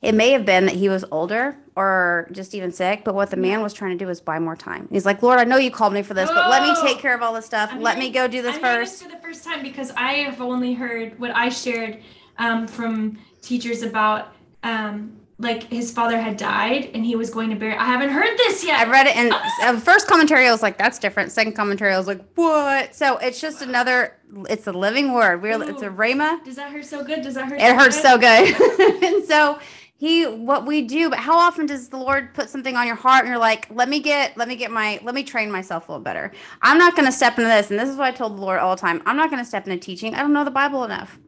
It 0.01 0.15
may 0.15 0.31
have 0.31 0.45
been 0.45 0.65
that 0.65 0.75
he 0.75 0.87
was 0.87 1.03
older 1.11 1.57
or 1.75 2.29
just 2.31 2.55
even 2.55 2.71
sick, 2.71 3.03
but 3.03 3.15
what 3.15 3.31
the 3.31 3.37
man 3.37 3.61
was 3.61 3.73
trying 3.73 3.91
to 3.91 3.97
do 3.97 4.07
was 4.07 4.21
buy 4.21 4.39
more 4.39 4.55
time. 4.55 4.87
He's 4.91 5.05
like, 5.05 5.21
Lord, 5.21 5.39
I 5.39 5.43
know 5.43 5.57
you 5.57 5.71
called 5.71 5.91
me 5.91 6.03
for 6.03 6.13
this, 6.13 6.29
but 6.29 6.49
let 6.49 6.63
me 6.63 6.73
take 6.81 6.99
care 6.99 7.13
of 7.13 7.21
all 7.21 7.33
this 7.33 7.45
stuff. 7.45 7.69
I'm 7.73 7.81
let 7.81 7.97
hearing, 7.97 8.09
me 8.09 8.13
go 8.13 8.27
do 8.27 8.41
this 8.41 8.55
I'm 8.55 8.61
first. 8.61 8.99
This 8.99 9.01
for 9.03 9.15
the 9.15 9.21
first 9.21 9.43
time 9.43 9.61
because 9.61 9.91
I 9.91 10.13
have 10.13 10.39
only 10.41 10.73
heard 10.73 11.19
what 11.19 11.31
I 11.35 11.49
shared 11.49 12.01
um, 12.37 12.65
from 12.65 13.19
teachers 13.41 13.81
about 13.81 14.33
um, 14.63 15.19
like 15.39 15.63
his 15.63 15.91
father 15.91 16.19
had 16.19 16.35
died 16.35 16.91
and 16.93 17.05
he 17.05 17.15
was 17.15 17.29
going 17.29 17.49
to 17.49 17.55
bury. 17.55 17.73
I 17.73 17.85
haven't 17.85 18.09
heard 18.09 18.37
this 18.37 18.63
yet. 18.63 18.85
I 18.85 18.91
read 18.91 19.07
it 19.07 19.15
and 19.15 19.31
the 19.75 19.81
first 19.81 20.07
commentary 20.07 20.47
I 20.47 20.51
was 20.51 20.61
like, 20.61 20.77
that's 20.77 20.99
different. 20.99 21.31
Second 21.31 21.53
commentary 21.53 21.93
I 21.93 21.97
was 21.97 22.07
like, 22.07 22.21
what? 22.35 22.93
So 22.93 23.17
it's 23.17 23.39
just 23.39 23.61
another. 23.61 24.17
It's 24.49 24.67
a 24.67 24.73
living 24.73 25.13
word. 25.13 25.41
We're 25.41 25.57
Ooh. 25.57 25.61
it's 25.61 25.81
a 25.81 25.89
rhema. 25.89 26.43
Does 26.43 26.57
that 26.57 26.71
hurt 26.71 26.85
so 26.85 27.03
good? 27.03 27.21
Does 27.21 27.35
that 27.35 27.49
hurt? 27.49 27.59
It 27.59 27.69
so 27.69 27.75
hurts 27.75 28.01
good? 28.01 28.55
so 28.55 28.77
good. 28.77 29.03
and 29.03 29.25
so 29.25 29.59
he 29.99 30.25
what 30.25 30.65
we 30.65 30.81
do 30.81 31.09
but 31.09 31.19
how 31.19 31.37
often 31.37 31.65
does 31.65 31.89
the 31.89 31.97
lord 31.97 32.33
put 32.33 32.49
something 32.49 32.77
on 32.77 32.87
your 32.87 32.95
heart 32.95 33.25
and 33.25 33.27
you're 33.27 33.37
like 33.37 33.67
let 33.69 33.89
me 33.89 33.99
get 33.99 34.35
let 34.37 34.47
me 34.47 34.55
get 34.55 34.71
my 34.71 34.97
let 35.03 35.13
me 35.13 35.23
train 35.23 35.51
myself 35.51 35.89
a 35.89 35.91
little 35.91 36.03
better. 36.03 36.31
I'm 36.61 36.77
not 36.77 36.95
going 36.95 37.05
to 37.05 37.11
step 37.11 37.37
into 37.37 37.49
this 37.49 37.69
and 37.69 37.77
this 37.77 37.89
is 37.89 37.97
what 37.97 38.05
i 38.05 38.11
told 38.11 38.37
the 38.37 38.41
lord 38.41 38.59
all 38.59 38.75
the 38.75 38.81
time 38.81 39.03
i'm 39.05 39.17
not 39.17 39.29
going 39.29 39.43
to 39.43 39.47
step 39.47 39.67
into 39.67 39.77
teaching. 39.77 40.15
I 40.15 40.21
don't 40.21 40.33
know 40.33 40.45
the 40.45 40.51
bible 40.51 40.85
enough. 40.85 41.19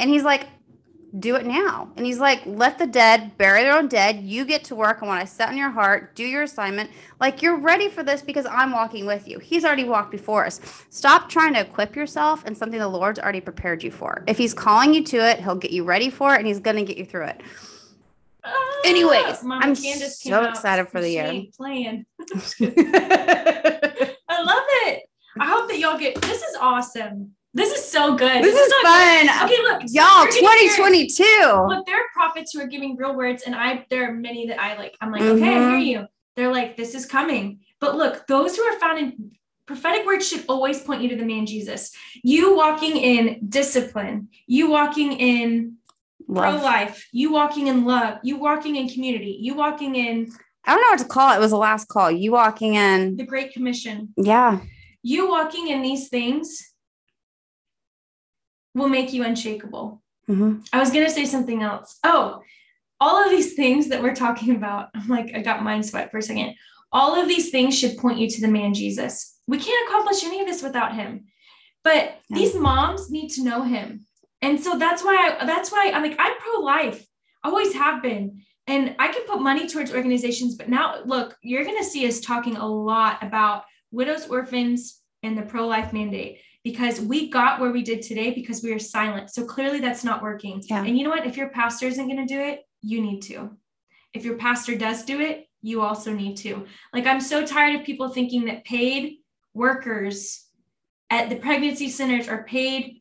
And 0.00 0.10
he's 0.10 0.24
like 0.24 0.48
do 1.18 1.36
it 1.36 1.46
now. 1.46 1.90
And 1.96 2.04
he's 2.04 2.18
like 2.18 2.42
let 2.44 2.76
the 2.78 2.88
dead 2.88 3.38
bury 3.38 3.62
their 3.62 3.78
own 3.78 3.86
dead. 3.86 4.24
You 4.24 4.44
get 4.44 4.64
to 4.64 4.74
work 4.74 5.00
on 5.00 5.08
what 5.08 5.18
i 5.18 5.24
set 5.24 5.50
on 5.50 5.56
your 5.56 5.70
heart. 5.70 6.16
Do 6.16 6.24
your 6.24 6.42
assignment. 6.42 6.90
Like 7.20 7.40
you're 7.40 7.56
ready 7.56 7.88
for 7.88 8.02
this 8.02 8.20
because 8.20 8.46
i'm 8.46 8.72
walking 8.72 9.06
with 9.06 9.28
you. 9.28 9.38
He's 9.38 9.64
already 9.64 9.84
walked 9.84 10.10
before 10.10 10.44
us. 10.44 10.60
Stop 10.90 11.28
trying 11.28 11.54
to 11.54 11.60
equip 11.60 11.94
yourself 11.94 12.44
in 12.46 12.56
something 12.56 12.80
the 12.80 12.88
lord's 12.88 13.20
already 13.20 13.40
prepared 13.40 13.84
you 13.84 13.92
for. 13.92 14.24
If 14.26 14.38
he's 14.38 14.54
calling 14.54 14.92
you 14.92 15.04
to 15.04 15.18
it 15.18 15.38
he'll 15.38 15.54
get 15.54 15.70
you 15.70 15.84
ready 15.84 16.10
for 16.10 16.34
it 16.34 16.38
and 16.38 16.48
he's 16.48 16.58
going 16.58 16.76
to 16.76 16.84
get 16.84 16.96
you 16.96 17.04
through 17.04 17.26
it 17.26 17.42
Anyways, 18.84 19.42
Mama 19.42 19.66
I'm 19.66 19.76
Candace 19.76 20.20
so 20.22 20.44
excited 20.44 20.88
for 20.88 21.00
the 21.00 21.10
year. 21.10 21.42
Playing. 21.56 22.06
I 24.28 24.42
love 24.42 24.64
it. 24.86 25.04
I 25.40 25.46
hope 25.46 25.68
that 25.68 25.78
y'all 25.78 25.98
get. 25.98 26.20
This 26.22 26.42
is 26.42 26.56
awesome. 26.60 27.32
This 27.54 27.72
is 27.72 27.84
so 27.84 28.14
good. 28.14 28.42
This, 28.44 28.54
this 28.54 28.66
is, 28.66 28.72
is 28.72 28.82
fun. 28.82 29.26
Good. 29.26 29.44
Okay, 29.44 29.62
look, 29.62 29.82
y'all, 29.86 30.26
2022. 30.26 31.24
look, 31.66 31.86
there 31.86 31.96
are 31.96 32.04
prophets 32.12 32.52
who 32.52 32.60
are 32.60 32.66
giving 32.66 32.96
real 32.96 33.16
words, 33.16 33.42
and 33.42 33.54
I 33.54 33.84
there 33.90 34.08
are 34.08 34.12
many 34.12 34.46
that 34.48 34.60
I 34.60 34.76
like. 34.76 34.96
I'm 35.00 35.10
like, 35.10 35.22
mm-hmm. 35.22 35.42
okay, 35.42 35.56
I 35.56 35.70
hear 35.70 35.78
you. 35.78 36.06
They're 36.36 36.52
like, 36.52 36.76
this 36.76 36.94
is 36.94 37.06
coming. 37.06 37.60
But 37.80 37.96
look, 37.96 38.26
those 38.26 38.56
who 38.56 38.62
are 38.62 38.78
found 38.78 38.98
in 38.98 39.32
prophetic 39.66 40.06
words 40.06 40.28
should 40.28 40.44
always 40.48 40.80
point 40.80 41.02
you 41.02 41.08
to 41.08 41.16
the 41.16 41.24
man 41.24 41.46
Jesus. 41.46 41.90
You 42.22 42.54
walking 42.56 42.96
in 42.96 43.40
discipline, 43.48 44.28
you 44.46 44.70
walking 44.70 45.12
in 45.12 45.77
pro 46.32 46.56
life, 46.56 47.08
you 47.12 47.32
walking 47.32 47.68
in 47.68 47.84
love, 47.84 48.18
you 48.22 48.38
walking 48.38 48.76
in 48.76 48.88
community, 48.88 49.38
you 49.40 49.54
walking 49.54 49.96
in. 49.96 50.30
I 50.64 50.74
don't 50.74 50.82
know 50.82 50.90
what 50.90 50.98
to 50.98 51.04
call 51.06 51.32
it. 51.32 51.36
It 51.36 51.40
was 51.40 51.50
the 51.50 51.56
last 51.56 51.88
call. 51.88 52.10
You 52.10 52.32
walking 52.32 52.74
in 52.74 53.16
the 53.16 53.24
Great 53.24 53.52
Commission. 53.52 54.12
Yeah. 54.16 54.60
You 55.02 55.28
walking 55.28 55.68
in 55.68 55.82
these 55.82 56.08
things 56.08 56.72
will 58.74 58.88
make 58.88 59.12
you 59.12 59.24
unshakable. 59.24 60.02
Mm-hmm. 60.28 60.60
I 60.72 60.78
was 60.78 60.90
going 60.90 61.06
to 61.06 61.10
say 61.10 61.24
something 61.24 61.62
else. 61.62 61.98
Oh, 62.04 62.42
all 63.00 63.24
of 63.24 63.30
these 63.30 63.54
things 63.54 63.88
that 63.88 64.02
we're 64.02 64.14
talking 64.14 64.54
about, 64.54 64.88
I'm 64.94 65.08
like, 65.08 65.32
I 65.34 65.40
got 65.40 65.62
mind 65.62 65.86
sweat 65.86 66.10
for 66.10 66.18
a 66.18 66.22
second. 66.22 66.54
All 66.92 67.20
of 67.20 67.28
these 67.28 67.50
things 67.50 67.78
should 67.78 67.96
point 67.96 68.18
you 68.18 68.28
to 68.28 68.40
the 68.40 68.48
man 68.48 68.74
Jesus. 68.74 69.38
We 69.46 69.58
can't 69.58 69.88
accomplish 69.88 70.24
any 70.24 70.40
of 70.40 70.46
this 70.46 70.62
without 70.62 70.94
him. 70.94 71.26
But 71.84 72.18
yeah. 72.28 72.38
these 72.38 72.54
moms 72.54 73.10
need 73.10 73.28
to 73.30 73.44
know 73.44 73.62
him. 73.62 74.06
And 74.42 74.60
so 74.60 74.78
that's 74.78 75.02
why 75.02 75.36
I, 75.40 75.46
that's 75.46 75.72
why 75.72 75.90
I'm 75.92 76.02
like 76.02 76.16
I'm 76.18 76.38
pro 76.38 76.60
life. 76.60 77.04
Always 77.44 77.72
have 77.74 78.02
been. 78.02 78.42
And 78.66 78.94
I 78.98 79.08
can 79.08 79.26
put 79.26 79.40
money 79.40 79.66
towards 79.66 79.94
organizations, 79.94 80.56
but 80.56 80.68
now 80.68 81.02
look, 81.04 81.36
you're 81.42 81.64
going 81.64 81.78
to 81.78 81.88
see 81.88 82.06
us 82.06 82.20
talking 82.20 82.56
a 82.56 82.66
lot 82.66 83.22
about 83.22 83.64
widows, 83.90 84.28
orphans, 84.28 85.00
and 85.22 85.36
the 85.36 85.42
pro 85.42 85.66
life 85.66 85.92
mandate 85.92 86.40
because 86.64 87.00
we 87.00 87.30
got 87.30 87.60
where 87.60 87.70
we 87.70 87.82
did 87.82 88.02
today 88.02 88.32
because 88.32 88.62
we 88.62 88.72
were 88.72 88.78
silent. 88.78 89.30
So 89.30 89.44
clearly 89.44 89.80
that's 89.80 90.04
not 90.04 90.22
working. 90.22 90.62
Yeah. 90.68 90.84
And 90.84 90.98
you 90.98 91.04
know 91.04 91.10
what? 91.10 91.26
If 91.26 91.36
your 91.36 91.48
pastor 91.48 91.86
isn't 91.86 92.06
going 92.06 92.26
to 92.26 92.34
do 92.34 92.40
it, 92.40 92.60
you 92.82 93.00
need 93.00 93.22
to. 93.22 93.50
If 94.12 94.24
your 94.24 94.36
pastor 94.36 94.76
does 94.76 95.04
do 95.04 95.20
it, 95.20 95.46
you 95.62 95.82
also 95.82 96.12
need 96.12 96.36
to. 96.38 96.66
Like, 96.92 97.06
I'm 97.06 97.20
so 97.20 97.44
tired 97.44 97.78
of 97.78 97.86
people 97.86 98.08
thinking 98.08 98.44
that 98.46 98.64
paid 98.64 99.18
workers 99.54 100.44
at 101.10 101.28
the 101.28 101.36
pregnancy 101.36 101.88
centers 101.88 102.28
are 102.28 102.44
paid 102.44 102.97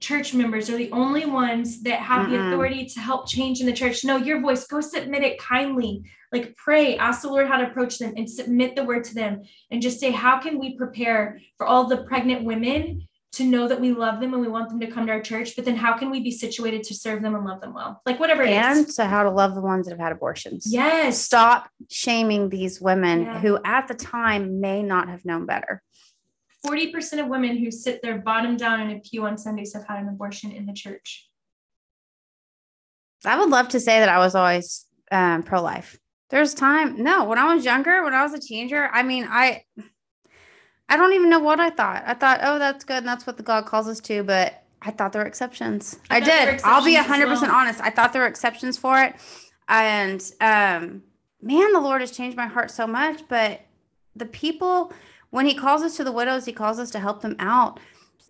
church 0.00 0.32
members 0.32 0.70
are 0.70 0.76
the 0.76 0.90
only 0.92 1.26
ones 1.26 1.82
that 1.82 2.00
have 2.00 2.26
mm 2.26 2.30
the 2.30 2.48
authority 2.48 2.86
to 2.86 3.00
help 3.00 3.28
change 3.28 3.60
in 3.60 3.66
the 3.66 3.72
church. 3.72 4.04
No, 4.04 4.16
your 4.16 4.40
voice, 4.40 4.66
go 4.66 4.80
submit 4.80 5.22
it 5.22 5.38
kindly. 5.38 6.04
Like 6.32 6.54
pray, 6.56 6.96
ask 6.96 7.22
the 7.22 7.28
Lord 7.28 7.48
how 7.48 7.56
to 7.56 7.66
approach 7.66 7.98
them 7.98 8.14
and 8.16 8.30
submit 8.30 8.76
the 8.76 8.84
word 8.84 9.04
to 9.04 9.14
them 9.14 9.42
and 9.70 9.82
just 9.82 9.98
say, 9.98 10.10
how 10.12 10.38
can 10.38 10.58
we 10.58 10.76
prepare 10.76 11.40
for 11.56 11.66
all 11.66 11.84
the 11.84 12.04
pregnant 12.04 12.44
women 12.44 13.06
to 13.32 13.44
know 13.44 13.66
that 13.66 13.80
we 13.80 13.92
love 13.92 14.20
them 14.20 14.32
and 14.32 14.42
we 14.42 14.48
want 14.48 14.68
them 14.68 14.80
to 14.80 14.86
come 14.86 15.06
to 15.06 15.12
our 15.12 15.20
church? 15.20 15.56
But 15.56 15.64
then 15.64 15.76
how 15.76 15.96
can 15.96 16.10
we 16.10 16.20
be 16.20 16.30
situated 16.30 16.84
to 16.84 16.94
serve 16.94 17.22
them 17.22 17.34
and 17.34 17.44
love 17.44 17.60
them 17.60 17.74
well? 17.74 18.00
Like 18.06 18.20
whatever 18.20 18.42
it 18.42 18.50
and 18.50 18.86
is. 18.86 18.94
to 18.96 19.06
how 19.06 19.24
to 19.24 19.30
love 19.30 19.56
the 19.56 19.60
ones 19.60 19.86
that 19.86 19.92
have 19.92 20.00
had 20.00 20.12
abortions. 20.12 20.66
Yes. 20.68 21.18
Stop 21.18 21.68
shaming 21.90 22.48
these 22.48 22.80
women 22.80 23.22
yeah. 23.22 23.40
who 23.40 23.58
at 23.64 23.88
the 23.88 23.94
time 23.94 24.60
may 24.60 24.82
not 24.84 25.08
have 25.08 25.24
known 25.24 25.46
better. 25.46 25.82
40% 26.66 27.20
of 27.20 27.28
women 27.28 27.56
who 27.56 27.70
sit 27.70 28.02
their 28.02 28.18
bottom 28.18 28.56
down 28.56 28.80
in 28.80 28.96
a 28.96 29.00
pew 29.00 29.26
on 29.26 29.38
Sundays 29.38 29.72
have 29.74 29.86
had 29.86 30.00
an 30.02 30.08
abortion 30.08 30.52
in 30.52 30.66
the 30.66 30.72
church. 30.72 31.28
I 33.24 33.38
would 33.38 33.50
love 33.50 33.68
to 33.68 33.80
say 33.80 34.00
that 34.00 34.08
I 34.08 34.18
was 34.18 34.34
always 34.34 34.86
um, 35.10 35.42
pro 35.42 35.62
life. 35.62 35.98
There's 36.30 36.54
time. 36.54 37.02
No, 37.02 37.24
when 37.24 37.38
I 37.38 37.54
was 37.54 37.64
younger, 37.64 38.02
when 38.04 38.14
I 38.14 38.22
was 38.22 38.32
a 38.32 38.38
teenager, 38.38 38.88
I 38.92 39.02
mean, 39.02 39.26
I. 39.28 39.64
I 40.88 40.96
don't 40.96 41.12
even 41.12 41.30
know 41.30 41.38
what 41.38 41.60
I 41.60 41.70
thought. 41.70 42.02
I 42.04 42.14
thought, 42.14 42.40
oh, 42.42 42.58
that's 42.58 42.82
good. 42.84 42.96
And 42.96 43.06
that's 43.06 43.24
what 43.24 43.36
the 43.36 43.44
God 43.44 43.64
calls 43.64 43.86
us 43.86 44.00
to. 44.00 44.24
But 44.24 44.64
I 44.82 44.90
thought 44.90 45.12
there 45.12 45.22
were 45.22 45.28
exceptions. 45.28 46.00
I, 46.10 46.16
I 46.16 46.20
did. 46.20 46.60
I'll 46.64 46.84
be 46.84 46.96
100% 46.96 47.42
well. 47.42 47.48
honest. 47.48 47.80
I 47.80 47.90
thought 47.90 48.12
there 48.12 48.22
were 48.22 48.28
exceptions 48.28 48.76
for 48.76 49.00
it. 49.00 49.14
And 49.68 50.20
um, 50.40 51.04
man, 51.40 51.72
the 51.72 51.80
Lord 51.80 52.00
has 52.00 52.10
changed 52.10 52.36
my 52.36 52.48
heart 52.48 52.72
so 52.72 52.88
much. 52.88 53.22
But 53.28 53.60
the 54.16 54.26
people 54.26 54.92
when 55.30 55.46
he 55.46 55.54
calls 55.54 55.82
us 55.82 55.96
to 55.96 56.04
the 56.04 56.12
widows, 56.12 56.44
he 56.44 56.52
calls 56.52 56.78
us 56.78 56.90
to 56.90 57.00
help 57.00 57.22
them 57.22 57.36
out. 57.38 57.80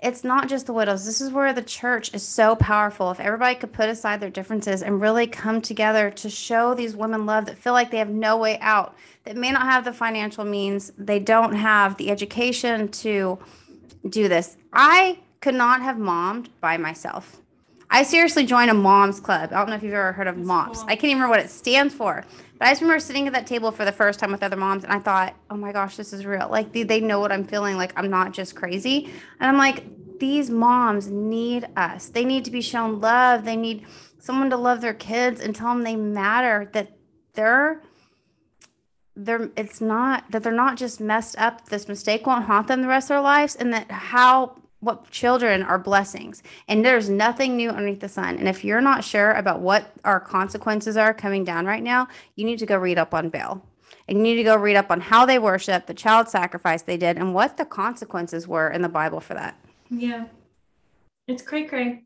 It's 0.02 0.24
not 0.24 0.48
just 0.48 0.66
the 0.66 0.72
widows. 0.72 1.04
This 1.04 1.20
is 1.20 1.30
where 1.30 1.52
the 1.52 1.62
church 1.62 2.14
is 2.14 2.26
so 2.26 2.56
powerful. 2.56 3.10
If 3.10 3.20
everybody 3.20 3.54
could 3.54 3.72
put 3.72 3.90
aside 3.90 4.20
their 4.20 4.30
differences 4.30 4.82
and 4.82 5.00
really 5.00 5.26
come 5.26 5.60
together 5.60 6.10
to 6.10 6.30
show 6.30 6.72
these 6.72 6.96
women 6.96 7.26
love 7.26 7.44
that 7.46 7.58
feel 7.58 7.74
like 7.74 7.90
they 7.90 7.98
have 7.98 8.08
no 8.08 8.38
way 8.38 8.58
out, 8.60 8.94
that 9.24 9.36
may 9.36 9.52
not 9.52 9.62
have 9.62 9.84
the 9.84 9.92
financial 9.92 10.44
means, 10.44 10.90
they 10.96 11.18
don't 11.18 11.54
have 11.54 11.98
the 11.98 12.10
education 12.10 12.88
to 12.88 13.38
do 14.08 14.28
this. 14.28 14.56
I 14.72 15.18
could 15.42 15.54
not 15.54 15.82
have 15.82 15.98
mommed 15.98 16.48
by 16.60 16.78
myself. 16.78 17.40
I 17.92 18.04
seriously 18.04 18.46
joined 18.46 18.70
a 18.70 18.74
mom's 18.74 19.18
club. 19.18 19.50
I 19.52 19.56
don't 19.56 19.68
know 19.68 19.74
if 19.74 19.82
you've 19.82 19.92
ever 19.92 20.12
heard 20.12 20.28
of 20.28 20.38
That's. 20.38 20.80
Cool. 20.80 20.90
I 20.90 20.94
can't 20.94 21.04
even 21.06 21.16
remember 21.16 21.36
what 21.36 21.44
it 21.44 21.50
stands 21.50 21.92
for. 21.92 22.24
But 22.58 22.68
I 22.68 22.70
just 22.70 22.82
remember 22.82 23.00
sitting 23.00 23.26
at 23.26 23.32
that 23.32 23.48
table 23.48 23.72
for 23.72 23.84
the 23.84 23.92
first 23.92 24.20
time 24.20 24.30
with 24.30 24.42
other 24.44 24.56
moms, 24.56 24.84
and 24.84 24.92
I 24.92 25.00
thought, 25.00 25.34
oh 25.50 25.56
my 25.56 25.72
gosh, 25.72 25.96
this 25.96 26.12
is 26.12 26.24
real. 26.24 26.48
Like 26.48 26.72
they, 26.72 26.84
they 26.84 27.00
know 27.00 27.18
what 27.18 27.32
I'm 27.32 27.44
feeling. 27.44 27.76
Like 27.76 27.92
I'm 27.96 28.08
not 28.08 28.32
just 28.32 28.54
crazy. 28.54 29.10
And 29.40 29.48
I'm 29.50 29.58
like, 29.58 29.84
these 30.20 30.50
moms 30.50 31.08
need 31.08 31.66
us. 31.76 32.08
They 32.10 32.24
need 32.24 32.44
to 32.44 32.50
be 32.50 32.60
shown 32.60 33.00
love. 33.00 33.44
They 33.44 33.56
need 33.56 33.86
someone 34.18 34.50
to 34.50 34.56
love 34.56 34.82
their 34.82 34.94
kids 34.94 35.40
and 35.40 35.56
tell 35.56 35.68
them 35.68 35.82
they 35.82 35.96
matter. 35.96 36.70
That 36.72 36.92
they're 37.32 37.82
they're 39.16 39.50
it's 39.56 39.80
not 39.80 40.30
that 40.30 40.44
they're 40.44 40.52
not 40.52 40.76
just 40.76 41.00
messed 41.00 41.36
up. 41.38 41.70
This 41.70 41.88
mistake 41.88 42.26
won't 42.26 42.44
haunt 42.44 42.68
them 42.68 42.82
the 42.82 42.88
rest 42.88 43.06
of 43.06 43.16
their 43.16 43.20
lives, 43.20 43.56
and 43.56 43.72
that 43.72 43.90
how 43.90 44.59
what 44.80 45.10
children 45.10 45.62
are 45.62 45.78
blessings. 45.78 46.42
And 46.66 46.84
there's 46.84 47.08
nothing 47.08 47.56
new 47.56 47.70
underneath 47.70 48.00
the 48.00 48.08
sun. 48.08 48.36
And 48.38 48.48
if 48.48 48.64
you're 48.64 48.80
not 48.80 49.04
sure 49.04 49.32
about 49.32 49.60
what 49.60 49.92
our 50.04 50.20
consequences 50.20 50.96
are 50.96 51.14
coming 51.14 51.44
down 51.44 51.66
right 51.66 51.82
now 51.82 52.08
you 52.36 52.44
need 52.44 52.58
to 52.58 52.66
go 52.66 52.76
read 52.76 52.98
up 52.98 53.14
on 53.14 53.28
baal. 53.28 53.62
And 54.08 54.18
you 54.18 54.24
need 54.24 54.36
to 54.36 54.42
go 54.42 54.56
read 54.56 54.76
up 54.76 54.90
on 54.90 55.00
how 55.00 55.24
they 55.26 55.38
worship 55.38 55.86
the 55.86 55.94
child 55.94 56.28
sacrifice 56.28 56.82
they 56.82 56.96
did 56.96 57.16
and 57.16 57.34
what 57.34 57.56
the 57.56 57.64
consequences 57.64 58.48
were 58.48 58.70
in 58.70 58.82
the 58.82 58.88
bible 58.88 59.20
for 59.20 59.34
that. 59.34 59.58
Yeah. 59.90 60.26
It's 61.28 61.42
cray 61.42 61.64
cray 61.64 62.02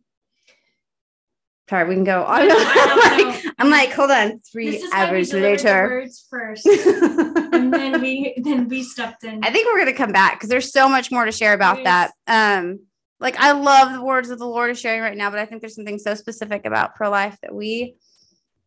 Sorry, 1.69 1.89
we 1.89 1.95
can 1.95 2.05
go 2.05 2.25
on. 2.25 2.43
I'm, 2.43 2.49
like, 3.29 3.45
I'm 3.59 3.71
like, 3.71 3.93
hold 3.93 4.11
on, 4.11 4.41
three 4.41 4.87
hours 4.93 5.33
later. 5.33 5.89
words 5.89 6.27
first, 6.29 6.67
and 6.67 7.73
then 7.73 8.03
we 8.03 8.35
then 8.43 8.69
we 8.69 8.83
stepped 8.83 9.25
in. 9.25 9.43
I 9.43 9.51
think 9.51 9.67
we're 9.67 9.79
gonna 9.79 9.95
come 9.95 10.12
back 10.12 10.35
because 10.35 10.51
there's 10.51 10.73
so 10.73 10.89
much 10.89 11.11
more 11.11 11.25
to 11.25 11.33
share 11.33 11.55
about 11.55 11.85
that. 11.85 12.12
Um, 12.27 12.81
like 13.19 13.37
I 13.39 13.53
love 13.53 13.93
the 13.93 14.03
words 14.03 14.29
that 14.29 14.39
the 14.39 14.47
Lord 14.47 14.71
is 14.71 14.79
sharing 14.79 15.01
right 15.01 15.17
now, 15.17 15.31
but 15.31 15.39
I 15.39 15.47
think 15.47 15.62
there's 15.62 15.75
something 15.75 15.99
so 15.99 16.15
specific 16.15 16.67
about 16.67 16.97
pro 16.97 17.09
life 17.09 17.39
that 17.43 17.55
we, 17.55 17.97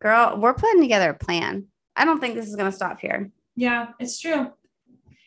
girl, 0.02 0.36
we're 0.36 0.54
putting 0.54 0.80
together 0.80 1.10
a 1.10 1.14
plan. 1.14 1.66
I 1.94 2.04
don't 2.04 2.18
think 2.18 2.34
this 2.34 2.48
is 2.48 2.56
gonna 2.56 2.72
stop 2.72 2.98
here. 2.98 3.30
Yeah, 3.54 3.88
it's 4.00 4.18
true. 4.18 4.50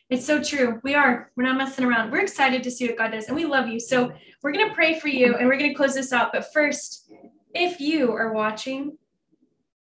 It's 0.09 0.25
so 0.25 0.43
true. 0.43 0.81
We 0.83 0.93
are. 0.93 1.31
We're 1.37 1.45
not 1.45 1.57
messing 1.57 1.85
around. 1.85 2.11
We're 2.11 2.19
excited 2.19 2.63
to 2.63 2.71
see 2.71 2.85
what 2.87 2.97
God 2.97 3.11
does, 3.11 3.27
and 3.27 3.35
we 3.35 3.45
love 3.45 3.69
you. 3.69 3.79
So 3.79 4.11
we're 4.43 4.51
gonna 4.51 4.73
pray 4.73 4.99
for 4.99 5.07
you, 5.07 5.37
and 5.37 5.47
we're 5.47 5.57
gonna 5.57 5.73
close 5.73 5.93
this 5.93 6.11
out. 6.11 6.33
But 6.33 6.51
first 6.51 7.09
if 7.53 7.79
you 7.79 8.11
are 8.11 8.33
watching, 8.33 8.97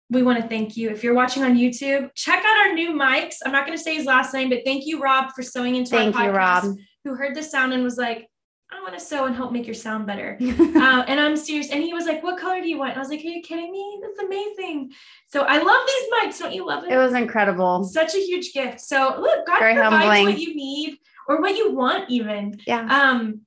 we 0.10 0.24
want 0.24 0.42
to 0.42 0.48
thank 0.48 0.76
you. 0.76 0.90
If 0.90 1.04
you're 1.04 1.14
watching 1.14 1.44
on 1.44 1.56
YouTube, 1.56 2.10
check 2.16 2.44
out 2.44 2.68
our 2.68 2.74
new 2.74 2.94
mics. 2.94 3.38
I'm 3.46 3.52
not 3.52 3.66
going 3.66 3.78
to 3.78 3.84
say 3.84 3.96
his 3.96 4.06
last 4.06 4.34
name, 4.34 4.50
but 4.50 4.60
thank 4.66 4.86
you, 4.86 5.02
Rob, 5.02 5.32
for 5.36 5.44
sewing 5.44 5.76
into 5.76 5.92
thank 5.92 6.16
our 6.16 6.30
podcast. 6.32 6.64
You, 6.64 6.70
Rob. 6.70 6.78
Who 7.06 7.16
heard 7.16 7.36
the 7.36 7.44
sound 7.44 7.74
and 7.74 7.84
was 7.84 7.98
like, 7.98 8.28
I 8.72 8.82
want 8.82 8.94
to 8.94 9.00
sew 9.00 9.26
and 9.26 9.36
help 9.36 9.52
make 9.52 9.66
your 9.66 9.74
sound 9.74 10.06
better. 10.06 10.38
uh, 10.42 11.04
and 11.08 11.20
I'm 11.20 11.36
serious. 11.36 11.72
And 11.72 11.82
he 11.82 11.94
was 11.94 12.06
like, 12.06 12.22
What 12.22 12.40
color 12.40 12.62
do 12.62 12.70
you 12.70 12.78
want? 12.78 12.92
And 12.92 13.00
I 13.00 13.02
was 13.02 13.10
like, 13.10 13.20
Are 13.22 13.24
you 13.24 13.42
kidding 13.42 13.72
me? 13.72 14.00
That's 14.02 14.20
amazing. 14.20 14.92
So 15.28 15.42
I 15.42 15.58
love 15.58 15.88
these 15.88 16.14
mics. 16.14 16.40
Don't 16.40 16.54
you 16.54 16.68
love 16.68 16.84
it? 16.84 16.92
It 16.92 16.98
was 16.98 17.14
incredible. 17.14 17.84
Such 17.84 18.14
a 18.14 18.20
huge 18.20 18.54
gift. 18.54 18.80
So 18.80 19.16
look, 19.20 19.48
God 19.48 19.60
Very 19.60 19.74
provides 19.74 20.04
humbling. 20.04 20.26
what 20.26 20.40
you 20.40 20.56
need 20.56 21.00
or 21.28 21.42
what 21.42 21.58
you 21.58 21.72
want, 21.72 22.12
even. 22.12 22.60
Yeah. 22.68 22.86
Um, 22.86 23.42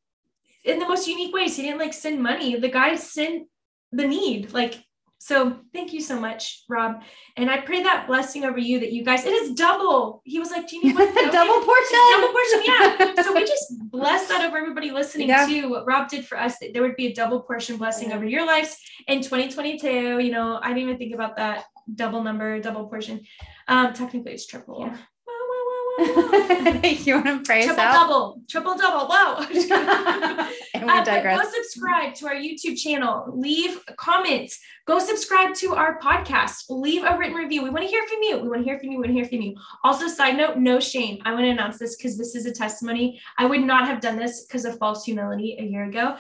in 0.65 0.79
the 0.79 0.87
most 0.87 1.09
unique 1.09 1.35
ways. 1.35 1.57
He 1.57 1.63
didn't 1.63 1.79
like 1.79 1.93
send 1.93 2.23
money. 2.23 2.57
The 2.57 2.69
guy 2.69 2.95
sent 2.97 3.49
the 3.93 4.07
need. 4.07 4.53
Like 4.53 4.84
so 5.22 5.61
thank 5.72 5.93
you 5.93 6.01
so 6.01 6.18
much, 6.18 6.64
Rob. 6.68 7.05
And 7.36 7.49
I 7.49 7.61
pray 7.61 7.80
that 7.84 8.09
blessing 8.09 8.45
over 8.45 8.59
you 8.59 8.80
that 8.80 8.90
you 8.90 9.05
guys, 9.05 9.24
it 9.24 9.32
is 9.32 9.53
double. 9.53 10.20
He 10.24 10.40
was 10.40 10.51
like, 10.51 10.66
Do 10.66 10.74
you 10.74 10.82
need 10.82 10.97
one? 10.97 11.14
double 11.14 11.64
portion. 11.64 11.99
Double 12.11 12.32
portion. 12.32 12.62
Yeah. 12.64 13.22
so 13.22 13.32
we 13.32 13.43
just 13.47 13.72
bless 13.93 14.26
that 14.26 14.45
over 14.45 14.57
everybody 14.57 14.90
listening 14.90 15.28
yeah. 15.28 15.47
to 15.47 15.68
what 15.68 15.86
Rob 15.86 16.09
did 16.09 16.26
for 16.26 16.36
us, 16.36 16.59
that 16.59 16.72
there 16.72 16.82
would 16.82 16.97
be 16.97 17.07
a 17.07 17.14
double 17.14 17.40
portion 17.40 17.76
blessing 17.76 18.09
yeah. 18.09 18.16
over 18.16 18.24
your 18.24 18.45
lives 18.45 18.76
in 19.07 19.22
2022. 19.22 20.18
You 20.18 20.32
know, 20.32 20.59
I 20.61 20.70
didn't 20.70 20.82
even 20.82 20.99
think 20.99 21.14
about 21.14 21.36
that 21.36 21.66
double 21.95 22.24
number, 22.24 22.61
double 22.61 22.88
portion. 22.88 23.20
Um, 23.68 23.93
technically 23.93 24.32
it's 24.32 24.47
triple. 24.49 24.88
Yeah. 24.88 24.97
you 25.99 27.14
want 27.14 27.26
to 27.26 27.43
pray 27.45 27.64
triple 27.64 27.82
out? 27.82 27.93
double, 27.93 28.40
triple 28.49 28.76
double. 28.76 29.09
Wow. 29.09 29.47
and 30.74 30.86
we 30.86 30.90
uh, 30.90 31.05
digress. 31.05 31.40
Go 31.40 31.51
subscribe 31.51 32.14
to 32.14 32.26
our 32.26 32.34
YouTube 32.34 32.78
channel. 32.78 33.26
Leave 33.34 33.78
comments. 33.97 34.59
Go 34.86 34.99
subscribe 34.99 35.55
to 35.57 35.74
our 35.74 35.99
podcast. 36.01 36.64
Leave 36.70 37.05
a 37.05 37.16
written 37.18 37.36
review. 37.36 37.62
We 37.62 37.70
want 37.70 37.84
to 37.84 37.90
hear 37.90 38.07
from 38.09 38.22
you. 38.22 38.38
We 38.38 38.49
want 38.49 38.61
to 38.61 38.64
hear 38.64 38.78
from 38.78 38.88
you. 38.88 38.99
We 38.99 39.03
want 39.03 39.09
to 39.09 39.14
hear 39.14 39.26
from 39.26 39.43
you. 39.43 39.55
Also, 39.84 40.09
side 40.09 40.36
note, 40.36 40.57
no 40.57 40.80
shame. 40.80 41.20
I 41.24 41.32
want 41.32 41.45
to 41.45 41.51
announce 41.51 41.78
this 41.78 41.97
because 41.97 42.16
this 42.16 42.34
is 42.34 42.47
a 42.47 42.53
testimony. 42.53 43.20
I 43.38 43.47
would 43.47 43.61
not 43.61 43.86
have 43.86 44.01
done 44.01 44.16
this 44.16 44.47
because 44.47 44.64
of 44.64 44.78
false 44.78 45.05
humility 45.05 45.57
a 45.59 45.64
year 45.64 45.84
ago 45.84 46.16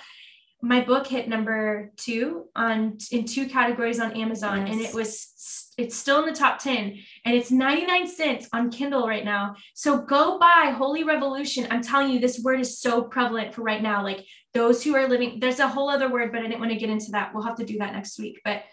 my 0.62 0.80
book 0.80 1.06
hit 1.06 1.28
number 1.28 1.92
two 1.96 2.44
on 2.54 2.96
in 3.10 3.24
two 3.24 3.48
categories 3.48 3.98
on 3.98 4.12
Amazon, 4.12 4.66
yes. 4.66 4.72
and 4.72 4.80
it 4.80 4.94
was 4.94 5.32
it's 5.78 5.96
still 5.96 6.20
in 6.20 6.26
the 6.26 6.38
top 6.38 6.58
10 6.58 6.98
and 7.24 7.34
it's 7.34 7.50
99 7.50 8.06
cents 8.06 8.48
on 8.52 8.70
Kindle 8.70 9.08
right 9.08 9.24
now. 9.24 9.56
So 9.74 10.02
go 10.02 10.38
buy 10.38 10.72
Holy 10.76 11.02
Revolution. 11.02 11.66
I'm 11.70 11.82
telling 11.82 12.10
you, 12.10 12.20
this 12.20 12.40
word 12.40 12.60
is 12.60 12.78
so 12.78 13.02
prevalent 13.02 13.54
for 13.54 13.62
right 13.62 13.82
now. 13.82 14.04
Like 14.04 14.26
those 14.52 14.84
who 14.84 14.94
are 14.94 15.08
living, 15.08 15.40
there's 15.40 15.60
a 15.60 15.68
whole 15.68 15.88
other 15.88 16.10
word, 16.10 16.30
but 16.30 16.40
I 16.40 16.44
didn't 16.44 16.60
want 16.60 16.72
to 16.72 16.78
get 16.78 16.90
into 16.90 17.10
that. 17.12 17.32
We'll 17.34 17.44
have 17.44 17.56
to 17.56 17.64
do 17.64 17.78
that 17.78 17.94
next 17.94 18.18
week. 18.18 18.40
But 18.44 18.64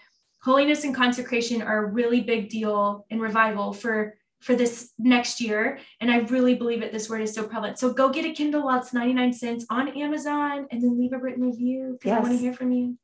holiness 0.44 0.84
and 0.84 0.94
consecration 0.94 1.62
are 1.62 1.86
a 1.86 1.92
really 1.92 2.22
big 2.22 2.50
deal 2.50 3.06
in 3.10 3.20
revival 3.20 3.72
for 3.72 4.16
for 4.40 4.56
this 4.56 4.92
next 4.98 5.42
year. 5.42 5.80
And 6.00 6.10
I 6.10 6.20
really 6.20 6.56
believe 6.56 6.82
it. 6.82 6.92
This 6.92 7.10
word 7.10 7.22
is 7.22 7.34
so 7.34 7.44
prevalent. 7.44 7.78
So 7.78 7.94
go 7.94 8.10
get 8.10 8.26
a 8.26 8.32
Kindle 8.32 8.64
while 8.64 8.80
it's 8.80 8.94
99 8.94 9.34
cents 9.34 9.66
on 9.70 9.90
Amazon 9.90 10.68
and 10.72 10.82
then 10.82 10.98
leave 11.00 11.14
a 11.14 11.18
written 11.18 11.44
review 11.44 11.98
because 12.00 12.10
yes. 12.10 12.18
I 12.18 12.22
want 12.22 12.34
to 12.34 12.40
hear 12.40 12.54
from 12.54 12.72
you. 12.72 12.98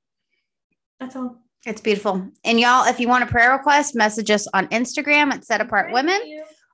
That's 1.00 1.16
all. 1.16 1.42
It's 1.66 1.82
beautiful. 1.82 2.30
And 2.44 2.60
y'all, 2.60 2.86
if 2.86 3.00
you 3.00 3.08
want 3.08 3.24
a 3.24 3.28
prayer 3.28 3.52
request, 3.52 3.96
message 3.96 4.30
us 4.30 4.48
on 4.54 4.68
Instagram 4.68 5.34
at 5.34 5.44
Set 5.44 5.62
Apart 5.62 5.92
Women, 5.92 6.20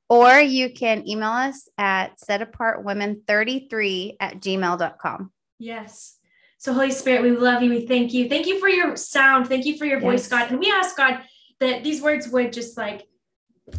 or 0.10 0.40
you 0.40 0.74
can 0.74 1.08
email 1.08 1.30
us 1.30 1.70
at 1.78 2.20
setapartwomen33 2.20 4.18
at 4.20 4.42
gmail.com. 4.42 5.32
Yes. 5.60 6.18
So, 6.58 6.74
Holy 6.74 6.92
Spirit, 6.92 7.24
we 7.24 7.32
love 7.32 7.64
you. 7.64 7.70
We 7.70 7.88
thank 7.88 8.14
you. 8.14 8.28
Thank 8.28 8.48
you 8.48 8.60
for 8.60 8.68
your 8.68 8.96
sound. 8.98 9.48
Thank 9.48 9.66
you 9.66 9.78
for 9.78 9.86
your 9.86 10.02
voice, 10.02 10.24
yes. 10.24 10.30
God. 10.30 10.52
And 10.52 10.60
we 10.60 10.70
ask 10.70 10.98
God 10.98 11.22
that 11.60 11.84
these 11.84 12.02
words 12.02 12.28
would 12.28 12.52
just 12.52 12.78
like 12.78 13.08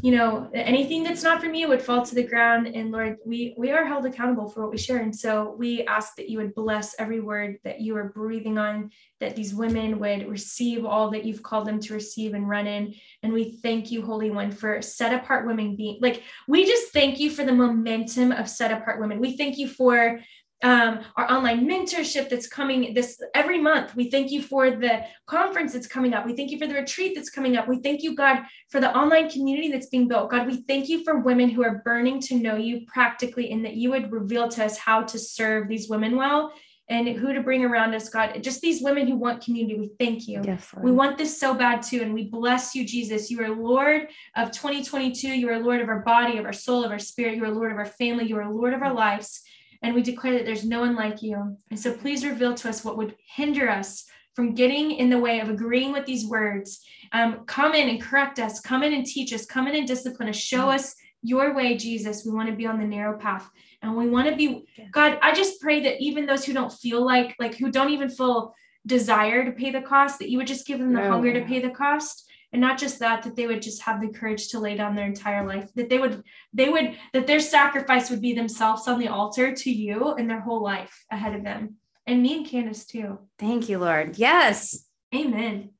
you 0.00 0.12
know 0.12 0.50
anything 0.54 1.02
that's 1.02 1.22
not 1.22 1.40
from 1.40 1.54
you 1.54 1.68
would 1.68 1.82
fall 1.82 2.04
to 2.04 2.14
the 2.14 2.22
ground. 2.22 2.66
And 2.66 2.90
lord 2.90 3.18
we 3.24 3.54
we 3.56 3.70
are 3.70 3.84
held 3.84 4.06
accountable 4.06 4.48
for 4.48 4.62
what 4.62 4.70
we 4.70 4.78
share. 4.78 4.98
And 4.98 5.14
so 5.14 5.54
we 5.58 5.84
ask 5.84 6.16
that 6.16 6.28
you 6.28 6.38
would 6.38 6.54
bless 6.54 6.94
every 6.98 7.20
word 7.20 7.58
that 7.64 7.80
you 7.80 7.96
are 7.96 8.08
breathing 8.08 8.58
on 8.58 8.90
that 9.20 9.36
these 9.36 9.54
women 9.54 9.98
would 9.98 10.28
receive 10.28 10.84
all 10.84 11.10
that 11.10 11.24
you've 11.24 11.42
called 11.42 11.66
them 11.66 11.80
to 11.80 11.94
receive 11.94 12.34
and 12.34 12.48
run 12.48 12.66
in. 12.66 12.94
And 13.22 13.32
we 13.32 13.58
thank 13.62 13.90
you 13.90 14.02
holy 14.02 14.30
one 14.30 14.50
for 14.50 14.80
set 14.82 15.12
apart 15.12 15.46
women 15.46 15.76
being 15.76 15.98
like 16.00 16.22
we 16.48 16.64
just 16.64 16.92
thank 16.92 17.20
you 17.20 17.30
for 17.30 17.44
the 17.44 17.52
momentum 17.52 18.32
of 18.32 18.48
set 18.48 18.72
apart 18.72 19.00
women. 19.00 19.20
We 19.20 19.36
thank 19.36 19.58
you 19.58 19.68
for 19.68 20.20
um, 20.62 21.00
our 21.16 21.30
online 21.30 21.66
mentorship 21.68 22.28
that's 22.28 22.46
coming 22.46 22.94
this 22.94 23.20
every 23.34 23.58
month. 23.58 23.96
We 23.96 24.10
thank 24.10 24.30
you 24.30 24.42
for 24.42 24.70
the 24.70 25.04
conference 25.26 25.72
that's 25.72 25.86
coming 25.86 26.14
up. 26.14 26.24
We 26.24 26.36
thank 26.36 26.50
you 26.50 26.58
for 26.58 26.66
the 26.66 26.74
retreat 26.74 27.14
that's 27.16 27.30
coming 27.30 27.56
up. 27.56 27.68
We 27.68 27.80
thank 27.80 28.02
you, 28.02 28.14
God, 28.14 28.44
for 28.70 28.80
the 28.80 28.96
online 28.96 29.28
community 29.28 29.70
that's 29.70 29.86
being 29.86 30.08
built. 30.08 30.30
God, 30.30 30.46
we 30.46 30.62
thank 30.62 30.88
you 30.88 31.02
for 31.04 31.18
women 31.18 31.48
who 31.48 31.64
are 31.64 31.82
burning 31.84 32.20
to 32.22 32.36
know 32.36 32.56
you 32.56 32.86
practically 32.86 33.50
and 33.50 33.64
that 33.64 33.74
you 33.74 33.90
would 33.90 34.12
reveal 34.12 34.48
to 34.50 34.64
us 34.64 34.78
how 34.78 35.02
to 35.02 35.18
serve 35.18 35.68
these 35.68 35.88
women 35.88 36.16
well 36.16 36.52
and 36.88 37.08
who 37.08 37.32
to 37.32 37.40
bring 37.40 37.64
around 37.64 37.94
us, 37.94 38.08
God. 38.08 38.42
Just 38.42 38.60
these 38.60 38.82
women 38.82 39.06
who 39.06 39.16
want 39.16 39.42
community, 39.42 39.78
we 39.78 39.90
thank 39.98 40.28
you. 40.28 40.42
Yes, 40.44 40.72
we 40.82 40.90
want 40.90 41.16
this 41.16 41.38
so 41.38 41.54
bad 41.54 41.82
too. 41.82 42.02
And 42.02 42.12
we 42.12 42.28
bless 42.28 42.74
you, 42.74 42.84
Jesus. 42.84 43.30
You 43.30 43.40
are 43.42 43.50
Lord 43.50 44.08
of 44.36 44.50
2022. 44.50 45.28
You 45.28 45.48
are 45.50 45.58
Lord 45.58 45.80
of 45.80 45.88
our 45.88 46.00
body, 46.00 46.38
of 46.38 46.44
our 46.44 46.52
soul, 46.52 46.84
of 46.84 46.90
our 46.90 46.98
spirit. 46.98 47.36
You 47.36 47.44
are 47.44 47.50
Lord 47.50 47.72
of 47.72 47.78
our 47.78 47.86
family. 47.86 48.26
You 48.26 48.36
are 48.38 48.50
Lord 48.50 48.74
of 48.74 48.82
our 48.82 48.92
lives. 48.92 49.42
And 49.82 49.94
we 49.94 50.02
declare 50.02 50.34
that 50.34 50.46
there's 50.46 50.64
no 50.64 50.80
one 50.80 50.94
like 50.94 51.22
you. 51.22 51.56
And 51.70 51.78
so 51.78 51.92
please 51.92 52.24
reveal 52.24 52.54
to 52.54 52.68
us 52.68 52.84
what 52.84 52.96
would 52.96 53.16
hinder 53.34 53.68
us 53.68 54.04
from 54.34 54.54
getting 54.54 54.92
in 54.92 55.10
the 55.10 55.18
way 55.18 55.40
of 55.40 55.50
agreeing 55.50 55.92
with 55.92 56.06
these 56.06 56.26
words. 56.26 56.80
Um, 57.12 57.44
come 57.46 57.74
in 57.74 57.88
and 57.88 58.00
correct 58.00 58.38
us, 58.38 58.60
come 58.60 58.82
in 58.82 58.94
and 58.94 59.04
teach 59.04 59.32
us, 59.32 59.44
come 59.44 59.66
in 59.68 59.74
and 59.74 59.86
discipline 59.86 60.28
us, 60.28 60.36
show 60.36 60.70
us 60.70 60.94
your 61.22 61.54
way, 61.54 61.76
Jesus. 61.76 62.24
We 62.24 62.32
want 62.32 62.48
to 62.48 62.56
be 62.56 62.66
on 62.66 62.78
the 62.78 62.86
narrow 62.86 63.18
path. 63.18 63.48
And 63.82 63.96
we 63.96 64.08
want 64.08 64.28
to 64.28 64.36
be, 64.36 64.64
God, 64.92 65.18
I 65.22 65.34
just 65.34 65.60
pray 65.60 65.80
that 65.80 66.00
even 66.00 66.26
those 66.26 66.44
who 66.44 66.52
don't 66.52 66.72
feel 66.72 67.04
like, 67.04 67.34
like 67.38 67.56
who 67.56 67.70
don't 67.70 67.90
even 67.90 68.08
feel 68.08 68.54
desire 68.86 69.44
to 69.44 69.52
pay 69.52 69.70
the 69.70 69.82
cost, 69.82 70.18
that 70.18 70.30
you 70.30 70.38
would 70.38 70.46
just 70.46 70.66
give 70.66 70.78
them 70.78 70.92
the 70.92 71.00
no. 71.00 71.10
hunger 71.10 71.32
to 71.32 71.44
pay 71.44 71.60
the 71.60 71.70
cost 71.70 72.28
and 72.52 72.60
not 72.60 72.78
just 72.78 72.98
that 72.98 73.22
that 73.22 73.36
they 73.36 73.46
would 73.46 73.62
just 73.62 73.82
have 73.82 74.00
the 74.00 74.08
courage 74.08 74.48
to 74.48 74.58
lay 74.58 74.76
down 74.76 74.94
their 74.94 75.06
entire 75.06 75.46
life 75.46 75.70
that 75.74 75.88
they 75.88 75.98
would 75.98 76.22
they 76.52 76.68
would 76.68 76.96
that 77.12 77.26
their 77.26 77.40
sacrifice 77.40 78.10
would 78.10 78.20
be 78.20 78.34
themselves 78.34 78.86
on 78.88 78.98
the 78.98 79.08
altar 79.08 79.54
to 79.54 79.70
you 79.70 80.12
and 80.14 80.28
their 80.28 80.40
whole 80.40 80.62
life 80.62 81.04
ahead 81.10 81.34
of 81.34 81.44
them. 81.44 81.76
And 82.06 82.22
me 82.22 82.36
and 82.38 82.46
candace 82.46 82.84
too. 82.84 83.18
Thank 83.38 83.68
you 83.68 83.78
lord. 83.78 84.18
Yes. 84.18 84.86
Amen. 85.14 85.70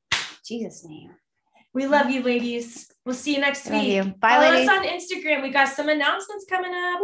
Jesus 0.45 0.85
name. 0.85 1.11
We 1.73 1.87
love 1.87 2.09
you 2.09 2.21
ladies. 2.21 2.91
We'll 3.05 3.15
see 3.15 3.35
you 3.35 3.41
next 3.41 3.69
love 3.69 3.81
week. 3.81 3.93
you. 3.93 4.03
bye 4.19 4.37
Follow 4.37 4.51
ladies. 4.51 4.69
us 4.69 4.77
on 4.77 4.85
instagram. 4.85 5.41
We 5.41 5.49
got 5.49 5.69
some 5.69 5.89
announcements 5.89 6.45
coming 6.49 6.73
up. 6.73 6.99